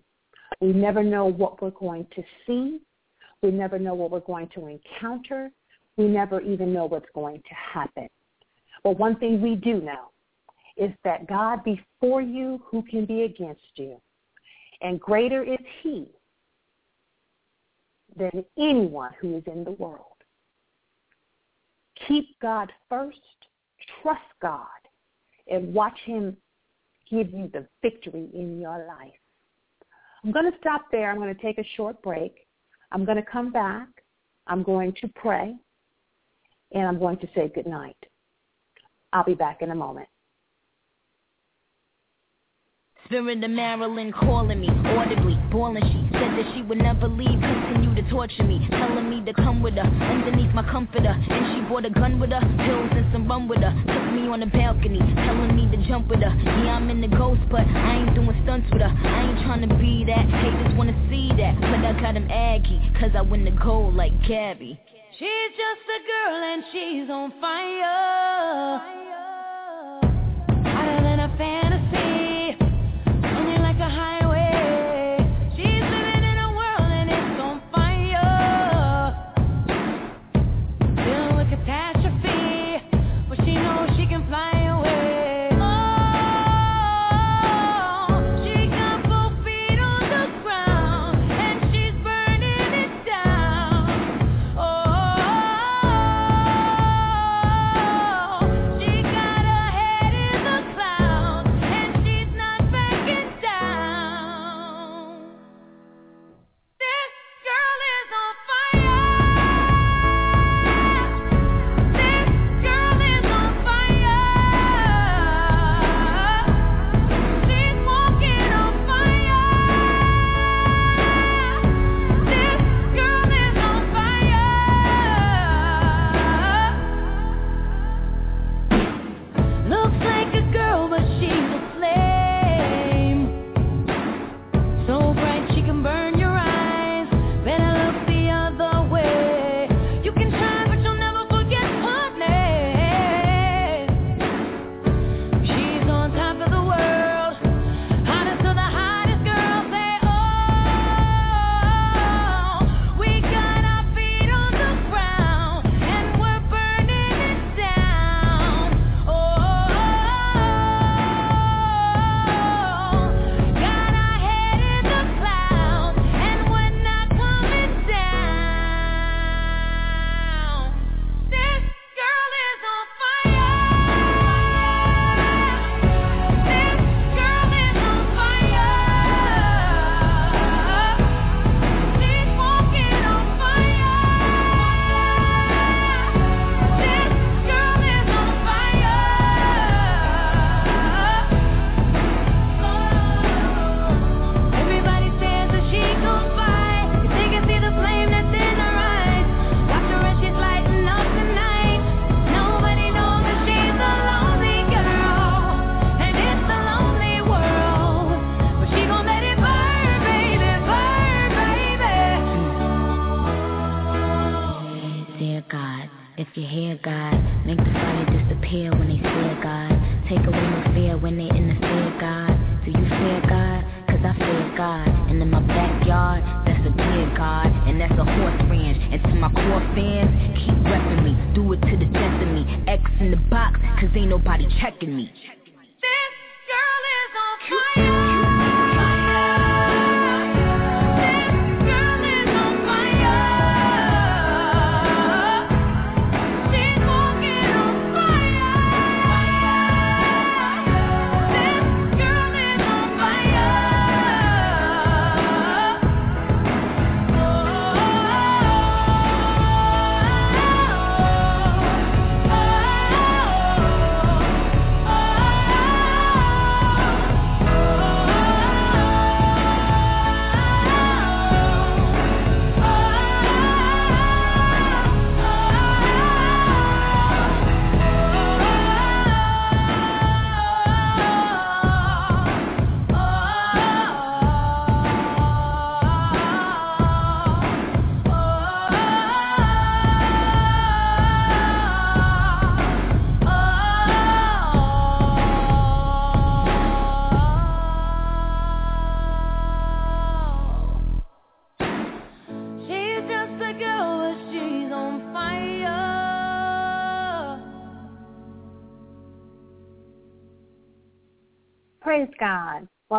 We 0.59 0.73
never 0.73 1.01
know 1.03 1.25
what 1.25 1.61
we're 1.61 1.71
going 1.71 2.05
to 2.15 2.23
see. 2.45 2.81
We 3.41 3.51
never 3.51 3.79
know 3.79 3.93
what 3.93 4.11
we're 4.11 4.19
going 4.19 4.49
to 4.55 4.67
encounter. 4.67 5.51
We 5.95 6.07
never 6.07 6.41
even 6.41 6.73
know 6.73 6.85
what's 6.85 7.09
going 7.15 7.37
to 7.37 7.55
happen. 7.55 8.09
But 8.83 8.99
one 8.99 9.17
thing 9.19 9.41
we 9.41 9.55
do 9.55 9.79
know 9.79 10.11
is 10.75 10.91
that 11.05 11.27
God 11.27 11.63
before 11.63 12.21
you, 12.21 12.61
who 12.65 12.81
can 12.83 13.05
be 13.05 13.23
against 13.23 13.61
you? 13.75 14.01
And 14.81 14.99
greater 14.99 15.43
is 15.43 15.59
he 15.81 16.09
than 18.17 18.43
anyone 18.57 19.11
who 19.19 19.37
is 19.37 19.43
in 19.47 19.63
the 19.63 19.71
world. 19.71 20.05
Keep 22.07 22.39
God 22.41 22.71
first, 22.89 23.17
trust 24.01 24.21
God, 24.41 24.65
and 25.47 25.73
watch 25.73 25.97
him 26.05 26.37
give 27.09 27.31
you 27.33 27.49
the 27.51 27.67
victory 27.81 28.29
in 28.33 28.59
your 28.59 28.85
life. 28.87 29.13
I'm 30.23 30.31
going 30.31 30.51
to 30.51 30.57
stop 30.59 30.85
there. 30.91 31.09
I'm 31.09 31.17
going 31.17 31.33
to 31.33 31.41
take 31.41 31.57
a 31.57 31.67
short 31.75 32.01
break. 32.01 32.47
I'm 32.91 33.05
going 33.05 33.17
to 33.17 33.31
come 33.31 33.51
back. 33.51 33.87
I'm 34.47 34.63
going 34.63 34.93
to 35.01 35.07
pray, 35.15 35.55
and 36.71 36.87
I'm 36.87 36.99
going 36.99 37.17
to 37.19 37.27
say 37.35 37.51
good 37.53 37.67
night. 37.67 37.97
I'll 39.13 39.23
be 39.23 39.35
back 39.35 39.61
in 39.61 39.71
a 39.71 39.75
moment. 39.75 40.07
Of 43.11 43.25
Marilyn 43.25 44.13
calling 44.13 44.61
me 44.61 44.69
audibly, 44.69 45.33
boiling. 45.49 45.81
She 45.81 46.13
said 46.13 46.29
that 46.37 46.53
she 46.53 46.61
would 46.61 46.77
never 46.77 47.07
leave, 47.07 47.41
continue 47.41 47.95
to 47.95 48.07
torture 48.07 48.43
me, 48.43 48.67
telling 48.69 49.09
me 49.09 49.25
to 49.25 49.33
come 49.33 49.63
with 49.63 49.73
her 49.73 49.81
underneath 49.81 50.53
my 50.53 50.61
comforter. 50.69 51.17
And 51.17 51.55
she 51.55 51.67
brought 51.67 51.85
a 51.85 51.89
gun 51.89 52.19
with 52.19 52.29
her, 52.29 52.39
pills 52.39 52.91
and 52.93 53.11
some 53.11 53.27
rum 53.27 53.47
with 53.47 53.61
her. 53.61 53.73
Took 53.73 54.13
me 54.13 54.29
on 54.29 54.41
the 54.41 54.45
balcony, 54.45 54.99
telling 55.25 55.55
me 55.55 55.65
to 55.75 55.87
jump 55.87 56.07
with 56.07 56.19
her. 56.19 56.29
Yeah, 56.29 56.77
I'm 56.77 56.91
in 56.91 57.01
the 57.01 57.07
ghost, 57.07 57.41
but 57.49 57.65
I 57.65 58.05
ain't 58.05 58.13
doing 58.13 58.39
stunts 58.43 58.69
with 58.71 58.83
her. 58.83 58.93
I 58.93 59.27
ain't 59.27 59.41
trying 59.41 59.67
to 59.67 59.75
be 59.81 60.05
that. 60.05 60.29
Haters 60.29 60.77
wanna 60.77 60.93
see 61.09 61.33
that, 61.33 61.59
but 61.59 61.81
I 61.81 61.99
got 61.99 62.15
him 62.15 62.29
aggy, 62.29 62.79
cause 62.99 63.09
I 63.17 63.21
win 63.21 63.43
the 63.43 63.57
gold 63.57 63.95
like 63.95 64.13
Gabby. 64.27 64.79
She's 65.17 65.51
just 65.57 65.81
a 65.89 65.99
girl 66.05 66.37
and 66.45 66.63
she's 66.71 67.09
on 67.09 67.33
fire. 67.41 68.98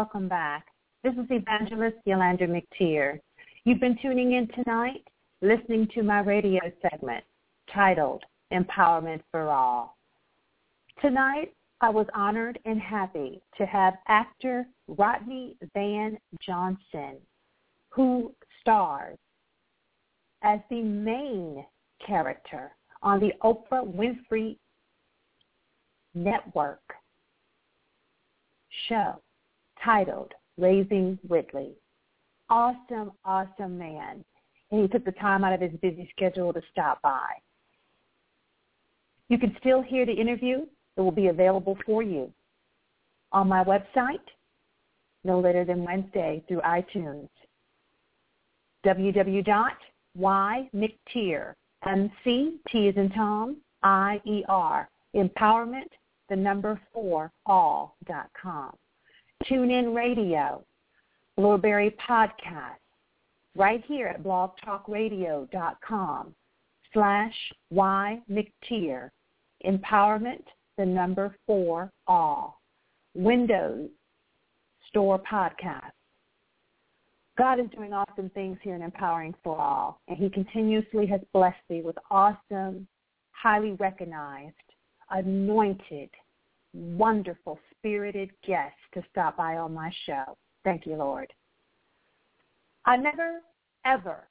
Welcome 0.01 0.29
back. 0.29 0.65
This 1.05 1.13
is 1.13 1.27
Evangelist 1.29 1.99
Yulander 2.09 2.49
McTier. 2.49 3.21
You've 3.65 3.81
been 3.81 3.99
tuning 4.01 4.33
in 4.33 4.49
tonight, 4.49 5.07
listening 5.43 5.89
to 5.95 6.03
my 6.03 6.21
radio 6.21 6.63
segment 6.81 7.23
titled 7.71 8.23
Empowerment 8.51 9.21
for 9.31 9.51
All. 9.51 9.99
Tonight, 11.03 11.53
I 11.83 11.91
was 11.91 12.07
honored 12.15 12.59
and 12.65 12.81
happy 12.81 13.43
to 13.59 13.67
have 13.67 13.93
actor 14.09 14.67
Rodney 14.89 15.59
Van 15.75 16.17
Johnson, 16.41 17.19
who 17.91 18.33
stars 18.63 19.19
as 20.41 20.61
the 20.71 20.81
main 20.81 21.63
character 22.07 22.71
on 23.03 23.21
the 23.21 23.33
Oprah 23.43 23.85
Winfrey 23.95 24.57
Network 26.15 26.81
show 28.89 29.21
titled 29.85 30.33
Raising 30.59 31.19
Whitley. 31.27 31.73
Awesome, 32.49 33.13
awesome 33.25 33.79
man. 33.79 34.25
And 34.71 34.83
he 34.83 34.89
took 34.89 35.05
the 35.05 35.13
time 35.13 35.45
out 35.45 35.53
of 35.53 35.61
his 35.61 35.73
busy 35.81 36.09
schedule 36.15 36.53
to 36.53 36.61
stop 36.71 37.01
by. 37.03 37.29
You 39.29 39.39
can 39.39 39.57
still 39.61 39.83
hear 39.83 40.07
the 40.07 40.13
interview. 40.13 40.67
It 40.97 41.01
will 41.01 41.13
be 41.13 41.29
available 41.29 41.79
for 41.87 42.03
you 42.03 42.33
on 43.33 43.49
my 43.49 43.63
website 43.63 44.19
no 45.25 45.41
later 45.41 45.65
than 45.65 45.85
Wednesday 45.85 46.43
through 46.49 46.61
iTunes. 46.61 47.29
www.ymctier, 48.85 49.75
M-C-T 51.87 52.79
is 52.89 52.97
in 52.97 53.11
Tom, 53.11 53.57
I-E-R, 53.83 54.89
empowerment 55.15 55.89
the 56.29 56.37
number 56.37 56.81
four, 56.93 57.33
all.com. 57.47 58.77
Tune 59.47 59.71
in 59.71 59.95
radio, 59.95 60.65
Blubrry 61.37 61.97
podcast, 62.09 62.79
right 63.57 63.83
here 63.87 64.09
at 64.09 64.23
blogtalkradio.com 64.23 66.35
slash 66.93 67.35
Y 67.71 68.21
empowerment, 69.67 70.45
the 70.77 70.85
number 70.85 71.35
four, 71.47 71.91
all. 72.07 72.61
Windows, 73.15 73.89
store 74.89 75.21
podcast. 75.21 75.91
God 77.39 77.59
is 77.59 77.67
doing 77.75 77.93
awesome 77.93 78.31
things 78.31 78.59
here 78.63 78.75
in 78.75 78.83
Empowering 78.83 79.35
for 79.43 79.59
All, 79.59 80.01
and 80.09 80.19
he 80.19 80.29
continuously 80.29 81.07
has 81.07 81.21
blessed 81.33 81.63
me 81.71 81.81
with 81.81 81.97
awesome, 82.11 82.87
highly 83.33 83.73
recognized, 83.73 84.55
anointed, 85.11 86.11
wonderful, 86.75 87.59
spirited 87.77 88.31
guests 88.47 88.79
to 88.95 89.03
stop 89.11 89.37
by 89.37 89.57
on 89.57 89.75
my 89.75 89.91
show. 90.07 90.37
Thank 90.65 90.87
you, 90.87 90.97
Lord. 90.97 91.33
I 92.85 92.97
never, 92.97 93.41
ever 93.85 94.29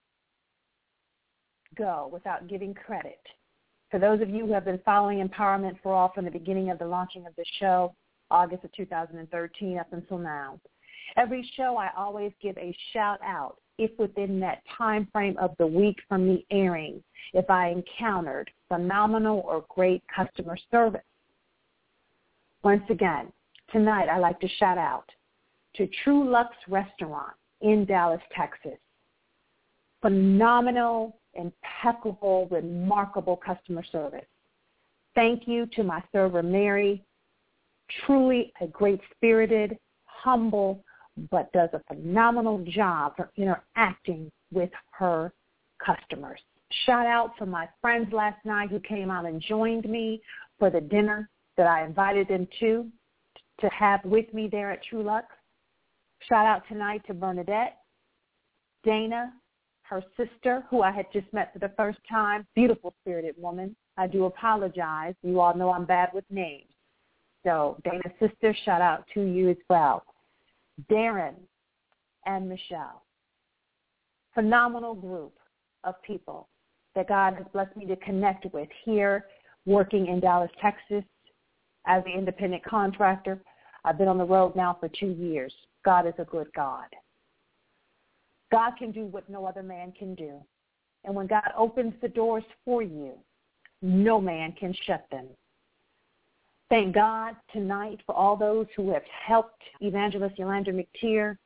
go 1.77 2.09
without 2.11 2.47
giving 2.47 2.73
credit. 2.73 3.19
For 3.91 3.99
those 3.99 4.21
of 4.21 4.29
you 4.29 4.45
who 4.45 4.53
have 4.53 4.65
been 4.65 4.81
following 4.85 5.27
Empowerment 5.27 5.77
for 5.81 5.93
All 5.93 6.11
from 6.13 6.25
the 6.25 6.31
beginning 6.31 6.69
of 6.69 6.79
the 6.79 6.85
launching 6.85 7.25
of 7.25 7.35
the 7.35 7.45
show, 7.59 7.93
August 8.29 8.63
of 8.63 8.71
2013 8.73 9.79
up 9.79 9.91
until 9.91 10.19
now, 10.19 10.59
every 11.17 11.49
show 11.55 11.77
I 11.77 11.89
always 11.97 12.31
give 12.41 12.57
a 12.57 12.75
shout 12.93 13.19
out 13.23 13.57
if 13.79 13.91
within 13.97 14.39
that 14.41 14.61
time 14.77 15.07
frame 15.11 15.37
of 15.37 15.55
the 15.57 15.65
week 15.65 15.97
from 16.07 16.27
the 16.27 16.45
airing, 16.51 17.01
if 17.33 17.49
I 17.49 17.69
encountered 17.69 18.51
phenomenal 18.67 19.41
or 19.45 19.65
great 19.69 20.03
customer 20.13 20.57
service. 20.69 21.01
Once 22.63 22.83
again, 22.89 23.31
tonight 23.71 24.09
I'd 24.09 24.19
like 24.19 24.39
to 24.41 24.47
shout 24.59 24.77
out 24.77 25.05
to 25.75 25.87
Truluck's 26.03 26.57
Restaurant 26.67 27.31
in 27.61 27.85
Dallas, 27.85 28.21
Texas. 28.35 28.77
Phenomenal, 30.01 31.17
impeccable, 31.35 32.47
remarkable 32.51 33.37
customer 33.37 33.83
service. 33.91 34.25
Thank 35.15 35.47
you 35.47 35.67
to 35.75 35.83
my 35.83 36.03
server, 36.11 36.43
Mary. 36.43 37.03
Truly 38.05 38.51
a 38.61 38.67
great-spirited, 38.67 39.77
humble, 40.05 40.83
but 41.31 41.51
does 41.53 41.69
a 41.73 41.81
phenomenal 41.87 42.63
job 42.67 43.13
for 43.15 43.31
interacting 43.37 44.29
with 44.51 44.69
her 44.91 45.31
customers. 45.83 46.39
Shout 46.85 47.05
out 47.05 47.31
to 47.39 47.45
my 47.45 47.67
friends 47.81 48.11
last 48.11 48.43
night 48.45 48.69
who 48.69 48.79
came 48.81 49.09
out 49.09 49.25
and 49.25 49.41
joined 49.41 49.89
me 49.89 50.21
for 50.59 50.69
the 50.69 50.81
dinner 50.81 51.29
that 51.59 51.67
I 51.67 51.83
invited 51.83 52.29
them 52.29 52.47
to 52.61 52.87
to 53.59 53.67
have 53.67 53.99
with 54.05 54.33
me 54.33 54.47
there 54.49 54.71
at 54.71 54.79
Truluck's. 54.89 55.25
Shout 56.29 56.45
out 56.45 56.63
tonight 56.69 57.01
to 57.07 57.13
Bernadette, 57.13 57.79
Dana, 58.85 59.33
her 59.81 60.01
sister, 60.15 60.63
who 60.69 60.83
I 60.83 60.91
had 60.91 61.07
just 61.11 61.27
met 61.33 61.51
for 61.51 61.59
the 61.59 61.73
first 61.75 61.99
time. 62.09 62.47
Beautiful 62.55 62.93
spirited 63.01 63.35
woman. 63.37 63.75
I 63.97 64.07
do 64.07 64.23
apologize. 64.23 65.15
You 65.21 65.41
all 65.41 65.53
know 65.53 65.69
I'm 65.71 65.83
bad 65.83 66.11
with 66.13 66.23
names. 66.29 66.71
So 67.43 67.77
Dana's 67.83 68.17
sister, 68.21 68.55
shout 68.63 68.81
out 68.81 69.03
to 69.13 69.21
you 69.21 69.49
as 69.49 69.57
well. 69.69 70.05
Darren 70.89 71.35
and 72.25 72.47
Michelle. 72.47 73.03
Phenomenal 74.33 74.93
group 74.93 75.33
of 75.83 76.01
people 76.03 76.47
that 76.95 77.09
God 77.09 77.33
has 77.33 77.45
blessed 77.51 77.75
me 77.75 77.85
to 77.87 77.97
connect 77.97 78.45
with 78.53 78.69
here 78.85 79.25
working 79.65 80.07
in 80.07 80.21
Dallas, 80.21 80.51
Texas 80.61 81.03
as 81.85 82.03
an 82.05 82.11
independent 82.11 82.63
contractor. 82.63 83.41
I've 83.85 83.97
been 83.97 84.07
on 84.07 84.17
the 84.17 84.25
road 84.25 84.55
now 84.55 84.77
for 84.79 84.89
two 84.89 85.11
years. 85.11 85.53
God 85.85 86.05
is 86.07 86.13
a 86.17 86.25
good 86.25 86.47
God. 86.55 86.87
God 88.51 88.71
can 88.77 88.91
do 88.91 89.05
what 89.05 89.29
no 89.29 89.45
other 89.45 89.63
man 89.63 89.93
can 89.97 90.15
do. 90.15 90.33
And 91.05 91.15
when 91.15 91.27
God 91.27 91.51
opens 91.57 91.93
the 92.01 92.09
doors 92.09 92.43
for 92.65 92.81
you, 92.81 93.13
no 93.81 94.19
man 94.19 94.53
can 94.53 94.75
shut 94.85 95.05
them. 95.11 95.27
Thank 96.69 96.93
God 96.93 97.35
tonight 97.51 97.99
for 98.05 98.13
all 98.13 98.35
those 98.35 98.67
who 98.75 98.91
have 98.91 99.03
helped 99.25 99.63
Evangelist 99.81 100.37
Yulander 100.37 100.85
McTier 101.03 101.37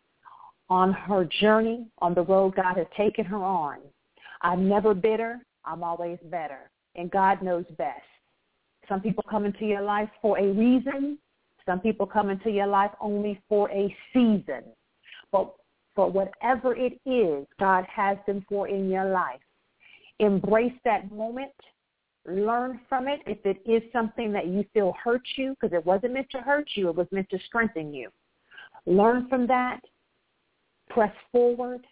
on 0.70 0.92
her 0.92 1.26
journey 1.40 1.86
on 2.00 2.14
the 2.14 2.24
road 2.24 2.56
God 2.56 2.78
has 2.78 2.88
taken 2.98 3.24
her 3.26 3.38
on. 3.38 3.78
I'm 4.42 4.68
never 4.68 4.94
bitter. 4.94 5.40
I'm 5.64 5.84
always 5.84 6.18
better. 6.26 6.70
And 6.96 7.10
God 7.10 7.42
knows 7.42 7.66
best. 7.78 8.02
Some 8.88 9.02
people 9.02 9.24
come 9.30 9.46
into 9.46 9.66
your 9.66 9.82
life 9.82 10.10
for 10.22 10.38
a 10.40 10.52
reason. 10.52 11.18
Some 11.66 11.80
people 11.80 12.06
come 12.06 12.30
into 12.30 12.50
your 12.50 12.68
life 12.68 12.92
only 13.00 13.42
for 13.48 13.70
a 13.72 13.96
season. 14.14 14.64
But 15.32 15.54
for 15.96 16.10
whatever 16.10 16.76
it 16.76 17.00
is 17.06 17.46
God 17.60 17.86
has 17.86 18.18
them 18.28 18.46
for 18.50 18.68
in 18.68 18.90
your 18.90 19.06
life, 19.06 19.40
embrace 20.20 20.74
that 20.86 21.12
moment. 21.12 21.52
Learn 22.26 22.80
from 22.88 23.08
it. 23.08 23.20
If 23.26 23.46
it 23.46 23.62
is 23.70 23.84
something 23.92 24.32
that 24.32 24.48
you 24.48 24.66
feel 24.74 24.94
hurts 25.02 25.30
you, 25.36 25.56
because 25.60 25.76
it 25.76 25.86
wasn't 25.86 26.14
meant 26.14 26.30
to 26.32 26.40
hurt 26.40 26.70
you, 26.76 26.90
it 26.90 26.96
was 26.96 27.08
meant 27.12 27.30
to 27.30 27.40
strengthen 27.48 27.94
you. 27.94 28.10
Learn 28.86 29.28
from 29.28 29.46
that. 29.48 29.82
Press 30.90 31.14
forward. 31.32 31.86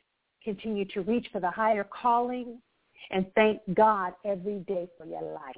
Continue 0.44 0.86
to 0.86 1.02
reach 1.02 1.28
for 1.32 1.39
the 1.39 1.52
higher 1.52 1.84
calling. 1.84 2.62
And 3.10 3.26
thank 3.36 3.60
God 3.74 4.14
every 4.26 4.60
day 4.60 4.88
for 4.98 5.06
your 5.06 5.22
life. 5.22 5.56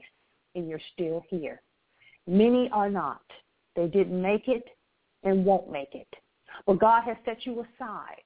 And 0.55 0.67
you're 0.67 0.81
still 0.93 1.23
here. 1.29 1.61
Many 2.27 2.69
are 2.71 2.89
not. 2.89 3.21
They 3.75 3.87
didn't 3.87 4.21
make 4.21 4.47
it 4.47 4.63
and 5.23 5.45
won't 5.45 5.71
make 5.71 5.93
it. 5.93 6.07
But 6.65 6.79
God 6.79 7.03
has 7.03 7.17
set 7.25 7.45
you 7.45 7.61
aside 7.61 8.21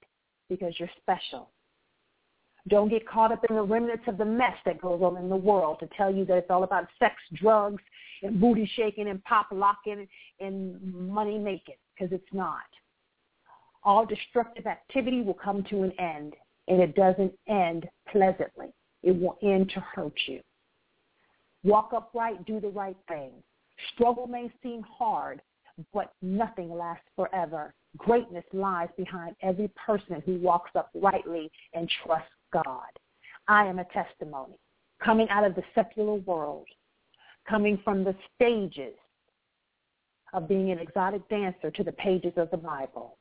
because 0.49 0.73
you're 0.77 0.89
special. 1.01 1.49
Don't 2.67 2.89
get 2.89 3.07
caught 3.07 3.31
up 3.31 3.45
in 3.49 3.55
the 3.55 3.61
remnants 3.61 4.03
of 4.07 4.17
the 4.17 4.25
mess 4.25 4.55
that 4.65 4.81
goes 4.81 5.01
on 5.01 5.15
in 5.17 5.29
the 5.29 5.35
world 5.35 5.77
to 5.79 5.87
tell 5.95 6.13
you 6.13 6.25
that 6.25 6.37
it's 6.37 6.49
all 6.49 6.63
about 6.63 6.87
sex, 6.99 7.15
drugs, 7.35 7.81
and 8.23 8.41
booty 8.41 8.69
shaking 8.75 9.07
and 9.07 9.23
pop 9.23 9.47
locking 9.51 10.07
and 10.39 10.81
money 10.93 11.37
making 11.37 11.75
because 11.95 12.11
it's 12.13 12.33
not. 12.33 12.65
All 13.83 14.05
destructive 14.05 14.67
activity 14.67 15.21
will 15.21 15.33
come 15.33 15.63
to 15.69 15.83
an 15.83 15.93
end 15.97 16.33
and 16.67 16.81
it 16.81 16.93
doesn't 16.95 17.31
end 17.47 17.87
pleasantly. 18.11 18.67
It 19.03 19.17
will 19.17 19.37
end 19.41 19.69
to 19.69 19.79
hurt 19.79 20.19
you. 20.25 20.41
Walk 21.67 21.91
upright, 21.93 22.45
do 22.45 22.61
the 22.61 22.69
right 22.69 22.95
thing. 23.09 23.31
Struggle 23.93 24.25
may 24.25 24.49
seem 24.63 24.83
hard, 24.83 25.41
but 25.93 26.13
nothing 26.21 26.73
lasts 26.73 27.03
forever. 27.13 27.73
Greatness 27.97 28.45
lies 28.53 28.87
behind 28.95 29.35
every 29.41 29.69
person 29.85 30.23
who 30.25 30.39
walks 30.39 30.71
uprightly 30.75 31.51
and 31.73 31.91
trusts 32.05 32.29
God. 32.53 32.87
I 33.49 33.65
am 33.65 33.79
a 33.79 33.85
testimony 33.85 34.57
coming 35.03 35.27
out 35.27 35.43
of 35.43 35.55
the 35.55 35.63
secular 35.75 36.13
world, 36.13 36.67
coming 37.49 37.81
from 37.83 38.05
the 38.05 38.15
stages 38.33 38.95
of 40.31 40.47
being 40.47 40.71
an 40.71 40.79
exotic 40.79 41.27
dancer 41.27 41.69
to 41.69 41.83
the 41.83 41.91
pages 41.91 42.31
of 42.37 42.49
the 42.49 42.57
Bible. 42.57 43.17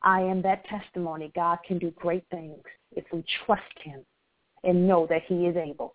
I 0.00 0.22
am 0.22 0.40
that 0.42 0.64
testimony. 0.64 1.30
God 1.34 1.58
can 1.66 1.78
do 1.78 1.90
great 1.90 2.24
things 2.30 2.56
if 2.92 3.04
we 3.12 3.22
trust 3.44 3.62
him 3.82 4.00
and 4.64 4.88
know 4.88 5.06
that 5.10 5.24
he 5.26 5.46
is 5.46 5.56
able. 5.56 5.94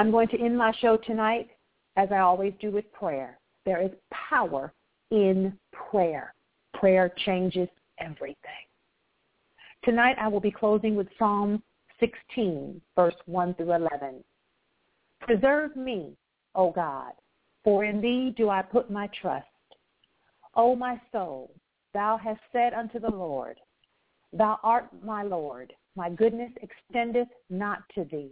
I'm 0.00 0.10
going 0.10 0.28
to 0.28 0.40
end 0.40 0.56
my 0.56 0.72
show 0.80 0.96
tonight, 0.96 1.50
as 1.96 2.08
I 2.10 2.20
always 2.20 2.54
do, 2.58 2.70
with 2.70 2.90
prayer. 2.90 3.38
There 3.66 3.82
is 3.82 3.90
power 4.10 4.72
in 5.10 5.52
prayer. 5.72 6.32
Prayer 6.72 7.12
changes 7.26 7.68
everything. 7.98 8.64
Tonight 9.84 10.16
I 10.18 10.26
will 10.26 10.40
be 10.40 10.50
closing 10.50 10.96
with 10.96 11.06
Psalm 11.18 11.62
16, 12.00 12.80
verse 12.96 13.14
1 13.26 13.52
through 13.56 13.74
11. 13.74 14.24
Preserve 15.20 15.76
me, 15.76 16.16
O 16.54 16.70
God, 16.70 17.12
for 17.62 17.84
in 17.84 18.00
thee 18.00 18.32
do 18.34 18.48
I 18.48 18.62
put 18.62 18.90
my 18.90 19.06
trust. 19.20 19.44
O 20.56 20.74
my 20.74 20.98
soul, 21.12 21.52
thou 21.92 22.16
hast 22.16 22.40
said 22.54 22.72
unto 22.72 23.00
the 23.00 23.10
Lord, 23.10 23.58
Thou 24.32 24.58
art 24.62 24.88
my 25.04 25.24
Lord. 25.24 25.74
My 25.94 26.08
goodness 26.08 26.52
extendeth 26.62 27.28
not 27.50 27.82
to 27.96 28.04
thee, 28.10 28.30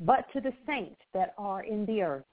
but 0.00 0.30
to 0.32 0.40
the 0.40 0.52
saints 0.66 1.00
that 1.12 1.34
are 1.38 1.62
in 1.62 1.86
the 1.86 2.02
earth, 2.02 2.24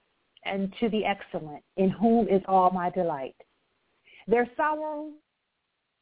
and 0.45 0.74
to 0.80 0.89
the 0.89 1.05
excellent, 1.05 1.64
in 1.78 1.89
whom 1.89 2.28
is 2.28 2.41
all 2.47 2.72
my 2.72 2.89
delight. 2.89 3.36
Their 4.28 4.49
sorrow 4.57 5.12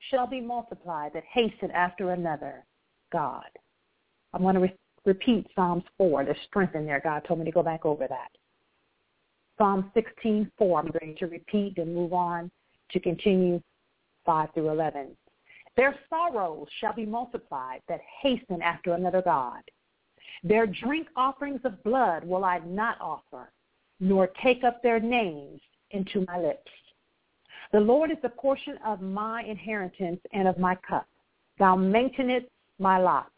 shall 0.10 0.28
be 0.28 0.40
multiplied 0.40 1.12
that 1.14 1.24
hasten 1.32 1.72
after 1.72 2.12
another, 2.12 2.64
God. 3.12 3.50
I'm 4.34 4.44
going 4.44 4.56
to 4.56 4.62
re- 4.62 4.78
repeat 5.06 5.48
Psalms 5.56 5.84
4. 5.98 6.26
There's 6.26 6.38
strength 6.48 6.76
in 6.76 6.86
there. 6.86 7.02
God 7.04 7.24
told 7.28 7.40
me 7.40 7.46
to 7.46 7.52
go 7.52 7.64
back 7.64 7.86
over 7.86 8.08
that. 8.08 8.30
Psalm 9.58 9.92
16, 9.94 10.50
4. 10.58 10.80
I'm 10.80 10.92
going 11.00 11.16
to 11.18 11.28
repeat 11.28 11.78
and 11.78 11.94
move 11.94 12.14
on 12.14 12.50
to 12.92 13.00
continue 13.00 13.62
5 14.26 14.50
through 14.54 14.70
11. 14.70 15.18
Their 15.76 15.96
sorrows 16.10 16.68
shall 16.80 16.94
be 16.94 17.06
multiplied 17.06 17.82
that 17.90 18.00
hasten 18.22 18.62
after 18.62 18.94
another 18.94 19.22
God. 19.22 19.62
Their 20.44 20.68
drink 20.68 21.08
offerings 21.16 21.62
of 21.66 21.84
blood 21.84 22.24
will 22.24 22.46
I 22.46 22.60
not 22.60 23.00
offer, 23.02 23.52
nor 24.00 24.28
take 24.42 24.64
up 24.64 24.82
their 24.82 25.00
names 25.00 25.60
into 25.92 26.26
my 26.28 26.40
lips. 26.40 26.72
The 27.72 27.80
Lord 27.80 28.10
is 28.10 28.18
the 28.22 28.30
portion 28.30 28.78
of 28.86 29.02
my 29.02 29.44
inheritance 29.44 30.22
and 30.34 30.48
of 30.48 30.58
my 30.58 30.76
cup. 30.76 31.08
Thou 31.60 31.76
maintainest 31.76 32.48
my 32.80 32.98
lot. 32.98 33.32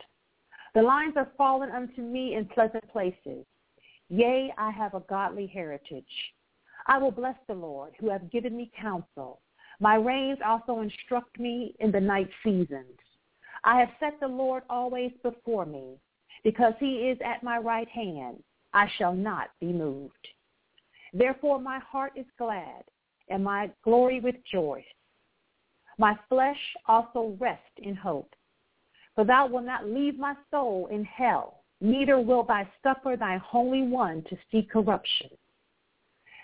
The 0.73 0.81
lines 0.81 1.13
are 1.17 1.31
fallen 1.37 1.69
unto 1.71 2.01
me 2.01 2.35
in 2.35 2.45
pleasant 2.45 2.87
places. 2.89 3.45
Yea, 4.09 4.53
I 4.57 4.71
have 4.71 4.93
a 4.93 5.01
godly 5.01 5.47
heritage. 5.47 6.33
I 6.87 6.97
will 6.97 7.11
bless 7.11 7.35
the 7.47 7.53
Lord, 7.53 7.93
who 7.99 8.09
hath 8.09 8.29
given 8.31 8.55
me 8.55 8.71
counsel. 8.79 9.41
My 9.79 9.95
reins 9.95 10.39
also 10.45 10.81
instruct 10.81 11.39
me 11.39 11.75
in 11.79 11.91
the 11.91 11.99
night 11.99 12.29
seasons. 12.43 12.99
I 13.63 13.79
have 13.79 13.89
set 13.99 14.19
the 14.19 14.27
Lord 14.27 14.63
always 14.69 15.11
before 15.23 15.65
me. 15.65 15.97
Because 16.43 16.73
he 16.79 17.09
is 17.09 17.17
at 17.23 17.43
my 17.43 17.57
right 17.57 17.87
hand, 17.89 18.43
I 18.73 18.87
shall 18.97 19.13
not 19.13 19.49
be 19.59 19.71
moved. 19.71 20.27
Therefore 21.13 21.59
my 21.59 21.79
heart 21.79 22.13
is 22.15 22.25
glad, 22.37 22.83
and 23.29 23.43
my 23.43 23.69
glory 23.83 24.19
with 24.19 24.35
joy. 24.51 24.83
My 25.97 26.17
flesh 26.29 26.59
also 26.87 27.35
rests 27.39 27.77
in 27.77 27.95
hope. 27.95 28.33
For 29.15 29.25
thou 29.25 29.47
wilt 29.47 29.65
not 29.65 29.85
leave 29.85 30.17
my 30.17 30.35
soul 30.49 30.87
in 30.91 31.03
hell, 31.03 31.63
neither 31.81 32.19
will 32.19 32.43
thou 32.43 32.65
suffer 32.81 33.17
thy 33.17 33.37
Holy 33.37 33.83
One 33.83 34.23
to 34.29 34.37
see 34.49 34.63
corruption. 34.63 35.29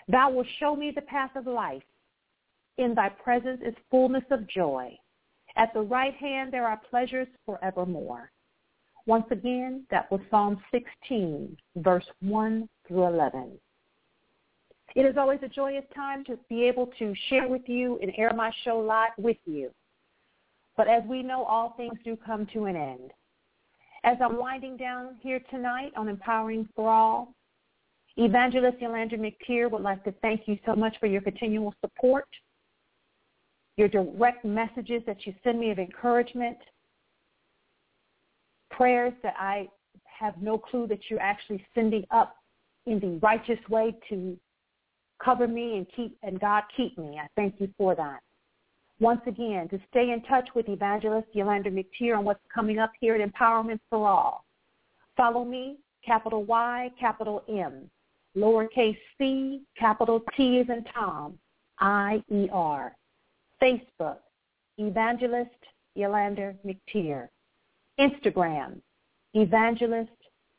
Thou 0.06 0.30
wilt 0.30 0.46
show 0.58 0.76
me 0.76 0.90
the 0.94 1.02
path 1.02 1.34
of 1.34 1.46
life. 1.46 1.82
In 2.76 2.94
thy 2.94 3.08
presence 3.08 3.60
is 3.64 3.74
fullness 3.90 4.24
of 4.30 4.46
joy. 4.48 4.96
At 5.56 5.72
the 5.74 5.80
right 5.82 6.14
hand 6.14 6.52
there 6.52 6.66
are 6.66 6.80
pleasures 6.90 7.26
forevermore. 7.44 8.30
Once 9.08 9.24
again, 9.30 9.84
that 9.90 10.10
was 10.12 10.20
Psalm 10.30 10.60
16, 10.70 11.56
verse 11.76 12.04
1 12.20 12.68
through 12.86 13.06
11. 13.06 13.52
It 14.94 15.00
is 15.00 15.16
always 15.16 15.38
a 15.42 15.48
joyous 15.48 15.86
time 15.96 16.24
to 16.26 16.38
be 16.50 16.64
able 16.64 16.90
to 16.98 17.14
share 17.30 17.48
with 17.48 17.62
you 17.66 17.98
and 18.02 18.12
air 18.18 18.30
my 18.36 18.52
show 18.66 18.78
live 18.78 19.12
with 19.16 19.38
you. 19.46 19.70
But 20.76 20.88
as 20.88 21.02
we 21.08 21.22
know, 21.22 21.42
all 21.44 21.72
things 21.78 21.98
do 22.04 22.16
come 22.16 22.46
to 22.52 22.66
an 22.66 22.76
end. 22.76 23.10
As 24.04 24.18
I'm 24.22 24.36
winding 24.36 24.76
down 24.76 25.16
here 25.22 25.40
tonight 25.50 25.92
on 25.96 26.10
Empowering 26.10 26.68
for 26.76 26.90
All, 26.90 27.34
Evangelist 28.18 28.76
Yulander 28.78 29.14
McTier 29.18 29.70
would 29.70 29.80
like 29.80 30.04
to 30.04 30.12
thank 30.20 30.42
you 30.46 30.58
so 30.66 30.76
much 30.76 30.94
for 31.00 31.06
your 31.06 31.22
continual 31.22 31.72
support 31.80 32.26
your 33.78 33.88
direct 33.88 34.44
messages 34.44 35.02
that 35.06 35.24
you 35.24 35.32
send 35.44 35.58
me 35.58 35.70
of 35.70 35.78
encouragement, 35.78 36.58
prayers 38.78 39.12
that 39.24 39.34
I 39.38 39.68
have 40.04 40.40
no 40.40 40.56
clue 40.56 40.86
that 40.86 41.00
you're 41.10 41.20
actually 41.20 41.62
sending 41.74 42.04
up 42.12 42.36
in 42.86 43.00
the 43.00 43.18
righteous 43.20 43.58
way 43.68 43.94
to 44.08 44.38
cover 45.22 45.48
me 45.48 45.76
and 45.76 45.86
keep 45.94 46.16
and 46.22 46.40
God 46.40 46.62
keep 46.76 46.96
me. 46.96 47.18
I 47.22 47.26
thank 47.36 47.56
you 47.58 47.68
for 47.76 47.94
that. 47.96 48.20
Once 49.00 49.20
again, 49.26 49.68
to 49.68 49.78
stay 49.90 50.12
in 50.12 50.22
touch 50.22 50.48
with 50.54 50.68
Evangelist 50.68 51.28
Yulander 51.34 51.72
McTier 51.72 52.16
on 52.16 52.24
what's 52.24 52.40
coming 52.54 52.78
up 52.78 52.92
here 53.00 53.16
at 53.16 53.20
Empowerment 53.20 53.80
for 53.90 54.08
All. 54.08 54.44
Follow 55.16 55.44
me, 55.44 55.76
capital 56.06 56.44
Y, 56.44 56.90
capital 56.98 57.42
M, 57.48 57.90
lowercase 58.36 58.98
c, 59.18 59.62
capital 59.76 60.22
T 60.36 60.58
is 60.58 60.68
in 60.68 60.84
Tom, 60.94 61.38
I-E-R. 61.80 62.96
Facebook, 63.60 64.18
Evangelist 64.78 65.50
Yulander 65.96 66.54
McTier. 66.64 67.28
Instagram, 67.98 68.80
Evangelist 69.34 70.10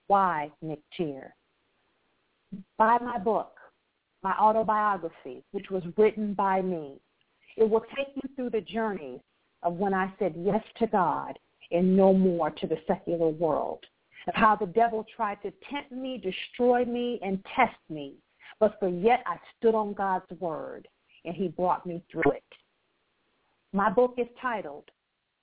Y 0.09 0.51
McTier. 0.63 1.29
Buy 2.77 2.97
my 3.01 3.17
book, 3.17 3.53
my 4.23 4.33
autobiography, 4.33 5.43
which 5.51 5.69
was 5.69 5.83
written 5.97 6.33
by 6.33 6.61
me. 6.61 6.99
It 7.55 7.69
will 7.69 7.83
take 7.95 8.09
you 8.15 8.29
through 8.35 8.49
the 8.49 8.61
journey 8.61 9.21
of 9.63 9.75
when 9.75 9.93
I 9.93 10.13
said 10.19 10.33
yes 10.37 10.63
to 10.79 10.87
God 10.87 11.39
and 11.71 11.95
no 11.95 12.13
more 12.13 12.49
to 12.49 12.67
the 12.67 12.77
secular 12.87 13.29
world, 13.29 13.85
of 14.27 14.33
how 14.35 14.55
the 14.55 14.65
devil 14.65 15.05
tried 15.15 15.41
to 15.43 15.53
tempt 15.69 15.91
me, 15.91 16.17
destroy 16.17 16.83
me, 16.83 17.19
and 17.23 17.43
test 17.55 17.77
me. 17.89 18.15
But 18.59 18.77
for 18.79 18.89
yet 18.89 19.23
I 19.25 19.37
stood 19.57 19.75
on 19.75 19.93
God's 19.93 20.29
word, 20.39 20.87
and 21.23 21.35
he 21.35 21.47
brought 21.47 21.85
me 21.85 22.03
through 22.11 22.31
it. 22.31 22.43
My 23.71 23.89
book 23.89 24.15
is 24.17 24.27
titled 24.41 24.89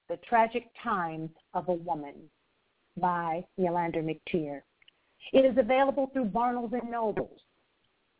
The 0.08 0.18
Tragic 0.28 0.68
Times 0.82 1.30
of 1.54 1.68
a 1.68 1.72
Woman. 1.72 2.14
by 2.98 3.44
Yulander 3.58 4.02
McTier. 4.02 4.62
It 5.32 5.44
is 5.44 5.58
available 5.58 6.08
through 6.12 6.26
Barnes 6.26 6.72
and 6.72 6.90
Nobles, 6.90 7.40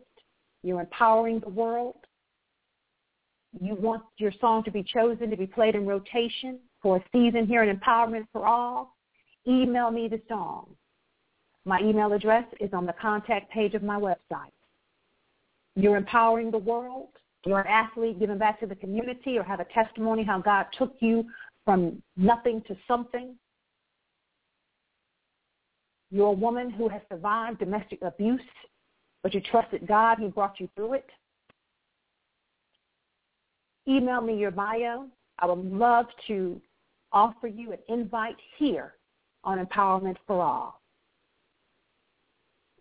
you're 0.64 0.80
empowering 0.80 1.40
the 1.40 1.50
world, 1.50 1.96
you 3.60 3.76
want 3.76 4.04
your 4.18 4.32
song 4.40 4.64
to 4.64 4.72
be 4.72 4.84
chosen 4.84 5.30
to 5.30 5.38
be 5.38 5.48
played 5.48 5.76
in 5.76 5.86
rotation 5.86 6.60
for 6.82 6.98
a 6.98 7.04
season 7.12 7.48
here 7.48 7.64
at 7.64 7.76
Empowerment 7.76 8.28
for 8.32 8.46
All, 8.46 8.96
email 9.48 9.92
me 9.92 10.08
the 10.08 10.22
song. 10.28 10.68
My 11.66 11.80
email 11.80 12.14
address 12.14 12.46
is 12.60 12.70
on 12.74 12.86
the 12.86 12.94
contact 12.94 13.52
page 13.52 13.74
of 13.74 13.82
my 13.82 14.00
website. 14.00 14.52
You're 15.76 15.98
empowering 15.98 16.52
the 16.52 16.58
world. 16.58 17.10
You're 17.46 17.60
an 17.60 17.68
athlete 17.68 18.20
giving 18.20 18.38
back 18.38 18.60
to 18.60 18.68
the 18.68 18.76
community 18.76 19.38
or 19.38 19.44
have 19.44 19.60
a 19.60 19.66
testimony 19.66 20.24
how 20.24 20.40
God 20.40 20.68
took 20.78 20.96
you 21.00 21.26
from 21.64 22.02
nothing 22.16 22.62
to 22.68 22.76
something. 22.88 23.36
You're 26.16 26.28
a 26.28 26.32
woman 26.32 26.70
who 26.70 26.88
has 26.88 27.02
survived 27.10 27.60
domestic 27.60 28.02
abuse, 28.02 28.40
but 29.22 29.34
you 29.34 29.42
trusted 29.42 29.86
God. 29.86 30.18
He 30.18 30.30
brought 30.30 30.62
you 30.62 30.70
through 30.74 30.94
it. 30.94 31.10
Email 33.86 34.22
me 34.22 34.38
your 34.38 34.52
bio. 34.52 35.08
I 35.40 35.46
would 35.46 35.70
love 35.70 36.06
to 36.28 36.62
offer 37.12 37.48
you 37.48 37.74
an 37.74 37.80
invite 37.90 38.38
here 38.56 38.94
on 39.44 39.58
Empowerment 39.58 40.16
for 40.26 40.42
All. 40.42 40.80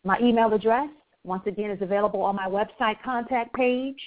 My 0.05 0.16
email 0.20 0.55
address, 0.55 0.91
once 1.24 1.43
again, 1.47 1.72
is 1.72 1.82
available 1.82 2.22
on 2.22 2.37
my 2.37 2.47
website 2.47 3.03
contact 3.05 3.53
page, 3.55 4.01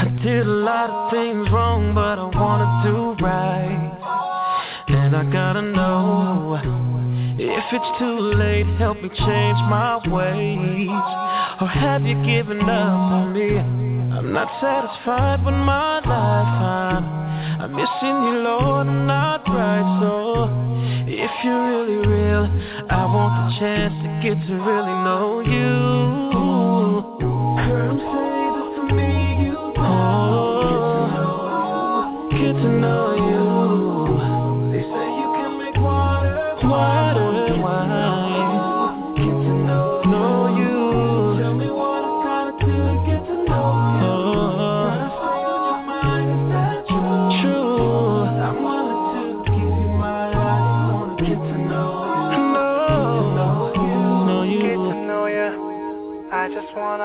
I 0.01 0.05
did 0.23 0.47
a 0.47 0.49
lot 0.49 0.89
of 0.89 1.11
things 1.11 1.47
wrong, 1.51 1.93
but 1.93 2.17
I 2.17 2.25
wanna 2.33 2.81
do 2.83 3.13
right. 3.23 4.85
And 4.87 5.15
I 5.15 5.23
gotta 5.31 5.61
know 5.61 6.59
if 7.37 7.65
it's 7.71 7.99
too 7.99 8.19
late, 8.41 8.65
help 8.79 8.97
me 8.97 9.09
change 9.09 9.59
my 9.69 10.01
ways. 10.09 10.89
Or 11.61 11.67
have 11.67 12.01
you 12.01 12.15
given 12.25 12.61
up 12.61 12.67
on 12.67 13.33
me? 13.33 13.59
I'm 13.59 14.33
not 14.33 14.49
satisfied 14.59 15.45
with 15.45 15.53
my 15.53 15.99
life. 15.99 16.07
I'm, 16.09 17.14
I'm 17.65 17.71
missing 17.71 17.87
you, 17.89 18.43
Lord, 18.43 18.85
I'm 18.85 19.07
not 19.07 19.41
right. 19.47 19.99
So 19.99 20.49
if 21.07 21.31
you're 21.43 21.65
really 21.67 21.97
real, 22.05 22.45
I 22.91 23.05
want 23.05 23.33
the 23.33 23.57
chance 23.59 23.91
to 24.03 24.09
get 24.21 24.37
to 24.45 24.53
really 24.53 24.93
know 25.01 25.41
you. 25.41 26.05
Girl, 27.65 27.97
say 27.97 28.49
this 28.53 28.69
to 28.77 28.93
me, 28.93 29.09
you 29.47 29.57
oh, 29.81 31.09
get 32.29 32.53
to 32.53 32.69
know 32.69 33.04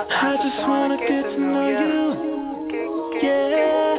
I 0.08 0.36
just 0.36 0.66
wanna 0.66 0.96
get 0.96 1.24
to 1.24 1.38
know 1.38 1.68
you. 1.68 3.20
Yeah. 3.20 3.98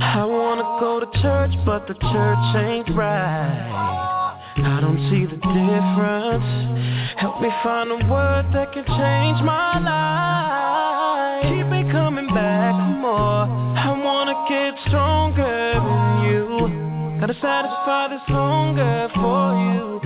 I 0.00 0.24
wanna 0.24 0.62
go 0.78 1.00
to 1.00 1.06
church, 1.20 1.50
but 1.66 1.88
the 1.88 1.94
church 1.94 2.56
ain't 2.56 2.88
right. 2.94 4.42
I 4.58 4.80
don't 4.80 4.98
see 5.10 5.26
the 5.26 5.38
difference. 5.42 6.46
Help 7.16 7.40
me 7.40 7.48
find 7.64 7.90
a 7.90 7.96
word 8.06 8.46
that 8.52 8.72
can 8.72 8.84
change 8.84 9.42
my 9.42 9.80
life. 9.80 11.42
Keep 11.50 11.66
me 11.66 11.90
coming 11.90 12.28
back 12.32 12.74
for 12.74 12.94
more. 13.02 13.46
I 13.78 13.90
wanna 14.04 14.34
get 14.48 14.74
stronger 14.86 15.42
in 15.42 16.30
you. 16.30 17.18
Gotta 17.18 17.34
satisfy 17.40 18.08
this 18.08 18.22
hunger 18.26 19.08
for 19.14 19.54
you. 19.74 20.01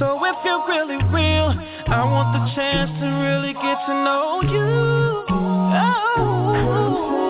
So 0.00 0.16
if 0.24 0.36
you're 0.46 0.66
really 0.66 0.96
real, 1.12 1.52
I 1.86 2.02
want 2.08 2.32
the 2.32 2.40
chance 2.56 2.90
to 3.00 3.06
really 3.06 3.52
get 3.52 3.76
to 3.84 3.92
know 3.92 4.40
you. 4.40 5.28
Oh, 5.76 7.29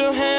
I 0.00 0.37